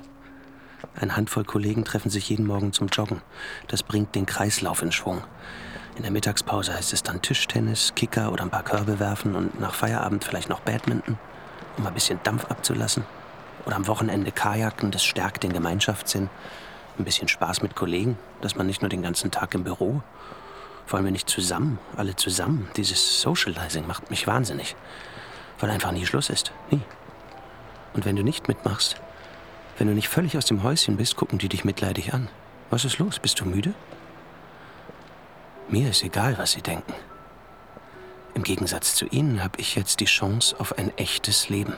Eine 0.95 1.17
Handvoll 1.17 1.45
Kollegen 1.45 1.85
treffen 1.85 2.09
sich 2.09 2.31
jeden 2.31 2.47
Morgen 2.47 2.73
zum 2.73 2.87
Joggen. 2.87 3.21
Das 3.67 3.83
bringt 3.83 4.15
den 4.15 4.25
Kreislauf 4.25 4.83
in 4.83 4.93
Schwung. 4.93 5.23
In 5.97 6.03
der 6.03 6.13
Mittagspause 6.13 6.75
heißt 6.75 6.93
es 6.93 7.03
dann 7.03 7.23
Tischtennis, 7.23 7.93
Kicker 7.97 8.31
oder 8.31 8.45
ein 8.45 8.51
paar 8.51 8.63
Körbe 8.63 9.01
werfen 9.01 9.35
und 9.35 9.59
nach 9.59 9.75
Feierabend 9.75 10.23
vielleicht 10.23 10.49
noch 10.49 10.61
Badminton, 10.61 11.19
um 11.77 11.87
ein 11.87 11.95
bisschen 11.95 12.21
Dampf 12.23 12.45
abzulassen. 12.45 13.03
Oder 13.69 13.77
am 13.77 13.87
Wochenende 13.87 14.33
Kajaken, 14.33 14.91
das 14.93 15.05
stärkt 15.05 15.43
den 15.43 15.53
Gemeinschaftssinn. 15.53 16.31
Ein 16.99 17.05
bisschen 17.05 17.29
Spaß 17.29 17.61
mit 17.61 17.77
Kollegen, 17.77 18.19
dass 18.41 18.57
man 18.57 18.67
nicht 18.67 18.81
nur 18.81 18.89
den 18.89 19.03
ganzen 19.03 19.31
Tag 19.31 19.55
im 19.55 19.63
Büro. 19.63 20.01
Vor 20.87 20.97
allem 20.97 21.05
wenn 21.05 21.13
nicht 21.13 21.29
zusammen, 21.29 21.79
alle 21.95 22.17
zusammen. 22.17 22.71
Dieses 22.79 23.21
Socializing 23.21 23.87
macht 23.87 24.09
mich 24.09 24.27
wahnsinnig. 24.27 24.75
Weil 25.61 25.69
einfach 25.69 25.93
nie 25.93 26.07
Schluss 26.07 26.31
ist. 26.31 26.51
Nie. 26.71 26.81
Und 27.93 28.07
wenn 28.07 28.17
du 28.17 28.25
nicht 28.25 28.49
mitmachst, 28.49 28.97
wenn 29.77 29.87
du 29.87 29.93
nicht 29.93 30.09
völlig 30.09 30.39
aus 30.39 30.47
dem 30.47 30.63
Häuschen 30.63 30.97
bist, 30.97 31.17
gucken 31.17 31.39
die 31.39 31.51
dich 31.51 31.67
mitleidig 31.67 32.15
an. 32.15 32.31
Was 32.71 32.87
ist 32.87 32.97
los? 32.97 33.19
Bist 33.19 33.39
du 33.39 33.45
müde? 33.45 33.75
Mir 35.69 35.91
ist 35.91 36.03
egal, 36.03 36.39
was 36.39 36.53
sie 36.53 36.63
denken. 36.63 36.95
Im 38.33 38.45
Gegensatz 38.45 38.95
zu 38.95 39.05
ihnen 39.05 39.45
habe 39.45 39.61
ich 39.61 39.75
jetzt 39.75 40.01
die 40.01 40.07
Chance 40.07 40.59
auf 40.59 40.79
ein 40.79 40.91
echtes 40.97 41.51
Leben. 41.51 41.75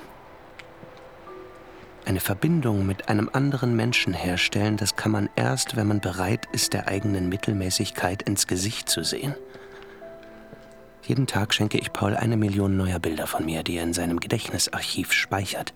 Eine 2.06 2.20
Verbindung 2.20 2.86
mit 2.86 3.08
einem 3.08 3.30
anderen 3.32 3.76
Menschen 3.76 4.14
herstellen, 4.14 4.76
das 4.76 4.96
kann 4.96 5.12
man 5.12 5.28
erst, 5.36 5.76
wenn 5.76 5.86
man 5.86 6.00
bereit 6.00 6.46
ist, 6.52 6.72
der 6.72 6.88
eigenen 6.88 7.28
Mittelmäßigkeit 7.28 8.22
ins 8.22 8.46
Gesicht 8.46 8.88
zu 8.88 9.04
sehen. 9.04 9.34
Jeden 11.06 11.26
Tag 11.26 11.54
schenke 11.54 11.78
ich 11.78 11.92
Paul 11.92 12.16
eine 12.16 12.36
Million 12.36 12.76
neuer 12.76 12.98
Bilder 12.98 13.26
von 13.26 13.44
mir, 13.44 13.62
die 13.62 13.76
er 13.76 13.84
in 13.84 13.92
seinem 13.92 14.20
Gedächtnisarchiv 14.20 15.12
speichert. 15.12 15.74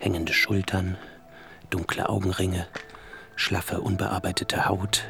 Hängende 0.00 0.32
Schultern, 0.32 0.96
dunkle 1.70 2.08
Augenringe, 2.08 2.66
schlaffe, 3.36 3.80
unbearbeitete 3.80 4.66
Haut. 4.66 5.04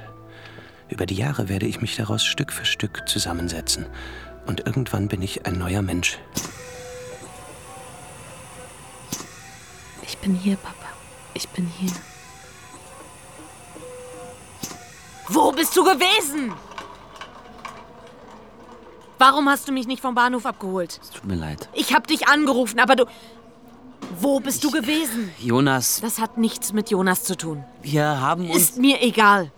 Über 0.88 1.06
die 1.06 1.16
Jahre 1.16 1.48
werde 1.48 1.66
ich 1.66 1.80
mich 1.80 1.96
daraus 1.96 2.24
Stück 2.24 2.52
für 2.52 2.64
Stück 2.64 3.08
zusammensetzen. 3.08 3.86
Und 4.46 4.66
irgendwann 4.66 5.08
bin 5.08 5.20
ich 5.20 5.46
ein 5.46 5.58
neuer 5.58 5.82
Mensch. 5.82 6.18
Ich 10.20 10.26
bin 10.26 10.34
hier, 10.34 10.56
Papa. 10.56 10.74
Ich 11.34 11.48
bin 11.50 11.70
hier. 11.78 11.90
Wo 15.28 15.52
bist 15.52 15.76
du 15.76 15.84
gewesen? 15.84 16.52
Warum 19.18 19.48
hast 19.48 19.68
du 19.68 19.72
mich 19.72 19.86
nicht 19.86 20.00
vom 20.00 20.14
Bahnhof 20.14 20.46
abgeholt? 20.46 21.00
Tut 21.14 21.24
mir 21.24 21.34
leid. 21.34 21.68
Ich 21.72 21.94
hab 21.94 22.06
dich 22.06 22.28
angerufen, 22.28 22.78
aber 22.80 22.96
du. 22.96 23.04
Wo 24.20 24.40
bist 24.40 24.64
du 24.64 24.70
gewesen? 24.70 25.30
Jonas, 25.38 26.00
Das 26.00 26.18
hat 26.18 26.38
nichts 26.38 26.72
mit 26.72 26.90
Jonas 26.90 27.24
zu 27.24 27.36
tun. 27.36 27.64
wir 27.82 28.20
haben 28.20 28.48
uns. 28.48 28.56
Ist 28.56 28.78
mir 28.78 29.02
egal. 29.02 29.50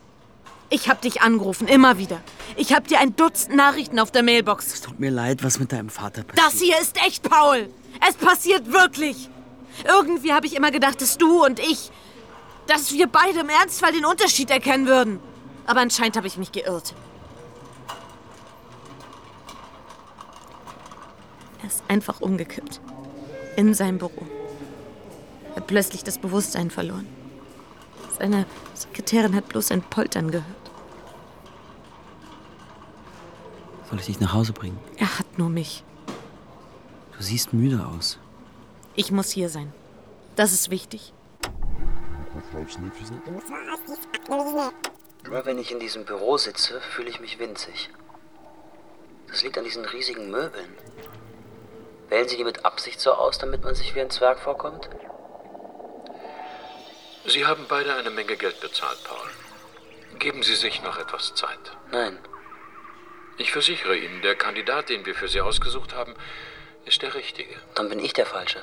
Ich 0.70 0.88
hab 0.88 1.00
dich 1.00 1.20
angerufen, 1.22 1.68
immer 1.68 1.98
wieder. 1.98 2.20
Ich 2.56 2.72
hab 2.72 2.86
dir 2.86 3.00
ein 3.00 3.16
Dutzend 3.16 3.56
Nachrichten 3.56 3.98
auf 3.98 4.10
der 4.10 4.22
Mailbox. 4.22 4.80
Tut 4.82 5.00
mir 5.00 5.10
leid, 5.10 5.42
was 5.42 5.58
mit 5.58 5.72
deinem 5.72 5.88
Vater 5.90 6.22
passiert. 6.22 6.46
Das 6.46 6.60
hier 6.60 6.78
ist 6.80 6.96
echt, 7.04 7.22
Paul. 7.28 7.68
Es 8.08 8.14
passiert 8.14 8.72
wirklich. 8.72 9.28
Irgendwie 9.84 10.32
habe 10.32 10.46
ich 10.46 10.54
immer 10.54 10.70
gedacht, 10.70 11.00
dass 11.00 11.18
du 11.18 11.44
und 11.44 11.58
ich, 11.58 11.90
dass 12.66 12.92
wir 12.92 13.06
beide 13.06 13.40
im 13.40 13.48
Ernstfall 13.48 13.92
den 13.92 14.04
Unterschied 14.04 14.50
erkennen 14.50 14.86
würden. 14.86 15.20
Aber 15.66 15.80
anscheinend 15.80 16.16
habe 16.16 16.26
ich 16.26 16.36
mich 16.36 16.52
geirrt. 16.52 16.94
Er 21.62 21.68
ist 21.68 21.82
einfach 21.88 22.20
umgekippt. 22.20 22.80
In 23.56 23.74
seinem 23.74 23.98
Büro. 23.98 24.26
Er 25.50 25.56
hat 25.56 25.66
plötzlich 25.66 26.04
das 26.04 26.18
Bewusstsein 26.18 26.70
verloren. 26.70 27.06
Seine 28.18 28.46
Sekretärin 28.74 29.34
hat 29.34 29.48
bloß 29.48 29.70
ein 29.72 29.82
Poltern 29.82 30.30
gehört. 30.30 30.46
Soll 33.88 33.98
ich 33.98 34.06
dich 34.06 34.20
nach 34.20 34.32
Hause 34.32 34.52
bringen? 34.52 34.78
Er 34.98 35.18
hat 35.18 35.38
nur 35.38 35.48
mich. 35.48 35.84
Du 37.16 37.22
siehst 37.22 37.52
müde 37.52 37.84
aus. 37.84 38.18
Ich 39.00 39.10
muss 39.10 39.30
hier 39.30 39.48
sein. 39.48 39.72
Das 40.36 40.52
ist 40.52 40.70
wichtig. 40.70 41.14
Immer 45.24 45.46
wenn 45.46 45.58
ich 45.58 45.72
in 45.72 45.80
diesem 45.80 46.04
Büro 46.04 46.36
sitze, 46.36 46.82
fühle 46.82 47.08
ich 47.08 47.18
mich 47.18 47.38
winzig. 47.38 47.88
Das 49.28 49.42
liegt 49.42 49.56
an 49.56 49.64
diesen 49.64 49.86
riesigen 49.86 50.30
Möbeln. 50.30 50.76
Wählen 52.10 52.28
Sie 52.28 52.36
die 52.36 52.44
mit 52.44 52.66
Absicht 52.66 53.00
so 53.00 53.12
aus, 53.14 53.38
damit 53.38 53.64
man 53.64 53.74
sich 53.74 53.94
wie 53.94 54.02
ein 54.02 54.10
Zwerg 54.10 54.38
vorkommt? 54.38 54.90
Sie 57.24 57.46
haben 57.46 57.64
beide 57.70 57.94
eine 57.94 58.10
Menge 58.10 58.36
Geld 58.36 58.60
bezahlt, 58.60 59.02
Paul. 59.04 59.30
Geben 60.18 60.42
Sie 60.42 60.56
sich 60.56 60.82
noch 60.82 60.98
etwas 60.98 61.34
Zeit. 61.34 61.74
Nein. 61.90 62.18
Ich 63.38 63.50
versichere 63.50 63.96
Ihnen, 63.96 64.20
der 64.20 64.34
Kandidat, 64.34 64.90
den 64.90 65.06
wir 65.06 65.14
für 65.14 65.28
Sie 65.28 65.40
ausgesucht 65.40 65.94
haben, 65.94 66.14
ist 66.84 67.00
der 67.00 67.14
richtige. 67.14 67.54
Dann 67.74 67.88
bin 67.88 67.98
ich 67.98 68.12
der 68.12 68.26
Falsche. 68.26 68.62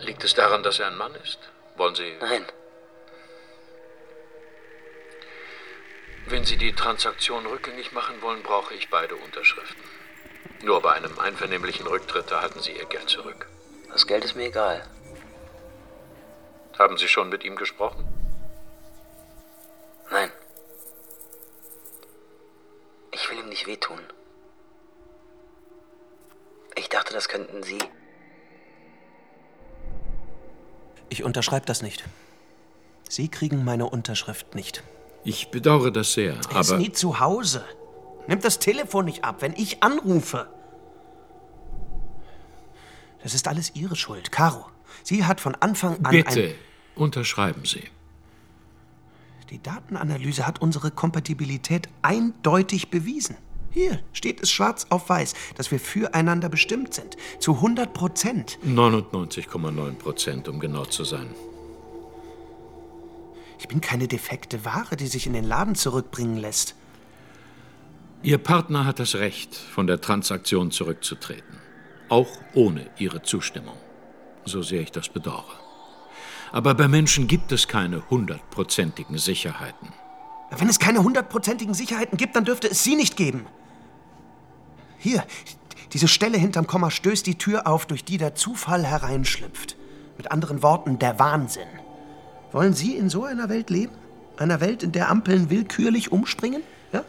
Liegt 0.00 0.24
es 0.24 0.34
daran, 0.34 0.62
dass 0.62 0.78
er 0.78 0.88
ein 0.88 0.96
Mann 0.96 1.14
ist? 1.16 1.38
Wollen 1.76 1.94
Sie. 1.94 2.16
Nein. 2.20 2.44
Wenn 6.26 6.44
Sie 6.44 6.56
die 6.56 6.72
Transaktion 6.72 7.46
rückgängig 7.46 7.92
machen 7.92 8.20
wollen, 8.20 8.42
brauche 8.42 8.74
ich 8.74 8.90
beide 8.90 9.14
Unterschriften. 9.16 9.82
Nur 10.62 10.82
bei 10.82 10.92
einem 10.92 11.18
einvernehmlichen 11.18 11.86
Rücktritt 11.86 12.30
erhalten 12.30 12.60
Sie 12.60 12.72
Ihr 12.72 12.86
Geld 12.86 13.08
zurück. 13.08 13.46
Das 13.92 14.06
Geld 14.06 14.24
ist 14.24 14.34
mir 14.34 14.46
egal. 14.46 14.84
Haben 16.78 16.98
Sie 16.98 17.08
schon 17.08 17.28
mit 17.28 17.44
ihm 17.44 17.56
gesprochen? 17.56 18.06
Nein. 20.10 20.30
Ich 23.12 23.30
will 23.30 23.38
ihm 23.38 23.48
nicht 23.48 23.66
wehtun. 23.66 24.00
Ich 26.74 26.88
dachte, 26.88 27.14
das 27.14 27.28
könnten 27.28 27.62
Sie. 27.62 27.78
Ich 31.08 31.22
unterschreibe 31.24 31.66
das 31.66 31.82
nicht. 31.82 32.04
Sie 33.08 33.28
kriegen 33.28 33.64
meine 33.64 33.88
Unterschrift 33.88 34.54
nicht. 34.54 34.82
Ich 35.24 35.50
bedauere 35.50 35.90
das 35.90 36.12
sehr, 36.12 36.34
Er 36.52 36.60
ist 36.60 36.70
aber. 36.70 36.78
nie 36.78 36.92
zu 36.92 37.20
Hause. 37.20 37.64
Nimmt 38.28 38.44
das 38.44 38.58
Telefon 38.58 39.04
nicht 39.04 39.24
ab, 39.24 39.36
wenn 39.40 39.52
ich 39.54 39.82
anrufe. 39.82 40.48
Das 43.22 43.34
ist 43.34 43.48
alles 43.48 43.74
Ihre 43.74 43.96
Schuld, 43.96 44.30
Caro. 44.32 44.66
Sie 45.02 45.24
hat 45.24 45.40
von 45.40 45.54
Anfang 45.56 46.04
an 46.04 46.10
Bitte, 46.12 46.40
ein... 46.48 46.54
unterschreiben 46.94 47.64
Sie. 47.64 47.84
Die 49.50 49.62
Datenanalyse 49.62 50.46
hat 50.46 50.60
unsere 50.60 50.90
Kompatibilität 50.90 51.88
eindeutig 52.02 52.90
bewiesen. 52.90 53.36
Hier 53.76 54.00
steht 54.14 54.42
es 54.42 54.50
schwarz 54.50 54.86
auf 54.88 55.10
weiß, 55.10 55.34
dass 55.54 55.70
wir 55.70 55.78
füreinander 55.78 56.48
bestimmt 56.48 56.94
sind. 56.94 57.18
Zu 57.40 57.56
100 57.56 57.92
Prozent. 57.92 58.58
99,9 58.64 59.96
Prozent, 59.96 60.48
um 60.48 60.60
genau 60.60 60.86
zu 60.86 61.04
sein. 61.04 61.26
Ich 63.58 63.68
bin 63.68 63.82
keine 63.82 64.08
defekte 64.08 64.64
Ware, 64.64 64.96
die 64.96 65.06
sich 65.06 65.26
in 65.26 65.34
den 65.34 65.44
Laden 65.44 65.74
zurückbringen 65.74 66.38
lässt. 66.38 66.74
Ihr 68.22 68.38
Partner 68.38 68.86
hat 68.86 68.98
das 68.98 69.16
Recht, 69.16 69.54
von 69.54 69.86
der 69.86 70.00
Transaktion 70.00 70.70
zurückzutreten. 70.70 71.58
Auch 72.08 72.30
ohne 72.54 72.88
Ihre 72.96 73.20
Zustimmung. 73.20 73.76
So 74.46 74.62
sehr 74.62 74.80
ich 74.80 74.90
das 74.90 75.10
bedauere. 75.10 75.60
Aber 76.50 76.72
bei 76.72 76.88
Menschen 76.88 77.28
gibt 77.28 77.52
es 77.52 77.68
keine 77.68 78.08
hundertprozentigen 78.08 79.18
Sicherheiten. 79.18 79.92
Wenn 80.56 80.70
es 80.70 80.78
keine 80.78 81.02
hundertprozentigen 81.02 81.74
Sicherheiten 81.74 82.16
gibt, 82.16 82.36
dann 82.36 82.46
dürfte 82.46 82.68
es 82.70 82.82
sie 82.82 82.96
nicht 82.96 83.18
geben. 83.18 83.44
Hier, 85.06 85.22
diese 85.92 86.08
Stelle 86.08 86.36
hinterm 86.36 86.66
Komma 86.66 86.90
stößt 86.90 87.24
die 87.28 87.38
Tür 87.38 87.68
auf, 87.68 87.86
durch 87.86 88.02
die 88.02 88.18
der 88.18 88.34
Zufall 88.34 88.84
hereinschlüpft. 88.84 89.76
Mit 90.16 90.32
anderen 90.32 90.64
Worten, 90.64 90.98
der 90.98 91.20
Wahnsinn. 91.20 91.68
Wollen 92.50 92.74
Sie 92.74 92.96
in 92.96 93.08
so 93.08 93.22
einer 93.22 93.48
Welt 93.48 93.70
leben? 93.70 93.92
Einer 94.36 94.60
Welt, 94.60 94.82
in 94.82 94.90
der 94.90 95.08
Ampeln 95.08 95.48
willkürlich 95.48 96.10
umspringen? 96.10 96.62
Ja? 96.92 97.04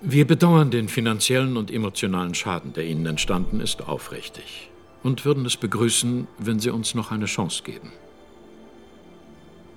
Wir 0.00 0.28
bedauern 0.28 0.70
den 0.70 0.88
finanziellen 0.88 1.56
und 1.56 1.72
emotionalen 1.72 2.36
Schaden, 2.36 2.72
der 2.72 2.84
Ihnen 2.84 3.04
entstanden 3.04 3.58
ist, 3.58 3.82
aufrichtig. 3.82 4.70
Und 5.02 5.24
würden 5.24 5.44
es 5.44 5.56
begrüßen, 5.56 6.28
wenn 6.38 6.60
Sie 6.60 6.70
uns 6.70 6.94
noch 6.94 7.10
eine 7.10 7.26
Chance 7.26 7.64
geben. 7.64 7.90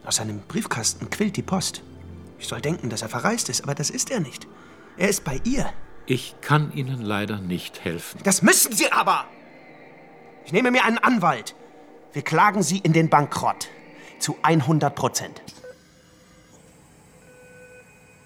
Aus 0.05 0.17
seinem 0.17 0.41
Briefkasten 0.47 1.09
quillt 1.09 1.37
die 1.37 1.41
Post. 1.41 1.81
Ich 2.37 2.47
soll 2.47 2.61
denken, 2.61 2.91
dass 2.91 3.01
er 3.01 3.09
verreist 3.09 3.49
ist, 3.49 3.63
aber 3.63 3.73
das 3.73 3.89
ist 3.89 4.11
er 4.11 4.19
nicht. 4.19 4.45
Er 4.95 5.09
ist 5.09 5.23
bei 5.23 5.41
ihr. 5.43 5.73
Ich 6.05 6.35
kann 6.41 6.73
Ihnen 6.73 7.01
leider 7.01 7.39
nicht 7.39 7.83
helfen. 7.83 8.19
Das 8.23 8.41
müssen 8.41 8.73
Sie 8.73 8.91
aber! 8.91 9.25
Ich 10.45 10.51
nehme 10.51 10.71
mir 10.71 10.83
einen 10.83 10.97
Anwalt. 10.97 11.55
Wir 12.11 12.21
klagen 12.21 12.61
Sie 12.61 12.79
in 12.79 12.91
den 12.91 13.09
Bankrott. 13.09 13.69
Zu 14.19 14.37
100 14.41 14.93
Prozent. 14.93 15.41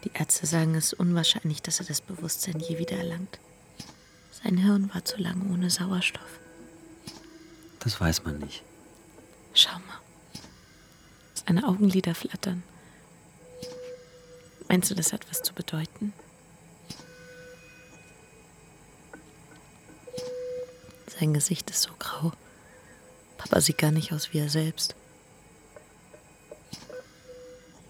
Die 0.04 0.12
Ärzte 0.14 0.46
sagen, 0.46 0.76
es 0.76 0.94
ist 0.94 1.00
unwahrscheinlich, 1.00 1.62
dass 1.62 1.80
er 1.80 1.86
das 1.86 2.02
Bewusstsein 2.02 2.60
je 2.60 2.80
wieder 2.80 2.98
erlangt. 2.98 3.40
Sein 4.32 4.58
Hirn 4.58 4.90
war 4.94 5.04
zu 5.06 5.18
lange 5.18 5.44
ohne 5.52 5.70
Sauerstoff. 5.70 6.40
Das 7.80 8.00
weiß 8.00 8.24
man 8.24 8.40
nicht. 8.40 8.64
Schau 9.54 9.74
mal. 9.74 10.00
Seine 11.34 11.68
Augenlider 11.68 12.16
flattern. 12.16 12.64
Meinst 14.68 14.92
du, 14.92 14.96
das 14.96 15.14
hat 15.14 15.30
was 15.30 15.42
zu 15.42 15.54
bedeuten? 15.54 16.14
Sein 21.20 21.34
Gesicht 21.34 21.70
ist 21.72 21.82
so 21.82 21.92
grau. 21.98 22.32
Papa 23.38 23.60
sieht 23.62 23.78
gar 23.80 23.92
nicht 23.92 24.14
aus 24.14 24.34
wie 24.34 24.40
er 24.40 24.50
selbst. 24.50 24.96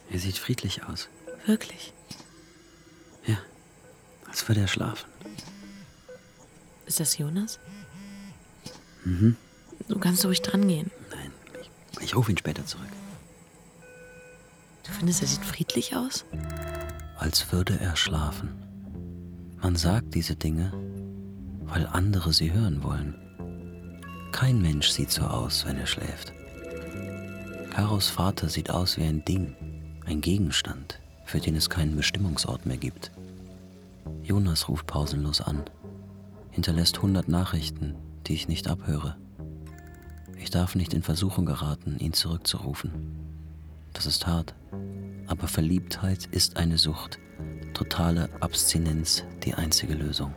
Er 0.09 0.19
sieht 0.19 0.38
friedlich 0.38 0.84
aus. 0.84 1.09
Wirklich? 1.45 1.93
Ja, 3.25 3.38
als 4.28 4.47
würde 4.47 4.61
er 4.61 4.67
schlafen. 4.67 5.09
Ist 6.86 7.01
das 7.01 7.17
Jonas? 7.17 7.59
Mhm. 9.03 9.36
Du 9.89 9.99
kannst 9.99 10.25
ruhig 10.25 10.41
dran 10.41 10.67
gehen. 10.67 10.91
Nein, 11.09 11.32
ich, 11.61 12.01
ich 12.01 12.15
rufe 12.15 12.32
ihn 12.32 12.38
später 12.38 12.65
zurück. 12.65 12.88
Du 14.86 14.91
findest, 14.93 15.21
er 15.21 15.28
sieht 15.28 15.43
friedlich 15.43 15.97
aus? 15.97 16.23
Als 17.17 17.51
würde 17.51 17.78
er 17.80 17.97
schlafen. 17.97 18.63
Man 19.61 19.75
sagt 19.75 20.15
diese 20.15 20.38
Dinge, 20.38 20.71
weil 21.68 21.88
andere 21.88 22.34
sie 22.34 22.51
hören 22.51 22.84
wollen. 22.84 23.15
Kein 24.32 24.61
Mensch 24.61 24.89
sieht 24.89 25.11
so 25.11 25.24
aus, 25.24 25.65
wenn 25.65 25.78
er 25.78 25.88
schläft. 25.88 26.34
Karos 27.72 28.07
Vater 28.07 28.49
sieht 28.49 28.70
aus 28.70 28.97
wie 28.97 29.03
ein 29.03 29.24
Ding, 29.24 29.55
ein 30.05 30.22
Gegenstand, 30.22 30.99
für 31.26 31.39
den 31.39 31.55
es 31.55 31.70
keinen 31.70 31.95
Bestimmungsort 31.95 32.65
mehr 32.65 32.78
gibt. 32.78 33.11
Jonas 34.24 34.68
ruft 34.70 34.88
pausenlos 34.88 35.41
an, 35.41 35.63
hinterlässt 36.51 37.01
hundert 37.01 37.28
Nachrichten, 37.28 37.95
die 38.26 38.34
ich 38.34 38.47
nicht 38.47 38.68
abhöre. 38.68 39.15
Ich 40.39 40.49
darf 40.49 40.76
nicht 40.76 40.93
in 40.93 41.03
Versuchung 41.03 41.45
geraten, 41.45 41.97
ihn 41.99 42.13
zurückzurufen. 42.13 42.91
Das 43.93 44.05
ist 44.05 44.28
hart, 44.28 44.55
aber 45.28 45.47
Verliebtheit 45.47 46.26
ist 46.32 46.57
eine 46.57 46.78
Sucht, 46.78 47.20
totale 47.74 48.30
Abstinenz 48.39 49.24
die 49.43 49.53
einzige 49.55 49.93
Lösung. 49.93 50.34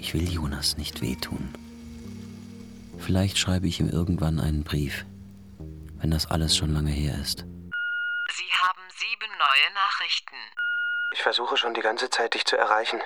Ich 0.00 0.14
will 0.14 0.32
Jonas 0.32 0.78
nicht 0.78 1.02
wehtun. 1.02 1.52
Vielleicht 2.98 3.38
schreibe 3.38 3.68
ich 3.68 3.80
ihm 3.80 3.90
irgendwann 3.90 4.40
einen 4.40 4.64
Brief, 4.64 5.04
wenn 6.00 6.10
das 6.10 6.30
alles 6.30 6.56
schon 6.56 6.72
lange 6.72 6.90
her 6.90 7.14
ist. 7.20 7.40
Sie 7.40 8.50
haben 8.50 8.82
sieben 8.96 9.30
neue 9.30 9.74
Nachrichten. 9.74 10.36
Ich 11.12 11.22
versuche 11.22 11.58
schon 11.58 11.74
die 11.74 11.82
ganze 11.82 12.08
Zeit, 12.08 12.32
dich 12.32 12.46
zu 12.46 12.56
erreichen. 12.56 13.00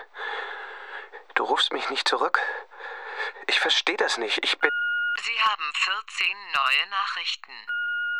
Du 1.34 1.42
rufst 1.42 1.72
mich 1.72 1.90
nicht 1.90 2.08
zurück. 2.08 2.40
Ich 3.48 3.58
verstehe 3.58 3.96
das 3.96 4.16
nicht. 4.16 4.38
Ich 4.44 4.56
bin. 4.58 4.70
Sie 5.24 5.40
haben 5.40 5.72
14 5.74 6.26
neue 6.28 6.90
Nachrichten. 6.90 7.52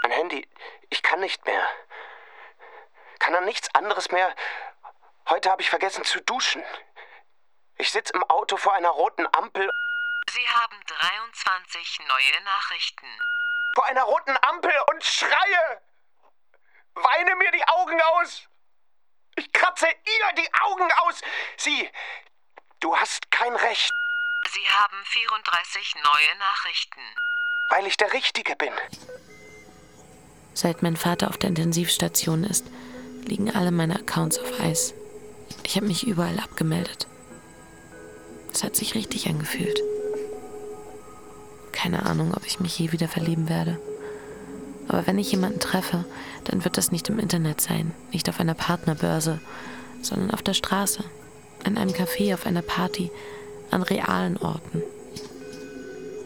Mein 0.03 0.12
Handy. 0.12 0.49
Ich 0.91 1.03
kann 1.03 1.20
nicht 1.20 1.47
mehr. 1.47 1.68
Kann 3.20 3.37
an 3.37 3.45
nichts 3.45 3.72
anderes 3.75 4.11
mehr. 4.11 4.35
Heute 5.29 5.49
habe 5.51 5.62
ich 5.62 5.70
vergessen 5.70 6.05
zu 6.05 6.20
duschen. 6.22 6.62
Ich 7.77 7.91
sitze 7.91 8.12
im 8.14 8.22
Auto 8.25 8.57
vor 8.57 8.72
einer 8.75 8.91
roten 8.91 9.27
Ampel. 9.33 9.70
Sie 10.33 10.49
haben 10.49 10.77
23 10.87 12.01
neue 12.09 12.45
Nachrichten. 12.45 13.07
Vor 13.75 13.87
einer 13.87 14.05
roten 14.05 14.37
Ampel 14.43 14.72
und 14.93 15.05
schreie! 15.05 15.83
Weine 16.95 17.37
mir 17.37 17.51
die 17.51 17.66
Augen 17.68 18.01
aus! 18.01 18.49
Ich 19.37 19.53
kratze 19.53 19.87
ihr 19.87 20.33
die 20.37 20.49
Augen 20.62 20.89
aus! 21.03 21.20
Sie, 21.57 21.91
du 22.81 22.97
hast 22.97 23.31
kein 23.33 23.55
Recht. 23.57 23.91
Sie 24.53 24.68
haben 24.68 25.05
34 25.05 25.95
neue 25.97 26.39
Nachrichten. 26.39 27.01
Weil 27.70 27.87
ich 27.87 27.97
der 27.97 28.12
Richtige 28.12 28.55
bin. 28.55 28.72
Seit 30.53 30.83
mein 30.83 30.97
Vater 30.97 31.29
auf 31.29 31.39
der 31.39 31.49
Intensivstation 31.49 32.45
ist, 32.45 32.66
liegen 33.25 33.55
alle 33.55 33.72
meine 33.72 33.97
Accounts 33.97 34.39
auf 34.39 34.61
Eis. 34.61 34.95
Ich 35.64 35.75
habe 35.77 35.87
mich 35.87 36.07
überall 36.07 36.39
abgemeldet. 36.39 37.09
Es 38.55 38.62
hat 38.62 38.76
sich 38.76 38.94
richtig 38.94 39.28
angefühlt. 39.28 39.80
Keine 41.72 42.07
Ahnung, 42.07 42.32
ob 42.34 42.46
ich 42.46 42.61
mich 42.61 42.78
je 42.78 42.92
wieder 42.92 43.09
verlieben 43.09 43.48
werde. 43.48 43.80
Aber 44.86 45.07
wenn 45.09 45.18
ich 45.18 45.32
jemanden 45.32 45.59
treffe, 45.59 46.05
dann 46.44 46.64
wird 46.64 46.76
das 46.78 46.92
nicht 46.92 47.09
im 47.09 47.18
Internet 47.18 47.61
sein, 47.61 47.92
nicht 48.12 48.28
auf 48.28 48.38
einer 48.38 48.55
Partnerbörse, 48.55 49.40
sondern 50.02 50.30
auf 50.30 50.42
der 50.42 50.55
Straße, 50.55 51.02
in 51.64 51.76
einem 51.76 51.90
Café, 51.90 52.32
auf 52.32 52.46
einer 52.46 52.62
Party, 52.62 53.11
an 53.72 53.82
realen 53.82 54.36
Orten. 54.36 54.82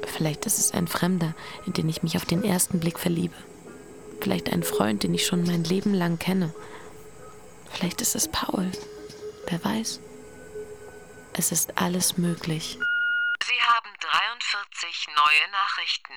Vielleicht 0.07 0.45
ist 0.45 0.59
es 0.59 0.73
ein 0.73 0.87
Fremder, 0.87 1.35
in 1.67 1.73
den 1.73 1.89
ich 1.89 2.03
mich 2.03 2.17
auf 2.17 2.27
den 2.27 2.45
ersten 2.45 2.79
Blick 2.79 2.99
verliebe. 2.99 3.35
Vielleicht 4.21 4.53
ein 4.53 4.65
Freund, 4.65 5.03
den 5.03 5.15
ich 5.15 5.25
schon 5.25 5.45
mein 5.45 5.65
Leben 5.65 5.95
lang 5.95 6.19
kenne. 6.19 6.53
Vielleicht 7.71 8.03
ist 8.03 8.17
es 8.17 8.29
Paul. 8.29 8.67
Wer 9.49 9.65
weiß. 9.65 10.01
Es 11.39 11.53
ist 11.53 11.81
alles 11.81 12.19
möglich. 12.19 12.77
Sie 13.47 13.63
haben 13.63 13.91
43 14.01 15.07
neue 15.07 15.51
Nachrichten. 15.53 16.13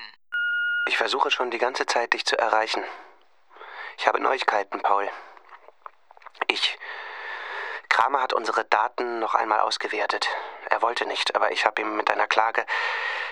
Ich 0.88 0.96
versuche 0.96 1.30
schon 1.30 1.52
die 1.52 1.58
ganze 1.58 1.86
Zeit, 1.86 2.12
dich 2.12 2.26
zu 2.26 2.36
erreichen. 2.36 2.82
Ich 3.98 4.08
habe 4.08 4.18
Neuigkeiten, 4.18 4.82
Paul. 4.82 5.08
Ich. 6.48 6.76
Kramer 7.88 8.20
hat 8.20 8.32
unsere 8.32 8.64
Daten 8.64 9.20
noch 9.20 9.36
einmal 9.36 9.60
ausgewertet. 9.60 10.28
Er 10.70 10.82
wollte 10.82 11.06
nicht, 11.06 11.36
aber 11.36 11.52
ich 11.52 11.66
habe 11.66 11.82
ihm 11.82 11.96
mit 11.96 12.10
einer 12.10 12.26
Klage. 12.26 12.66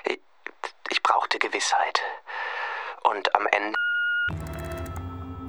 Ich, 0.04 0.20
ich 0.90 1.02
brauchte 1.02 1.40
Gewissheit. 1.40 2.02
Und 3.02 3.34
am 3.34 3.48
Ende. 3.48 3.74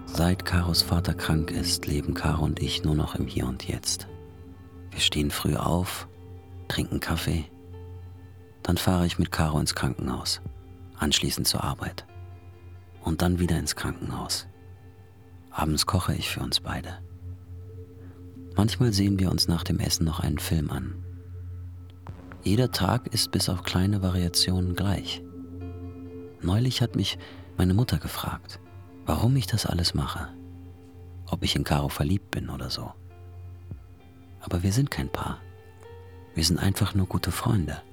Seit 0.08 0.44
Karos 0.44 0.82
Vater 0.82 1.14
krank 1.14 1.52
ist, 1.52 1.86
leben 1.86 2.16
Caro 2.16 2.46
und 2.46 2.60
ich 2.60 2.84
nur 2.84 2.96
noch 2.96 3.14
im 3.14 3.28
Hier 3.28 3.46
und 3.46 3.68
Jetzt. 3.68 4.08
Wir 4.90 5.02
stehen 5.02 5.30
früh 5.30 5.56
auf, 5.56 6.08
trinken 6.72 7.02
Kaffee. 7.02 7.44
Dann 8.64 8.78
fahre 8.78 9.06
ich 9.06 9.20
mit 9.20 9.30
Caro 9.30 9.60
ins 9.60 9.76
Krankenhaus, 9.76 10.42
anschließend 10.98 11.46
zur 11.46 11.66
Arbeit. 11.66 12.06
Und 13.04 13.22
dann 13.22 13.40
wieder 13.40 13.60
ins 13.60 13.76
Krankenhaus. 13.76 14.48
Abends 15.50 15.86
koche 15.86 16.16
ich 16.16 16.30
für 16.30 16.40
uns 16.40 16.62
beide. 16.62 17.00
Manchmal 18.56 18.94
sehen 18.94 19.20
wir 19.20 19.32
uns 19.32 19.50
nach 19.50 19.66
dem 19.66 19.80
Essen 19.80 20.06
noch 20.06 20.22
einen 20.22 20.40
Film 20.40 20.72
an. 20.72 20.96
Jeder 22.42 22.72
Tag 22.72 23.08
ist 23.08 23.32
bis 23.32 23.50
auf 23.50 23.64
kleine 23.64 24.02
Variationen 24.02 24.74
gleich. 24.74 25.22
Neulich 26.42 26.82
hat 26.82 26.96
mich 26.96 27.18
meine 27.58 27.74
Mutter 27.74 27.98
gefragt, 27.98 28.62
warum 29.06 29.36
ich 29.36 29.46
das 29.46 29.66
alles 29.66 29.94
mache. 29.94 30.30
Ob 31.30 31.44
ich 31.44 31.58
in 31.58 31.66
Caro 31.66 31.90
verliebt 31.90 32.32
bin 32.32 32.50
oder 32.50 32.70
so. 32.70 32.94
Aber 34.40 34.64
wir 34.64 34.72
sind 34.72 34.90
kein 34.90 35.12
Paar. 35.12 35.40
Wir 36.34 36.46
sind 36.46 36.60
einfach 36.60 36.94
nur 36.94 37.08
gute 37.08 37.32
Freunde. 37.32 37.84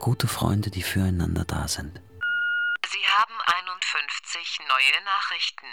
Gute 0.00 0.26
Freunde, 0.26 0.70
die 0.70 0.82
füreinander 0.82 1.44
da 1.44 1.68
sind. 1.68 2.00
Sie 2.90 3.06
haben 3.06 3.34
51 3.46 4.60
neue 4.68 5.04
Nachrichten. 5.04 5.66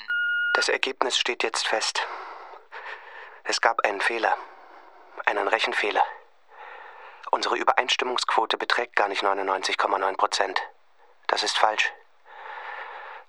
Das 0.54 0.70
Ergebnis 0.70 1.18
steht 1.18 1.42
jetzt 1.42 1.68
fest. 1.68 2.06
Es 3.44 3.60
gab 3.60 3.84
einen 3.86 4.02
Fehler. 4.02 4.38
Einen 5.26 5.48
Rechenfehler. 5.48 6.04
Unsere 7.32 7.58
Übereinstimmungsquote 7.58 8.58
beträgt 8.58 8.96
gar 8.96 9.08
nicht 9.08 9.24
99,9 9.24 10.16
Prozent. 10.16 10.62
Das 11.26 11.42
ist 11.42 11.58
falsch. 11.58 11.92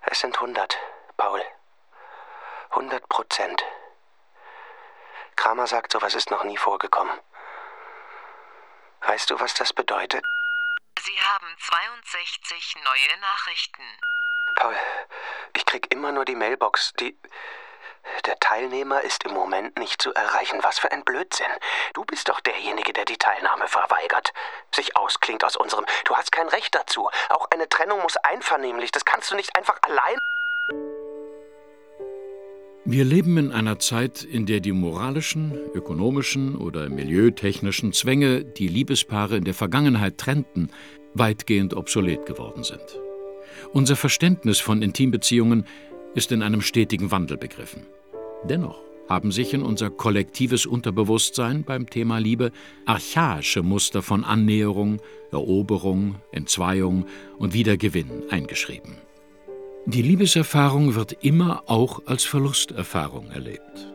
Es 0.01 0.19
sind 0.19 0.35
100, 0.35 0.77
Paul. 1.17 1.41
100 2.69 3.09
Prozent. 3.09 3.65
Kramer 5.35 5.65
sagt, 5.65 5.93
sowas 5.93 6.13
ist 6.13 6.29
noch 6.29 6.43
nie 6.43 6.57
vorgekommen. 6.57 7.19
Weißt 9.07 9.29
du, 9.29 9.39
was 9.39 9.53
das 9.53 9.71
bedeutet? 9.71 10.23
Sie 10.99 11.19
haben 11.21 11.47
62 11.59 12.75
neue 12.83 13.19
Nachrichten. 13.19 13.83
Paul, 14.55 14.75
ich 15.55 15.65
krieg 15.65 15.91
immer 15.91 16.11
nur 16.11 16.25
die 16.25 16.35
Mailbox. 16.35 16.93
Die. 16.99 17.17
Der 18.25 18.39
Teilnehmer 18.39 19.01
ist 19.01 19.23
im 19.23 19.33
Moment 19.33 19.77
nicht 19.77 20.01
zu 20.01 20.13
erreichen. 20.13 20.63
Was 20.63 20.79
für 20.79 20.91
ein 20.91 21.03
Blödsinn. 21.03 21.51
Du 21.93 22.03
bist 22.05 22.29
doch 22.29 22.39
derjenige, 22.39 22.93
der 22.93 23.05
die 23.05 23.17
Teilnahme 23.17 23.67
verweigert. 23.67 24.33
Sich 24.73 24.95
ausklingt 24.95 25.43
aus 25.43 25.55
unserem. 25.55 25.85
Du 26.05 26.15
hast 26.15 26.31
kein 26.31 26.47
Recht 26.47 26.73
dazu. 26.73 27.09
Auch 27.29 27.49
eine 27.51 27.69
Trennung 27.69 28.01
muss 28.01 28.17
einvernehmlich. 28.17 28.91
Das 28.91 29.05
kannst 29.05 29.29
du 29.29 29.35
nicht 29.35 29.55
einfach 29.55 29.77
allein. 29.83 30.17
Wir 32.87 33.03
leben 33.03 33.35
in 33.37 33.51
einer 33.51 33.79
Zeit, 33.79 34.23
in 34.23 34.45
der 34.45 34.59
die 34.59 34.71
moralischen, 34.71 35.53
ökonomischen 35.73 36.55
oder 36.55 36.87
milieutechnischen 36.87 37.93
Zwänge, 37.93 38.45
die 38.45 38.67
Liebespaare 38.67 39.37
in 39.37 39.43
der 39.43 39.55
Vergangenheit 39.55 40.19
trennten, 40.19 40.69
weitgehend 41.15 41.73
obsolet 41.73 42.27
geworden 42.27 42.63
sind. 42.63 42.85
Unser 43.73 43.95
Verständnis 43.95 44.59
von 44.59 44.83
Intimbeziehungen 44.83 45.65
ist 46.13 46.31
in 46.31 46.43
einem 46.43 46.61
stetigen 46.61 47.09
Wandel 47.09 47.37
begriffen. 47.37 47.87
Dennoch 48.47 48.79
haben 49.09 49.31
sich 49.31 49.55
in 49.55 49.63
unser 49.63 49.89
kollektives 49.89 50.67
Unterbewusstsein 50.67 51.63
beim 51.63 51.89
Thema 51.89 52.19
Liebe 52.19 52.51
archaische 52.85 53.63
Muster 53.63 54.03
von 54.03 54.23
Annäherung, 54.23 55.01
Eroberung, 55.31 56.17
Entzweiung 56.31 57.07
und 57.39 57.55
Wiedergewinn 57.55 58.29
eingeschrieben. 58.29 59.04
Die 59.87 60.01
Liebeserfahrung 60.01 60.95
wird 60.95 61.23
immer 61.23 61.63
auch 61.67 62.01
als 62.07 62.23
Verlusterfahrung 62.23 63.29
erlebt. 63.29 63.87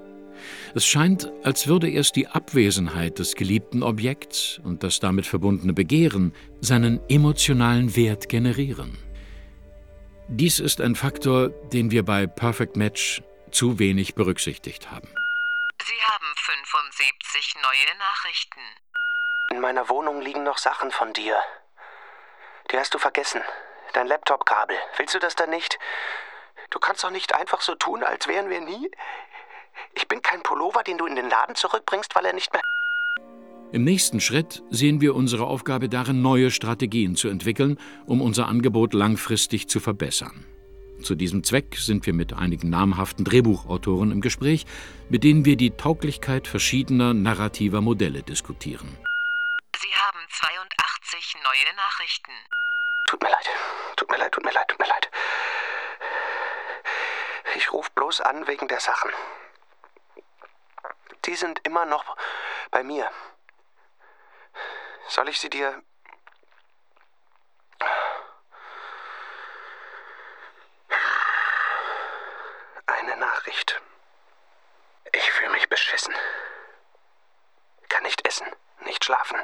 Es 0.73 0.87
scheint, 0.87 1.33
als 1.43 1.67
würde 1.67 1.91
erst 1.91 2.15
die 2.15 2.29
Abwesenheit 2.29 3.19
des 3.19 3.35
geliebten 3.35 3.83
Objekts 3.83 4.61
und 4.63 4.85
das 4.85 5.01
damit 5.01 5.27
verbundene 5.27 5.73
Begehren 5.73 6.33
seinen 6.61 7.01
emotionalen 7.09 7.97
Wert 7.97 8.29
generieren. 8.29 8.99
Dies 10.29 10.61
ist 10.61 10.81
ein 10.81 10.95
Faktor, 10.95 11.49
den 11.49 11.91
wir 11.91 12.05
bei 12.05 12.29
Perfect 12.29 12.77
Match 12.77 13.21
zu 13.51 13.81
wenig 13.81 14.15
berücksichtigt 14.15 14.93
haben. 14.93 15.09
Sie 15.83 16.03
haben 16.05 16.27
75 16.37 17.55
neue 17.57 17.99
Nachrichten. 17.99 18.61
In 19.51 19.61
meiner 19.61 19.89
Wohnung 19.89 20.21
liegen 20.21 20.45
noch 20.45 20.59
Sachen 20.59 20.93
von 20.93 21.13
dir. 21.15 21.35
Die 22.71 22.79
hast 22.79 22.95
du 22.95 22.99
vergessen. 22.99 23.43
Dein 23.93 24.07
Laptop-Kabel. 24.07 24.77
Willst 24.97 25.15
du 25.15 25.19
das 25.19 25.35
dann 25.35 25.51
nicht? 25.51 25.79
Du 26.71 26.79
kannst 26.79 27.03
doch 27.03 27.11
nicht 27.11 27.35
einfach 27.35 27.61
so 27.61 27.75
tun, 27.75 28.05
als 28.05 28.29
wären 28.29 28.49
wir 28.49 28.61
nie. 28.61 28.91
Ich 29.95 30.07
bin 30.07 30.23
kein 30.23 30.43
Pullover, 30.43 30.83
den 30.83 30.99
du 30.99 31.07
in 31.07 31.17
den 31.17 31.29
Laden 31.29 31.57
zurückbringst, 31.57 32.15
weil 32.15 32.27
er 32.27 32.33
nicht 32.33 32.53
mehr. 32.53 32.63
Im 33.73 33.85
nächsten 33.85 34.21
Schritt 34.21 34.63
sehen 34.71 35.01
wir 35.01 35.15
unsere 35.15 35.45
Aufgabe 35.45 35.89
darin, 35.89 36.23
neue 36.23 36.51
Strategien 36.51 37.15
zu 37.17 37.29
entwickeln, 37.29 37.79
um 38.07 38.21
unser 38.21 38.49
Angebot 38.49 38.95
langfristig 38.95 39.69
zu 39.69 39.81
verbessern. 39.81 40.45
Zu 41.03 41.15
diesem 41.15 41.45
Zweck 41.45 41.77
sind 41.77 42.05
wir 42.05 42.13
mit 42.13 42.33
einigen 42.33 42.69
namhaften 42.69 43.25
Drehbuchautoren 43.25 44.11
im 44.11 44.21
Gespräch, 44.21 44.67
mit 45.09 45.25
denen 45.25 45.45
wir 45.45 45.57
die 45.57 45.71
Tauglichkeit 45.71 46.47
verschiedener 46.47 47.15
narrativer 47.15 47.81
Modelle 47.81 48.23
diskutieren. 48.23 48.97
Sie 49.77 49.95
haben 49.95 50.19
82 50.29 51.37
neue 51.43 51.77
Nachrichten. 51.77 52.33
Tut 53.11 53.21
mir 53.25 53.29
leid, 53.29 53.51
tut 53.97 54.09
mir 54.09 54.19
leid, 54.19 54.31
tut 54.31 54.45
mir 54.45 54.53
leid, 54.53 54.69
tut 54.69 54.79
mir 54.79 54.87
leid. 54.87 55.11
Ich 57.57 57.73
rufe 57.73 57.91
bloß 57.91 58.21
an 58.21 58.47
wegen 58.47 58.69
der 58.69 58.79
Sachen. 58.79 59.13
Die 61.25 61.35
sind 61.35 61.59
immer 61.67 61.87
noch 61.87 62.17
bei 62.71 62.85
mir. 62.85 63.11
Soll 65.09 65.29
ich 65.29 65.41
sie 65.41 65.51
dir... 65.51 65.83
Eine 72.87 73.17
Nachricht. 73.17 73.83
Ich 75.11 75.33
fühle 75.33 75.51
mich 75.51 75.69
beschissen. 75.69 76.15
Kann 77.89 78.05
nicht 78.05 78.25
essen, 78.25 78.47
nicht 78.83 79.05
schlafen. 79.05 79.41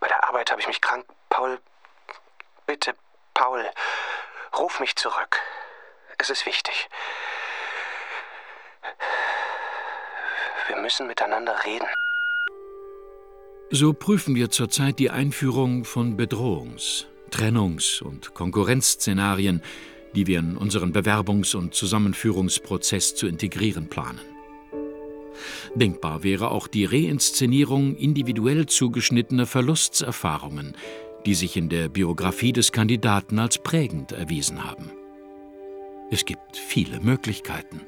Bei 0.00 0.08
der 0.08 0.22
Arbeit 0.24 0.50
habe 0.50 0.60
ich 0.60 0.66
mich 0.66 0.82
krank. 0.82 1.06
Paul, 1.30 1.58
bitte, 2.72 2.94
Paul, 3.34 3.66
ruf 4.58 4.80
mich 4.80 4.96
zurück. 4.96 5.38
Es 6.16 6.30
ist 6.30 6.46
wichtig. 6.46 6.88
Wir 10.68 10.76
müssen 10.76 11.06
miteinander 11.06 11.54
reden. 11.66 11.86
So 13.70 13.92
prüfen 13.92 14.34
wir 14.34 14.50
zurzeit 14.50 14.98
die 14.98 15.10
Einführung 15.10 15.84
von 15.84 16.16
Bedrohungs-, 16.16 17.04
Trennungs- 17.30 18.02
und 18.02 18.32
Konkurrenzszenarien, 18.32 19.62
die 20.14 20.26
wir 20.26 20.38
in 20.38 20.56
unseren 20.56 20.94
Bewerbungs- 20.94 21.54
und 21.54 21.74
Zusammenführungsprozess 21.74 23.14
zu 23.14 23.26
integrieren 23.26 23.90
planen. 23.90 24.20
Denkbar 25.74 26.22
wäre 26.22 26.50
auch 26.50 26.68
die 26.68 26.86
Reinszenierung 26.86 27.96
individuell 27.96 28.64
zugeschnittener 28.64 29.46
Verlustserfahrungen, 29.46 30.74
die 31.26 31.34
sich 31.34 31.56
in 31.56 31.68
der 31.68 31.88
Biografie 31.88 32.52
des 32.52 32.72
Kandidaten 32.72 33.38
als 33.38 33.58
prägend 33.58 34.12
erwiesen 34.12 34.64
haben. 34.64 34.90
Es 36.10 36.24
gibt 36.24 36.56
viele 36.56 37.00
Möglichkeiten. 37.00 37.80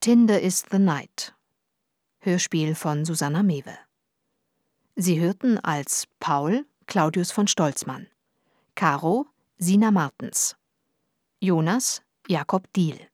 Tinder 0.00 0.40
is 0.40 0.64
the 0.70 0.80
Night. 0.80 1.32
Hörspiel 2.18 2.74
von 2.74 3.04
Susanna 3.04 3.42
Mewe. 3.42 3.78
Sie 4.96 5.20
hörten 5.20 5.58
als 5.58 6.08
Paul 6.18 6.66
Claudius 6.86 7.30
von 7.30 7.46
Stolzmann, 7.46 8.08
Caro 8.74 9.26
Sina 9.58 9.90
Martens, 9.90 10.56
Jonas 11.40 12.02
Jakob 12.28 12.72
Diehl, 12.72 13.08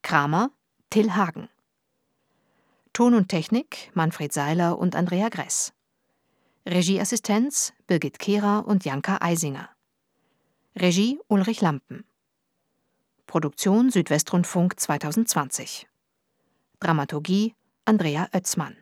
Kramer 0.00 0.50
Till 0.88 1.14
Hagen. 1.14 1.50
Ton 2.94 3.14
und 3.14 3.28
Technik 3.28 3.90
Manfred 3.92 4.32
Seiler 4.32 4.78
und 4.78 4.96
Andrea 4.96 5.28
Gress. 5.28 5.74
Regieassistenz 6.66 7.74
Birgit 7.86 8.18
Kehrer 8.18 8.66
und 8.66 8.86
Janka 8.86 9.18
Eisinger. 9.20 9.68
Regie 10.74 11.20
Ulrich 11.28 11.60
Lampen. 11.60 12.04
Produktion 13.26 13.90
Südwestrundfunk 13.90 14.80
2020. 14.80 15.86
Dramaturgie 16.80 17.54
Andrea 17.84 18.26
Oetzmann 18.32 18.76